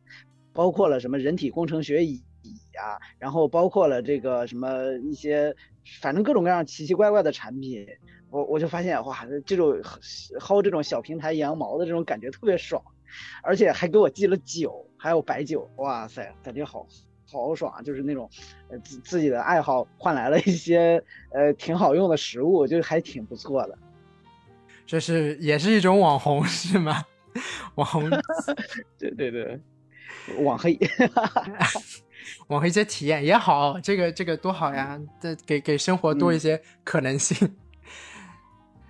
[0.51, 2.21] 包括了什么人体工程学椅
[2.77, 5.55] 啊，然后包括了这个什么一些，
[6.01, 7.87] 反正各种各样奇奇怪怪的产品，
[8.29, 9.81] 我我就发现哇，这种
[10.39, 12.83] 薅这种小平台羊毛的这种感觉特别爽，
[13.41, 16.85] 而且还给我寄了酒，还有白酒，哇塞，感觉好。
[17.29, 17.81] 好爽啊！
[17.81, 18.29] 就是那种，
[18.69, 23.77] 呃，自自己的爱好换来了一些，呃，挺好用的食物，就还挺不错的。
[24.85, 27.03] 这是也是一种网红是吗？
[27.75, 28.09] 网红，
[28.97, 29.59] 对对对，
[30.39, 30.79] 网黑，
[32.47, 34.99] 网黑一些体验也好，这个这个多好呀！
[35.19, 37.37] 这给给生活多一些可能性。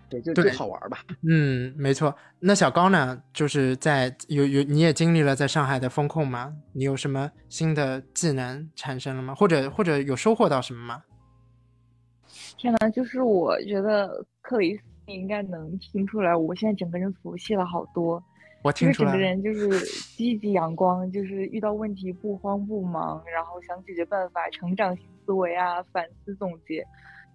[0.10, 1.00] 对，就就好玩吧。
[1.30, 2.16] 嗯，没错。
[2.40, 3.22] 那小高呢？
[3.34, 6.54] 就是在有有，你也经历了在上海的风控吗？
[6.74, 9.36] 你有什么新的技能产生了吗？
[9.36, 11.04] 或者或者有收获到什么吗？
[12.58, 18.24] 天哪，就是我觉得克里斯你应该能听出来，我现在整个人佛系了好多。
[18.64, 19.12] 我听出来。
[19.12, 19.80] 整个人就是
[20.16, 26.86] 积极阳光，就是遇到问题不慌不忙，然后想解决办法，成长型思维啊，反思总结。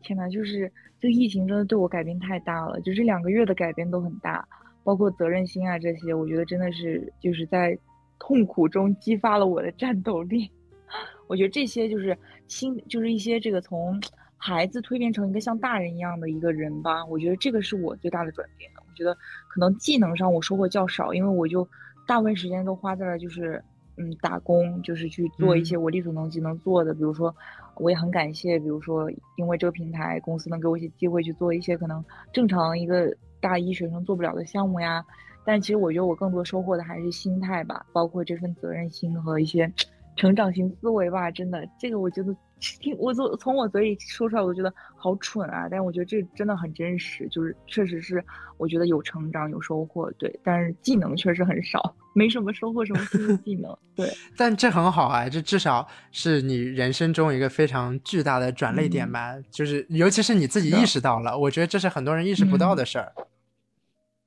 [0.02, 0.70] 天呐，就是
[1.00, 4.46] 这个疫情真的对我改变太大了，就这两个月的改变都很大，
[4.84, 7.78] 包括责任心啊这些，我觉得真的是就是在
[8.18, 10.50] 痛苦中激发了我的战斗力。
[11.26, 12.16] 我觉得这些就是
[12.48, 13.98] 新，就是一些这个从
[14.36, 17.02] 孩子蜕变成一个像大人一样的一个人吧。
[17.06, 18.70] 我觉得这个是我最大的转变。
[18.76, 19.14] 我觉得
[19.48, 21.66] 可能技能上我收获较少，因为我就
[22.06, 23.62] 大部分时间都花在了就是。
[23.98, 27.32] 嗯，打工就是去做一些我力所能及能做的，比如说，
[27.76, 35.04] 我也很感谢，比如说，因为这个平台公司能给我一些机会去做一些可能正常一个大一学生做不了的项目呀。
[35.44, 39.72] 但其实我觉得我更多收获的还是心态吧，包括这份责任心和一些
[40.16, 41.30] 成长型思维吧。
[41.30, 48.24] 真的，这个我觉得听我从从我嘴里说出来，我觉得好蠢啊，但是我觉得这真的很真实，就是确实是
[48.56, 51.94] 我觉得有成长有收获，对，但是技能确实很少。
[52.14, 53.74] 没什么收获，什么新的技能？
[53.97, 54.06] 对，
[54.36, 59.34] 但这很好啊，这至少是你人生中一个非常巨大的转泪点吧。
[59.51, 63.12] 就是尤其是你自己意识到了，我觉得这是很多人意识不到的事儿。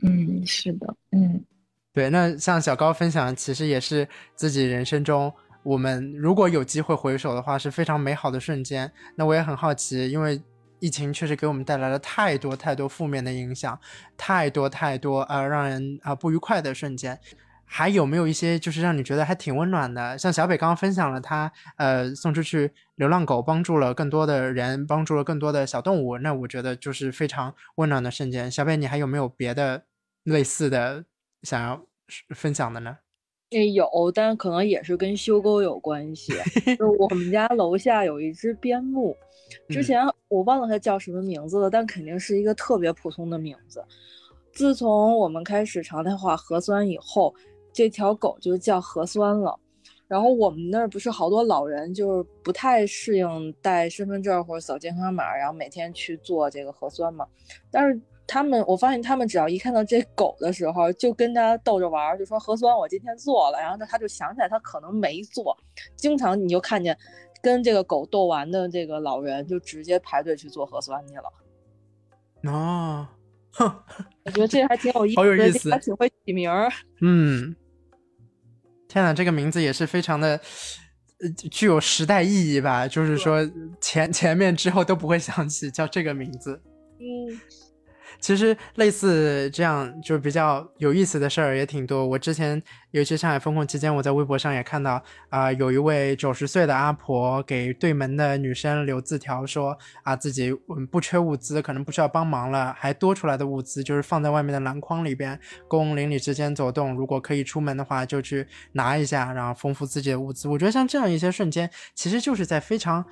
[0.01, 1.45] 嗯，是的，嗯，
[1.93, 2.09] 对。
[2.09, 5.31] 那像小高分享，其实也是自己人生中，
[5.65, 8.91] 我们如果有机会回首的话，是非常美好的瞬间。
[9.15, 10.39] 那我也很好奇，因为
[10.79, 13.79] 疫情确实给我们带来了太多太多负面的影响，
[14.15, 17.19] 太多太多呃让人啊不愉快的瞬间。
[17.67, 20.15] 还有没有一些就是让你觉得还挺温暖的？
[20.19, 28.51] 像小北刚刚分享了他呃送出去流浪狗，帮助了更多的人，帮助了更多的小动物，那我觉得就是非常温暖的瞬间。
[28.51, 29.85] 小北，你还有没有别的
[30.25, 31.05] 类似的
[31.41, 31.81] 想要
[32.35, 32.97] 分享的呢？
[33.55, 36.33] 也有，但可能也是跟修沟有关系。
[36.77, 39.15] 就我们家楼下有一只边牧，
[39.69, 43.83] 之前我忘了它叫什么名字了，但肯定是一个特别普通的名字。
[44.51, 47.33] 自从我们开始常态化核酸以后。
[47.77, 49.53] 这条狗就叫核酸了，
[50.07, 57.27] 然后我们那儿不是好多老人就是不太适应带身份证或者扫健康码，然后每天去做这个核酸嘛。
[57.69, 65.57] 但是他们，我发现他们只要一看到这狗的时候，就跟他逗着玩，就说核酸我今天做了，然后他他就想起来他可能没做。
[65.95, 66.97] 经常你就看见
[67.41, 72.51] 跟这个狗逗完的这个老人就直接排队去做核酸去了。
[72.51, 73.07] 哦，
[73.51, 73.83] 哼，
[74.25, 76.69] 我觉得这还挺有意思，好有意思，还挺会起名儿。
[77.01, 77.55] 嗯。
[78.87, 80.39] 天呐，这个名字也是非常的，
[81.19, 82.87] 呃，具有时代意义吧？
[82.87, 83.39] 就是说
[83.81, 86.61] 前前面之后都不会想起叫这个名字。
[86.97, 87.27] 嗯，
[88.19, 92.05] 其实类似这样就比较有意思的事儿也挺多。
[92.05, 92.61] 我之前
[92.91, 106.95] 尤其上海封控期间，我在微博上也看到啊、有一位九十岁的阿婆给对门的女生留字条说啊，自己嗯不缺物资，可能不需要帮忙了，还多出来的物资就是放在外面的篮筐里边，供邻里之间走动。
[106.95, 110.47] 如果可以出门的话，就去拿一下，然后丰富自己的物资。
[110.47, 113.05] 我觉得像这样一些瞬间，其实就是在非常。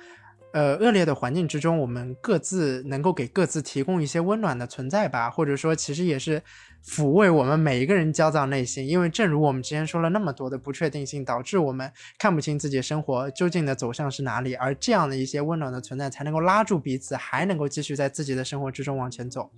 [0.54, 6.40] 呃，恶劣的环境之中，我们各自能够给各自提供一些温暖的存在吧，或者说，其实也是
[6.86, 8.86] 抚慰我们每一个人焦躁内心。
[8.86, 11.90] 因为正如我们之前说了那么多的不确定性，导致我们
[12.20, 19.50] 看不清自己生活究竟的走向是哪里，而这样的一些温暖的存在，才能够拉住彼此，还能够继续在自己的生活之中往前走。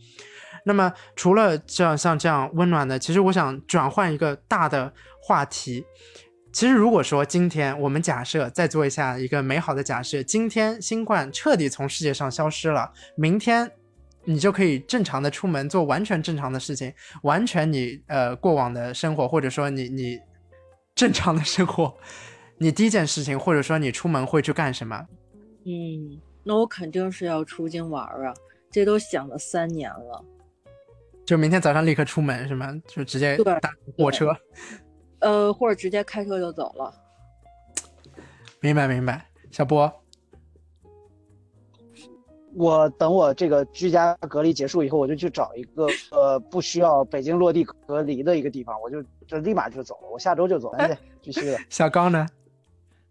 [0.65, 4.91] 那么，除了这样像这样温暖的，其实我想转换一个大的
[5.21, 5.85] 话题。
[6.57, 13.71] 其实，如果说今天我们假设再做一下一个美好的假设，今天新冠彻底从世界上消失了，明天
[14.25, 16.91] 你就可以正常的出门做完全正常的事情，
[17.25, 20.19] 完全你呃过往的生活，或者说你你
[20.95, 21.95] 正常的生活，
[22.57, 25.07] 你第一件事情，或者说你出门会去干什么？
[25.67, 28.35] 嗯，那我肯定是要出京玩儿啊，
[28.71, 30.25] 这都想了三年了。
[31.27, 32.73] 就明天早上立刻出门是吗？
[32.87, 34.35] 就直接对搭火车？
[35.27, 36.95] 呃，或者直接开车就走了。
[38.61, 39.93] 明白明白，小波。
[42.55, 51.59] 我等我这个居家隔离结束以后，我就去找一个呃不需要北京落地隔离的一个地方，我就就立马就走了，我下周就走，哎，必须的。
[51.69, 52.27] 小高呢？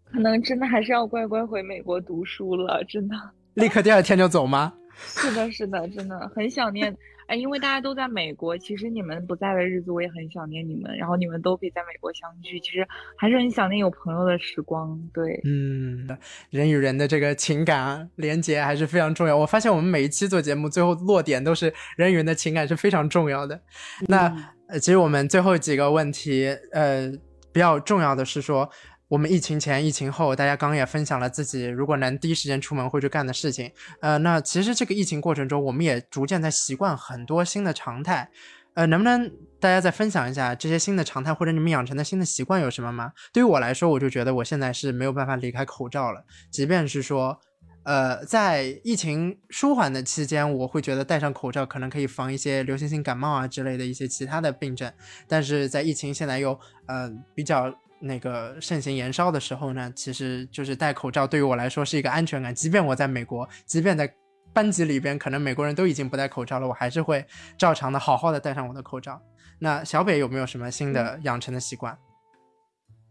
[0.06, 3.14] 可能真的还是要乖乖回美国读书了，真的。
[3.54, 4.72] 立刻第二天就走吗？
[4.96, 6.96] 是的，是的，真的很想念。
[7.26, 12.86] 哎，因为大家都在美国，其实你们不在的日子我也很想念你们，然后你们都可以在美国相聚，其实
[13.16, 14.98] 还是很想念有朋友的时光。
[15.12, 16.06] 对，嗯，
[16.50, 19.36] 人与人的这个情感啊连接还是非常重要。
[19.36, 23.60] 我发现我们每一期做节目，最后落点都是人与人的情感是非常重要的。
[24.08, 27.10] 那呃，其实我们最后几个问题，呃，
[27.52, 28.70] 比较重要的是说，
[29.08, 33.70] 我们疫情前、疫情后，大家刚刚也分享了自己如果能第一时间出门会去干的事情。
[34.00, 38.28] 呃，那其实这个疫情过程中，我们也逐渐在习惯很多新的常态。
[38.74, 43.12] 呃，能不能大家再分享一下这些新的常态，或者你们养成的新的习惯有什么吗？
[43.32, 47.40] 对于我来说，我就觉得我现在是没有办法离开口罩了，即便是说。
[47.84, 54.92] 呃，在疫情舒缓的期间，我会觉得戴上口罩可能可以防一些流行性感冒啊之类的一些其他的病症，
[55.28, 56.58] 但是在疫情现在又
[56.88, 64.12] 呃比较那个盛行燃烧的时候呢，其实就是戴口罩对于我来说是一个安全感，即便我在美国，即便在
[64.52, 67.24] 班级里边，可能美国人都已经不戴口罩了，我还是会
[67.58, 69.20] 照常的好好的戴上我的口罩。
[69.58, 71.96] 那小北有没有什么新的养成的习惯？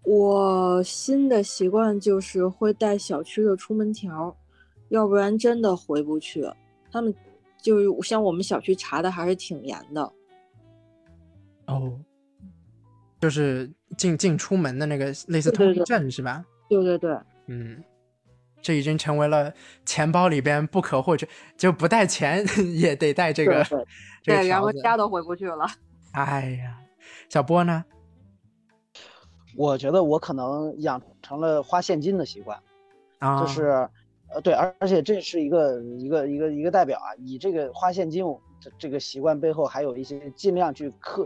[0.03, 4.35] 我新的习惯就是会带小区的出门条，
[4.89, 6.47] 要不然真的回不去。
[6.91, 7.13] 他们
[7.59, 10.13] 就是像我们小区查的还是挺严的。
[11.65, 11.99] 哦，
[13.19, 16.43] 就是进进出门的那个类似通行证是吧？
[16.69, 17.17] 对对对，
[17.47, 17.83] 嗯，
[18.61, 19.53] 这已经成为了
[19.85, 21.27] 钱包里边不可或缺，
[21.57, 22.45] 就不带钱
[22.75, 23.85] 也得带这个对对
[24.23, 24.71] 这个对，然后。
[24.73, 25.65] 家都回不去了。
[26.13, 26.77] 哎呀，
[27.29, 27.83] 小波呢？
[29.57, 32.59] 我觉得我可能养成了花现金的习惯，
[33.19, 33.87] 啊，就是，
[34.29, 38.25] 呃，对，而而且这是一个一个一个一个代表啊，以这个花现金
[38.59, 41.25] 这这个习惯背后还有一些尽量去克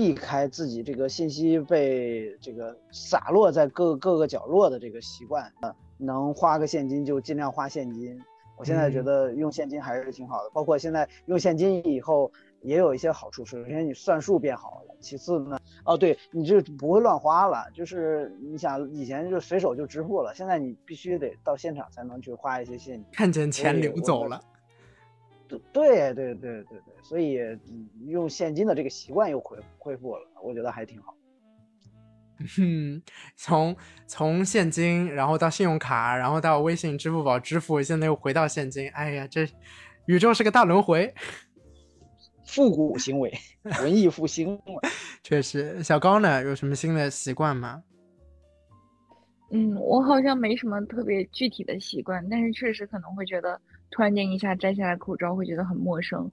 [0.00, 8.18] 避开自己这个信息被这个洒落在各各个角落的这个习惯，呃，能花个现金就尽量花现金。
[8.56, 12.32] 我现在觉嗯得用现金还是挺好的，包括现在用现金以后
[12.62, 23.04] 也有一些好处，首先你算数变好了，其次呢，哦，对你就不会乱花了，就是你想以前就随手就支付了，现在你必须得到现场才能去花一些现金。
[23.12, 24.40] 看见钱流走了。
[25.72, 31.14] 对对对对对对，所以嗯用现金的这个习惯又恢恢复了，我觉得还挺好。
[32.58, 33.02] 嗯，
[33.36, 38.88] 从从现金，然后到信用卡，然后到微信、支付宝支付，现在又回到现金。
[38.90, 39.46] 哎呀，这
[40.06, 41.12] 宇宙是个大轮回。
[42.46, 43.32] 复古行为，
[43.82, 44.80] 文艺复兴嘛。
[45.22, 47.82] 确实，小高呢有什么新的习惯吗？
[49.52, 53.60] 嗯，我好像没什么特别具体的习惯，但是确实可能会觉得
[53.90, 56.30] 突然间一下摘下来口罩会觉得很陌生，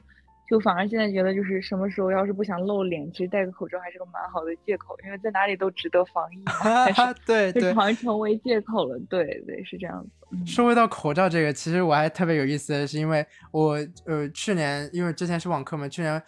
[0.49, 6.43] 就反而现在觉得就是什么时候要是不想露脸，其实戴个口罩还是个蛮好的借口，因为在哪里都值得防疫
[7.25, 8.97] 对 对就，好像成为借口了。
[9.09, 10.09] 对对，是这样子。
[10.31, 16.21] 嗯说回到口罩这个，其实我还特别有意思的是，因为我呃去年因为之前是网课嘛，去年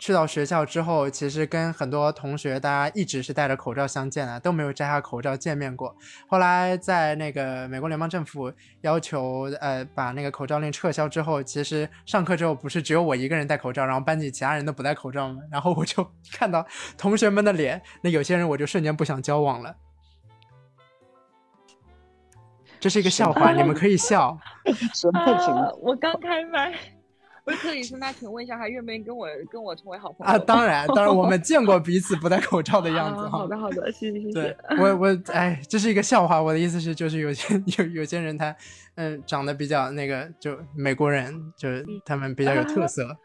[0.00, 5.94] 去到学校之后，其实跟很多同学大家一直是戴着口罩相见的，都没有摘下口罩见面过。
[6.26, 8.50] 后来在那个美国联邦政府
[8.80, 15.42] 要求呃把那个口罩令撤销之后，其实上课之后不是只有我一个人戴口罩，然后班级其他人都不戴口罩吗？
[15.52, 16.66] 然后我就 看到
[16.96, 19.76] 同学们的脸，那有些人我就瞬间不想交往了。
[22.80, 24.38] 这是一个笑话，你们可以笑。
[24.96, 25.68] 什么情啊？
[25.82, 26.72] 我刚开麦。
[27.50, 30.38] 不是克里斯，那请问一下，还愿不愿意跟我跟我成为好朋友啊？
[30.38, 33.26] 当然，当然，我们见过彼此不戴口罩的样子。
[33.28, 34.32] 好的，好的，谢谢，谢谢。
[34.40, 36.40] 对我，我，哎，这是一个笑话。
[36.40, 38.54] 我的意思是，就是有些有有些人他，
[38.94, 43.16] 嗯，长得比较那个，就美国人，就是他们比较有特色。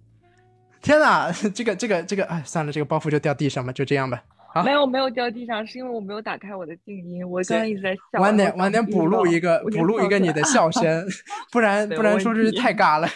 [0.80, 4.22] 天哪，这个这个这个，哎，算了，这个包袱就掉地上吧，就这样吧。
[4.64, 8.20] 没有没有掉地上，是因为我没有打开我的静音，我刚刚一直在笑。
[8.20, 11.06] 晚点晚点补录一个补录一个你的笑声，
[11.52, 13.06] 不然不然说出去太尬了。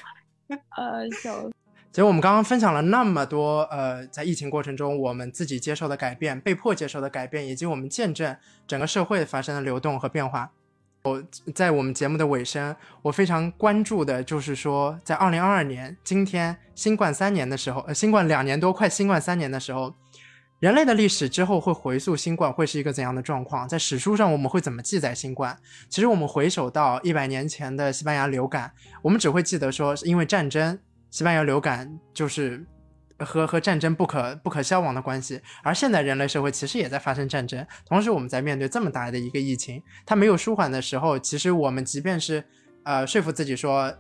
[0.49, 1.51] 呃，笑！
[1.93, 10.51] 结果我们刚刚分享了那么多，呃，在疫情过程中我们自己接受的改变、被迫接受的改变，以及我们见证整个社会发生的流动和变化。
[11.05, 11.23] 我
[11.55, 19.95] 在我们节目的尾声，我非常关注的就是说，在二零二二年今天新冠三年的时候，呃，新冠两年多快新冠三年的时候，
[20.65, 23.69] 人类的历史之后会回溯新冠会是一个怎样的状况？
[23.69, 25.55] 在史书上我们会怎么记载新冠？
[25.91, 28.73] 其实我们回首到一百年前的西班牙流感，
[29.03, 30.79] 我们只会记得说是，因为战争，
[31.11, 32.65] 西班牙流感就是
[33.19, 35.39] 和和战争不可不可消亡的关系。
[35.63, 42.43] 而现在人类社会其实也在发生战争，同时我们在面对这么大的一个疫情，它没有舒缓的时候，其实我们即便是
[42.85, 43.95] 呃说服自己说。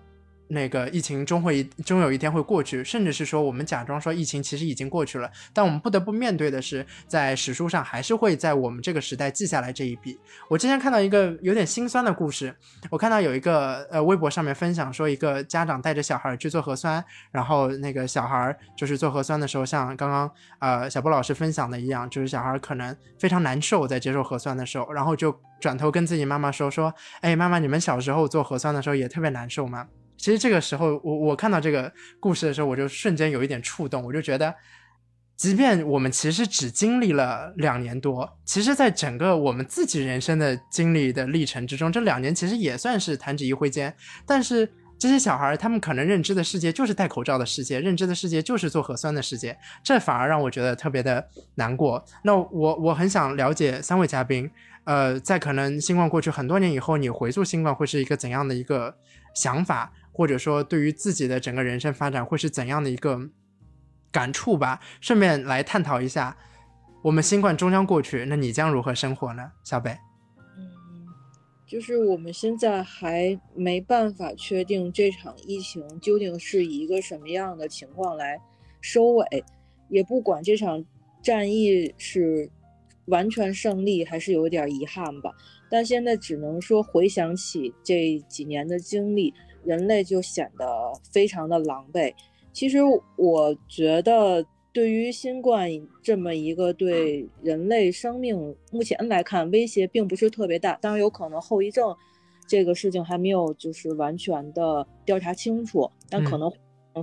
[0.48, 10.18] 那个疫情终会终有一天会过去，甚至是说我们假装说疫情其实已经过去了，但我们不得不面对的是，在史书上还是会在我们这个时代记下来这一笔。
[10.48, 12.54] 我之前看到一个有点心酸的故事，
[12.90, 29.88] 我看到有一个呃微博上面分享说，一个家长带着小孩去做核酸，然后那个小孩就是做核酸的时候，像刚刚呃小波老师分享的一样，就是小孩可能非常难受在接受核酸的时候，然后就转头跟自己妈妈说说，哎妈妈，你们小时候做核酸的时候也特别难受吗？
[30.16, 34.02] 其实这个时候，我我看到这个故事的时候，我就瞬间有一点触动。
[34.04, 34.54] 我就觉得，
[35.36, 43.94] 即便我们其实只经历了两年多，其实，在整个我们自己人生的经历的历程之中，这两年其实也算是弹指一挥间。
[44.24, 52.02] 但是这些小孩，他们可能认知的世界就是戴口罩的世界，认知的世界就是做核酸的世界，这反而让我觉得特别的难过。
[52.22, 54.48] 那我我很想了解三位嘉宾，
[54.84, 58.96] 呃，在可能新冠过去很多年以后，你回溯新冠会是一个怎样的一个
[59.34, 59.92] 想法？
[60.16, 63.28] 或者说，对于自己的整个人生发展会是怎样的一个
[64.12, 64.80] 感触吧？
[65.00, 66.36] 顺便来探讨一下，
[67.02, 69.50] 我们新冠终将过去，那你将如何生活呢？
[69.64, 69.90] 小北，
[70.56, 70.70] 嗯，
[71.66, 78.38] 就是我们现在还没办法确定这场疫情究竟是以一个什么样的情况来
[78.80, 79.44] 收尾，
[79.88, 80.84] 也不管这场
[81.24, 82.48] 战役是
[83.06, 85.32] 完全胜利还是有点遗憾吧。
[85.68, 89.34] 但现在只能说回想起这几年的经历。
[89.64, 90.66] 人类就显得
[91.12, 92.12] 非常的狼狈。
[92.52, 92.78] 其实
[93.16, 95.68] 我觉得，对于新冠
[96.02, 101.94] 这么一个对人类生命目前来看威胁并不是特别大，当然有可能后遗症
[102.46, 106.50] 这个事情还没有就是完全的调查清楚，但可能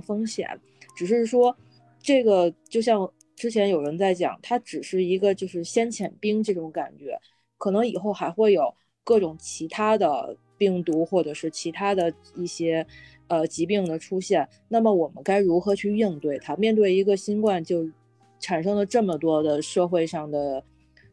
[0.02, 0.48] 风险
[0.96, 1.54] 只是说
[2.00, 7.18] 这个就像之前有人在讲，它只是一个就是先遣兵这种感觉，
[7.58, 8.74] 可能以后还会有
[9.04, 10.34] 各种其他的。
[10.62, 12.86] 病毒或者是其他的一些
[13.26, 16.54] 呃疾病的出现，那么我们该如何去应对它？
[16.54, 17.90] 面对一个新冠就
[18.38, 20.62] 产生了这么多的社会上的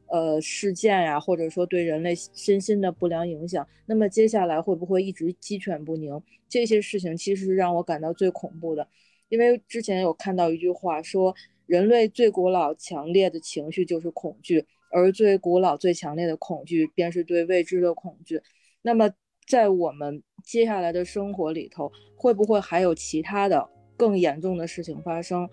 [0.06, 6.22] 呃事件呀，或者说对人类身心的不良影响，那么接下来会不会一直鸡犬不宁？
[6.48, 8.88] 这些事情其实是让我感到最恐怖的，
[9.30, 11.34] 因为之前有看到一句话说，
[11.66, 18.40] 人类最古老强烈的情绪就是恐惧，而最古老最强烈的恐惧便是对未知的恐惧。
[18.84, 19.10] 那么。
[19.50, 23.68] 在我们接下来的生活里头，会不会还有其他的
[23.98, 25.50] 更严重的事情发生，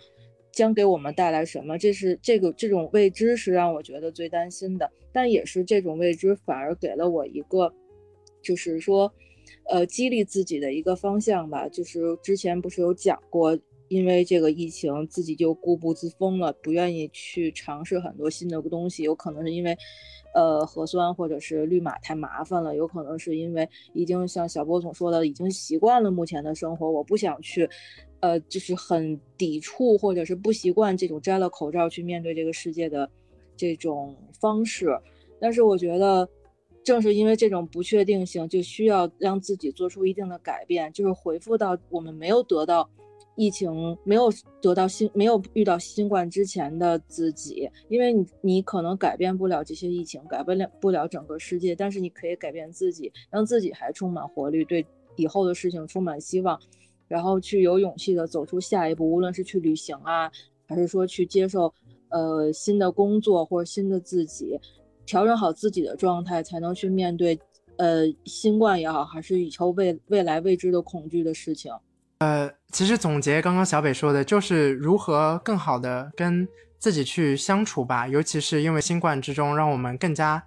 [0.52, 1.78] 将给我们带来什么？
[1.78, 7.72] 这是这个这种未知是让我觉得最担心的，但也是这种未知反而给了我一个，
[8.42, 9.10] 就是说，
[9.70, 11.66] 呃，激励自己的一个方向吧。
[11.66, 19.76] 就是之前不是有讲过，因为这个疫情自己就固步自封了，不愿意去尝试很多新的东西，有可能是因为。
[20.34, 27.66] 呃，核酸或者是绿码太麻烦了，有可能是因为已经像小波总说的，已经习惯了目前的生活，我不想去，
[28.20, 33.10] 呃，就是很抵触或者是不习惯这种摘了口罩去面对这个世界的
[33.56, 34.88] 这种方式。
[35.40, 36.28] 但是我觉得，
[36.84, 42.86] 正是因为这种不确定性，就需要让自己做出一定的改变，就是回复到我们没有得到
[43.36, 54.84] 疫情没有得到新没有遇到新冠之前的自己，因为你你可能改变不了这些疫情，改变了不了整个世界，但是你可以改变自己，让自己还充满活力，对
[55.16, 56.58] 以后的事情充满希望，
[57.08, 60.32] 然后去有勇气的走出下一步，无论是去旅行啊，
[60.66, 61.72] 还是说去接受
[62.08, 64.58] 呃新的工作或者新的自己，
[65.04, 67.38] 调整好自己的状态，才能去面对
[67.76, 71.70] 呃新冠也好，还是以后未未来未知的恐惧的事情。
[72.18, 76.48] 呃，其实总结刚刚小北说的，就是如何更好的跟
[76.78, 78.08] 自己去相处吧。
[78.08, 80.42] 尤其是因为新冠之中，让我们更加，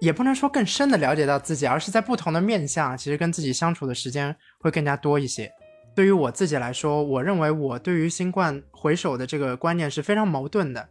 [0.00, 5.52] 也不能说更深的了解到自己，而是在不同的面相，其实跟自己相处的时间会更加多一些。
[5.94, 10.88] 对于我自己来说，我认为我对于新冠回首的这个观念是非常矛盾的，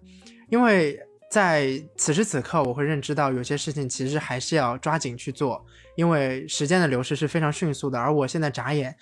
[0.49, 0.99] 因为
[1.32, 8.95] 在此时此刻，我会认知到有些事情其实还是要抓紧去做，因为时间的流逝是非常迅速的，而我现在眨眼。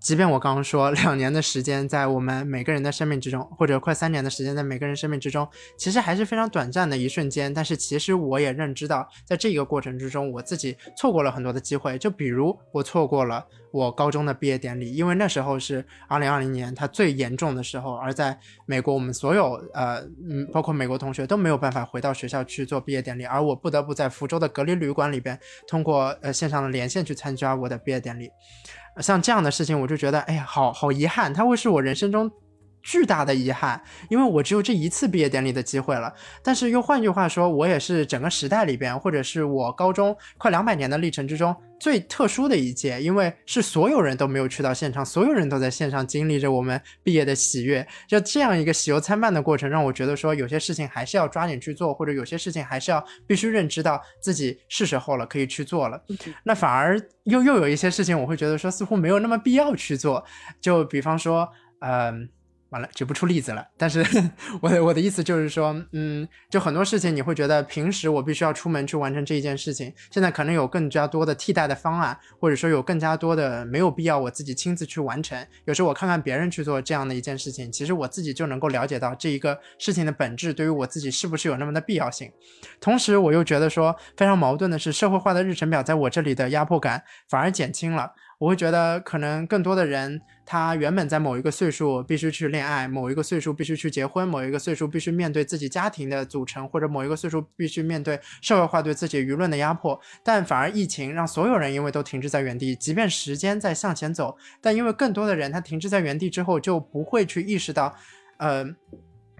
[0.00, 5.48] 即便我刚刚说两年的时间在我们每个人的生命之中，或者快三年的时间在每个人生命之中，
[5.78, 7.54] 其实还是非常短暂的一瞬间。
[7.54, 11.96] 但是其实我也认知到，在这个过程之中，我自己错过了很多的机会。
[11.96, 28.30] 就比如我错过了我高中的毕业典礼，因为那时候是二零二零年它最严重的时候，而在美国，我们所有呃嗯，包括美国同学都没有办法回到学校去做毕业典礼，而我不得不在福州的隔离旅馆里边，通过呃线上的连线去参加我的毕业典礼。
[29.02, 32.30] 像这样的事情，我就觉得，哎呀，好好遗憾，它会是我人生中。
[32.84, 36.12] 巨大的遗憾，因为我只有这一次毕业典礼的机会了。
[36.42, 47.86] 但是又换句话说，我也是整个时代里边，或者是我高中快两百年的历程之中最特殊的一届，因为是所有人都没有去到现场，所有人都在线上经历着我们毕业的喜悦。
[48.06, 55.98] 就这样一个喜忧参半的过程，让我觉得说有些事情还是要抓紧去做，或者有些事情还是要必须认知到自己是时候了，可以去做了。
[56.44, 60.22] 那反而又又有一些事情，我会觉得说似乎没有那么必要去做。
[60.60, 61.48] 就比方说，
[61.80, 62.28] 嗯。
[62.74, 63.64] 完了，举不出例子了。
[63.76, 64.04] 但是，
[64.60, 75.38] 我的我的意思就是说，嗯，就很多事情，你会觉得平时我必须要出门去完成这一件事情，现在可能有更加多的替代的方案，或者说有更加多的没有必要我自己亲自去完成。
[75.66, 82.30] 有时候我看看别人去做这样的一件事情，其实我自己就能够了解到这一个事情的本质对于我自己是不是有那么的必要性。
[82.80, 88.12] 同时，我又觉得说非常矛盾的是，社会化的日程表在我这里的压迫感反而减轻了。
[88.38, 99.98] 我会觉得，可能更多的人，他原本在某一个岁数必须去恋爱，某一个岁数必须去结婚，某一个岁数必须面对自己家庭的组成，或者某一个岁数必须面对社会化对自己舆论的压迫。
[100.24, 107.94] 但反而疫情让所有人因为都停滞在原地，即便时间在向前走，但因为更多的人他停滞在原地之后，就不会去意识到，
[108.38, 108.64] 呃，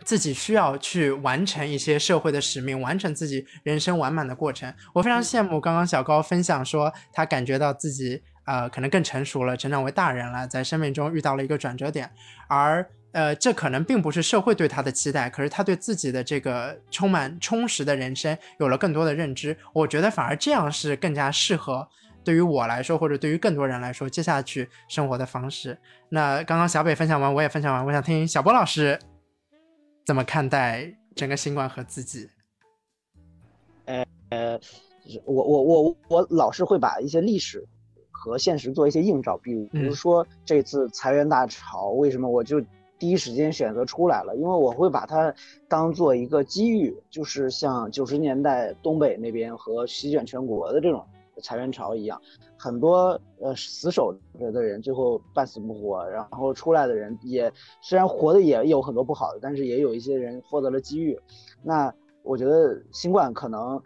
[0.05, 4.73] 自己需要去完成一些社会的使命，完成自己人生完满的过程。
[4.95, 8.23] 我非常羡慕刚刚小高分享说，他感觉到自己。
[8.45, 12.11] 呃，可能更成熟了，成长为大人了，在生命中遇到了一个转折点，
[12.49, 19.57] 而呃，这可能并不是社会对他的期待，可是他对自己的这个充满充实的人生有了更多的认知。
[19.73, 21.89] 我觉得反而这样是更加适合
[22.25, 25.79] 对于我来说，或者对于更多人来说，接下去生活的方式。
[26.09, 28.99] 那刚刚小北分享完，我也分享完，我想听小波老师
[30.05, 32.29] 怎么看待整个新冠和自己。
[33.85, 34.61] 呃呃，
[35.25, 37.65] 我我我我老是会把一些历史。
[38.25, 42.59] 和现实做一些映照，比如比如说这次裁员大潮，为什么我就
[42.99, 44.35] 第一时间选择出来了？
[44.37, 45.33] 因为我会把它
[45.69, 51.05] 当做一个机遇，就是像九十年代东北那边和席卷全国的这种
[51.43, 52.19] 裁员潮一样，
[52.57, 57.53] 很多呃死守着的人最后半死不活，然后出来的人也
[57.83, 61.21] 虽然活的也有很多不好的，但是也有一些人获得了机遇。
[61.63, 61.93] 那
[62.23, 63.83] 我觉得新冠可能。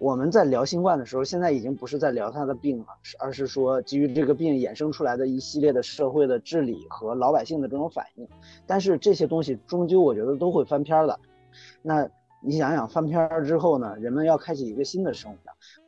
[0.00, 2.86] 我们在聊新冠的时候，现在已经不是在聊他的病了，
[3.18, 8.26] 而是说基于这个病衍生出来的一系列的社会的治理和老百姓的这种反应。
[8.66, 11.20] 但是这些东西终究我觉得都会翻篇的。
[11.82, 12.08] 那
[12.42, 13.94] 你想想翻篇之后呢？
[13.98, 15.38] 人们要开启一个新的生活。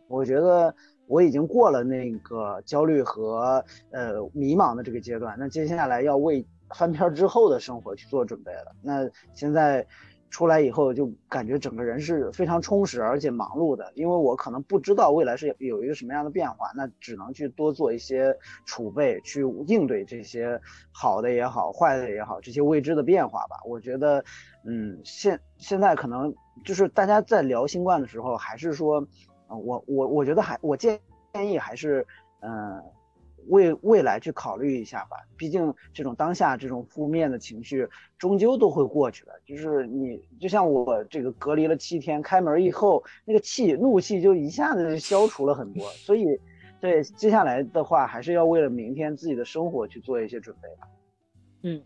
[0.09, 0.74] 我觉得
[1.06, 5.34] 我已经过了那个焦虑和呃迷茫的这个阶段。
[5.39, 8.76] 那接下来要为翻篇之后的生活去做准备了。
[8.82, 9.86] 那现在。
[10.32, 18.34] 出来以后就感觉整个人是非常充实而且忙碌的，因为我可能不知道未来是有一个什么样的变化，那只能去多做一些
[18.64, 20.59] 储备，去应对这些
[20.90, 23.56] 好的也好，坏的也好，这些未知的变化吧。
[23.66, 24.24] 我觉得，
[24.64, 26.34] 嗯，现现在可能
[26.64, 29.06] 就是大家在聊新冠的时候，还是说，
[29.48, 30.98] 我我我觉得还我建
[31.34, 32.06] 建议还是，
[32.40, 32.82] 嗯。
[33.48, 37.89] 未来去考虑一下吧，毕竟这种当下这种负面的情绪
[38.19, 39.32] 终究都会过去的。
[39.44, 45.89] 就是你就像我这个隔离了七天，开门以后那个气怒气就一下子就消除了很多。
[45.90, 46.39] 所以，
[46.81, 50.89] 对接下来的话，还是要为了明天自己的生活去做一些准备吧。
[51.62, 51.82] 嗯，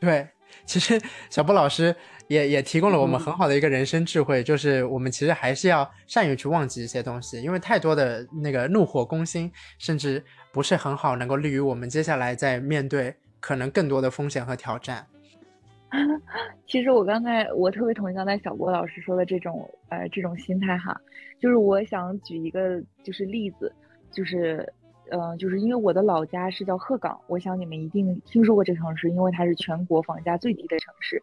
[0.00, 0.28] 对，
[0.64, 1.00] 其实
[1.30, 1.94] 小波老师
[2.28, 15.06] 也也提供了我们很好的一个人生智慧，就是我们其实还是要善于去忘记一些东西，因为太多的那个怒火攻心，甚至不是很好能够利于我们接下来在面对可能更多的风险和挑战。
[16.66, 21.00] 其实我刚才我特别同意刚才小波老师说的这种呃这种心态哈，
[21.40, 23.72] 就是我想举一个就是例子，
[24.10, 24.68] 就是
[25.10, 31.22] 呃就是因为我的老家是叫鹤岗，我想你们一定听说过这个城市，因为它是全国房价最低的城市。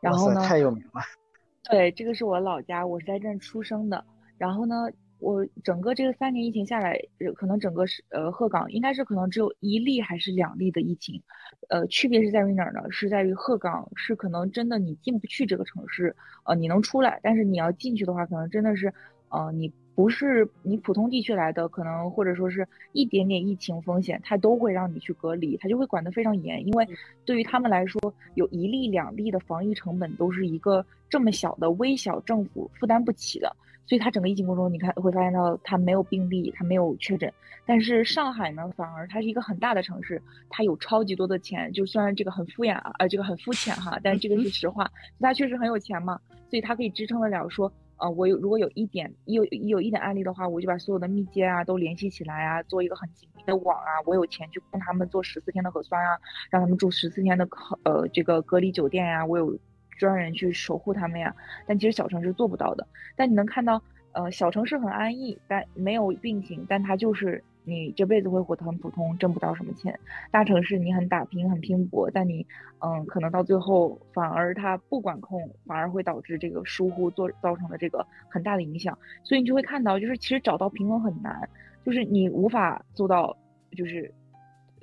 [0.00, 1.00] 然后呢，太有名了。
[1.70, 4.04] 对，这个是我老家，我是在这出生的。
[4.38, 4.88] 然后呢。
[5.22, 6.98] 我整个这个三年疫情下来，
[7.36, 11.22] 可能整个是呃鹤岗应该是可能只有一例还是两例的疫情，
[11.68, 12.80] 呃，区别是在于哪儿呢？
[12.90, 18.90] 是在于鹤岗是可能真的你进不去这个城市，呃，你能出来，但是你要进去的话，可能真的是，
[19.28, 19.70] 呃，你
[20.00, 26.88] 不是你普通地区来的，可能或者说是一点点疫情风险，他都会让你去隔离，他就会管得非常严，因为
[27.26, 28.00] 对于他们来说，
[28.34, 33.54] 有一例两例的防疫成本都是一个这么小的微小政府负担不起的。
[33.86, 37.30] 所以它整个疫情过程中，你看会发现到它没有病例，它没有确诊。
[37.66, 41.70] 但是上海呢，反而它是一个很大的城市，它有超级多的钱。
[41.74, 44.90] 就虽然这个很敷衍啊，呃，这个很肤浅哈，但是这个是实话。
[45.20, 46.18] 它确实很有钱嘛，
[46.48, 47.70] 所以它可以支撑得了说，
[48.00, 53.90] 呃，我有如果有一点有有一点案例的话，我就把所有的密接啊都联系起来啊，做一个很紧密的网啊。
[54.06, 56.18] 我有钱去供他们做十四天的核酸啊，
[56.50, 57.48] 让他们住十四天的
[57.84, 59.24] 呃这个隔离酒店呀。
[59.24, 59.58] 我有。
[59.98, 61.36] 专人去守护他们呀，
[61.66, 62.88] 但其实小城市做不到的。
[63.14, 63.82] 但你能看到，
[64.12, 69.98] 呃，小城市很安逸，但没有病情，但它就是你这辈子会活得很普通，挣不到什么钱。
[70.30, 72.44] 大城市你很打拼，很拼搏，但你，
[72.80, 78.98] 嗯，可能到最后反而他不管控，反而会导致这个疏忽做造成的这个很大的影响。
[79.22, 81.48] 所以你就会看到，就是其实找到平衡很难，
[81.86, 83.36] 就是你无法做到，
[83.76, 84.12] 就是，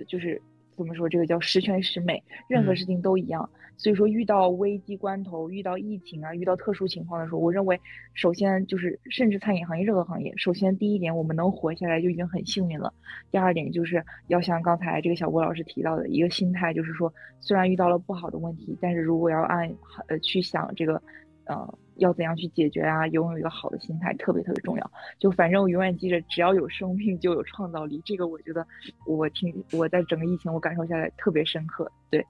[0.07, 0.41] 就是。
[0.77, 1.09] 怎么说？
[1.09, 3.49] 这个叫十全十美，任何事情都一样。
[3.79, 7.79] 所以说，遇到危机关头，遇到疫情啊，遇到特殊情况的时候，我认为，
[8.15, 12.91] 首先就是，甚至餐饮行业任何行业，首先第一点，我们能活下来就已经很幸运了。
[13.29, 19.71] 第二点就是要像刚才这个小郭老师提到的一个心态，就是说，虽然遇到了不好的问题，但是如果要按
[20.07, 20.99] 呃去想这个，
[21.47, 21.77] 呃。
[21.99, 23.07] 要怎样去解决啊？
[23.07, 24.91] 拥有一个好的心态特别特别重要。
[25.17, 27.99] 就反正我永远记着，只要有生命就有创造力。
[28.05, 28.63] 这个我觉得，
[29.07, 31.91] 我听我在整个疫情我感受下来特别深刻。
[32.11, 32.23] 对，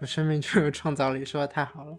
[0.00, 1.96] 有生命就有创造力，说的太好了。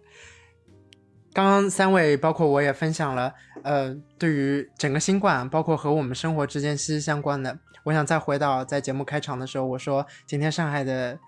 [1.32, 3.34] 刚刚三位包括我也分享了，
[3.64, 7.58] 呃，对于整个新冠，包括和我们生活之间息息相关的。
[7.82, 11.18] 我想再回到在节目开场的时候，我说今天上海的。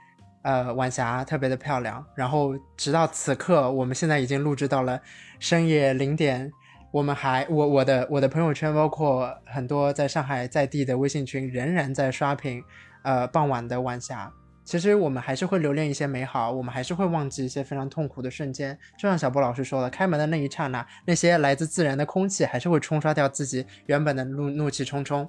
[0.44, 2.04] 呃，晚霞特别的漂亮。
[2.14, 5.00] 然后直到此刻，我们现在已经录制到了
[5.40, 6.52] 深夜零点。
[6.92, 12.62] 我们还，我我的我的朋友圈，包括很多在上海在地的微信群，仍然在刷屏。
[13.02, 14.32] 呃，傍晚的晚霞，
[14.64, 18.78] 其实我们还是会留恋一些美好，我们还是会忘记一些非常痛苦的瞬间。
[18.96, 25.28] 就像小波老师说的，开门的那一刹那，那些来自自然的空气，还是会冲刷掉自己原本的怒怒气冲冲。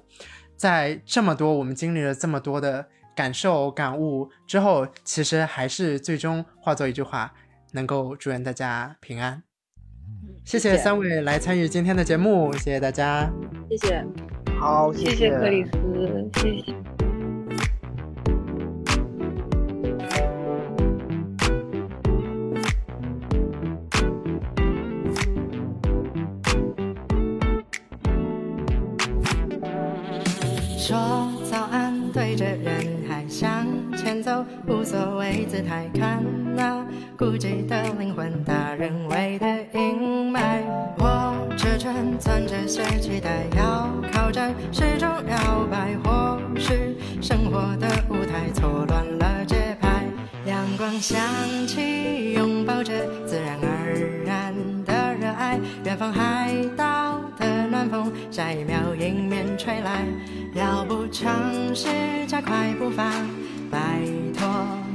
[0.56, 2.86] 在这么多，我们经历了这么多的。
[3.16, 7.32] 感受感悟之后，其实还是最终化作一句话，
[7.72, 9.42] 能够祝愿大家平安。
[10.44, 13.28] 谢谢三位来参与今天的节目，谢谢大家，
[13.68, 14.04] 谢谢，
[14.60, 16.95] 好，谢谢克里斯，谢谢。
[34.66, 36.22] 无所谓姿态，看
[36.56, 36.84] 那
[37.16, 40.62] 孤寂的灵魂，大人为的阴霾。
[40.98, 50.04] 我车程攥着些期待，要靠站始终摇摆，或许生活的舞台错乱了节拍。
[50.46, 51.20] 阳光响
[51.66, 52.92] 起，拥抱着
[53.26, 54.54] 自然而然
[54.84, 55.58] 的热爱。
[55.84, 60.04] 远方海岛的暖风，下一秒迎面吹来，
[60.54, 61.88] 要不尝试
[62.26, 63.10] 加快步伐。
[63.70, 64.00] 拜
[64.36, 64.48] 托，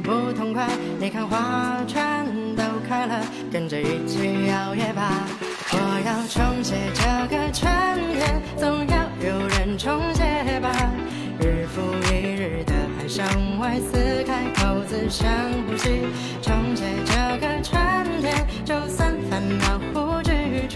[0.04, 0.68] 不痛快！
[1.00, 2.26] 你看花全
[2.56, 3.22] 都开了，
[3.52, 5.12] 跟着一起摇曳吧！
[5.74, 7.04] 我要重写这
[7.36, 7.70] 个春
[8.14, 8.96] 天，总要
[9.26, 10.70] 有人重写吧！
[11.40, 11.82] 日复
[12.12, 13.26] 一日的爱向
[13.60, 15.28] 外撕开口子，深
[15.68, 16.02] 呼吸，
[16.42, 17.82] 重写这个春
[18.22, 20.68] 天，就算烦恼呼之欲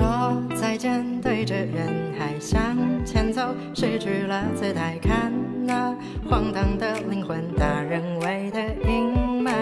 [0.00, 2.58] 说再见，对着人海向。
[3.04, 5.30] 前走，失去了姿态，看
[5.66, 5.94] 那
[6.26, 9.52] 荒唐的灵魂，大人为的阴霾。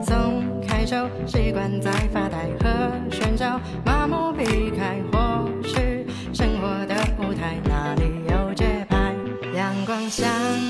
[0.00, 9.12] 松开手，习惯在发呆和喧嚣，麻木避开，或许生活的舞台哪里有节拍？
[9.56, 10.28] 阳光响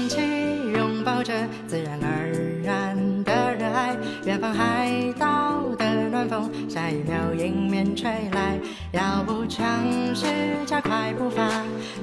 [0.08, 0.22] 起，
[0.74, 1.34] 拥抱着
[1.66, 2.32] 自然而
[2.62, 3.94] 然的热爱，
[4.24, 5.57] 远方海岛
[6.18, 8.58] 暖风，下一秒迎面吹来。
[8.90, 10.26] 要不尝试
[10.66, 11.48] 加快步伐，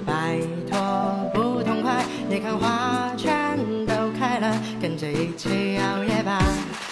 [0.05, 0.39] 摆
[0.69, 2.05] 脱不痛快。
[2.29, 6.41] 你看花全都开了，跟着一起摇曳吧。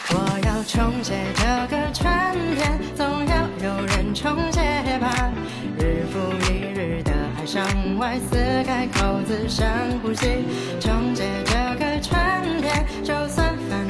[0.10, 1.44] 我要重写这
[1.74, 2.12] 个春
[2.58, 4.60] 天，总要有人重写
[5.00, 5.32] 吧。
[5.80, 6.20] 日复
[6.52, 7.66] 一日的爱上
[7.98, 8.36] 外，撕
[8.66, 9.66] 开口子深
[10.02, 10.44] 呼吸，
[10.78, 13.88] 重写这个春天，就算烦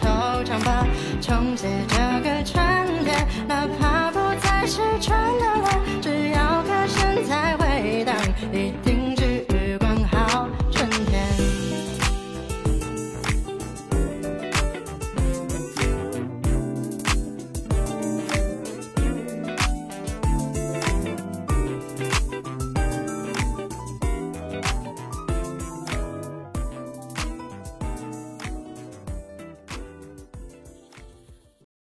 [0.00, 0.86] 惆怅吧，
[1.20, 2.54] 终结这个春
[3.04, 3.95] 天，哪怕。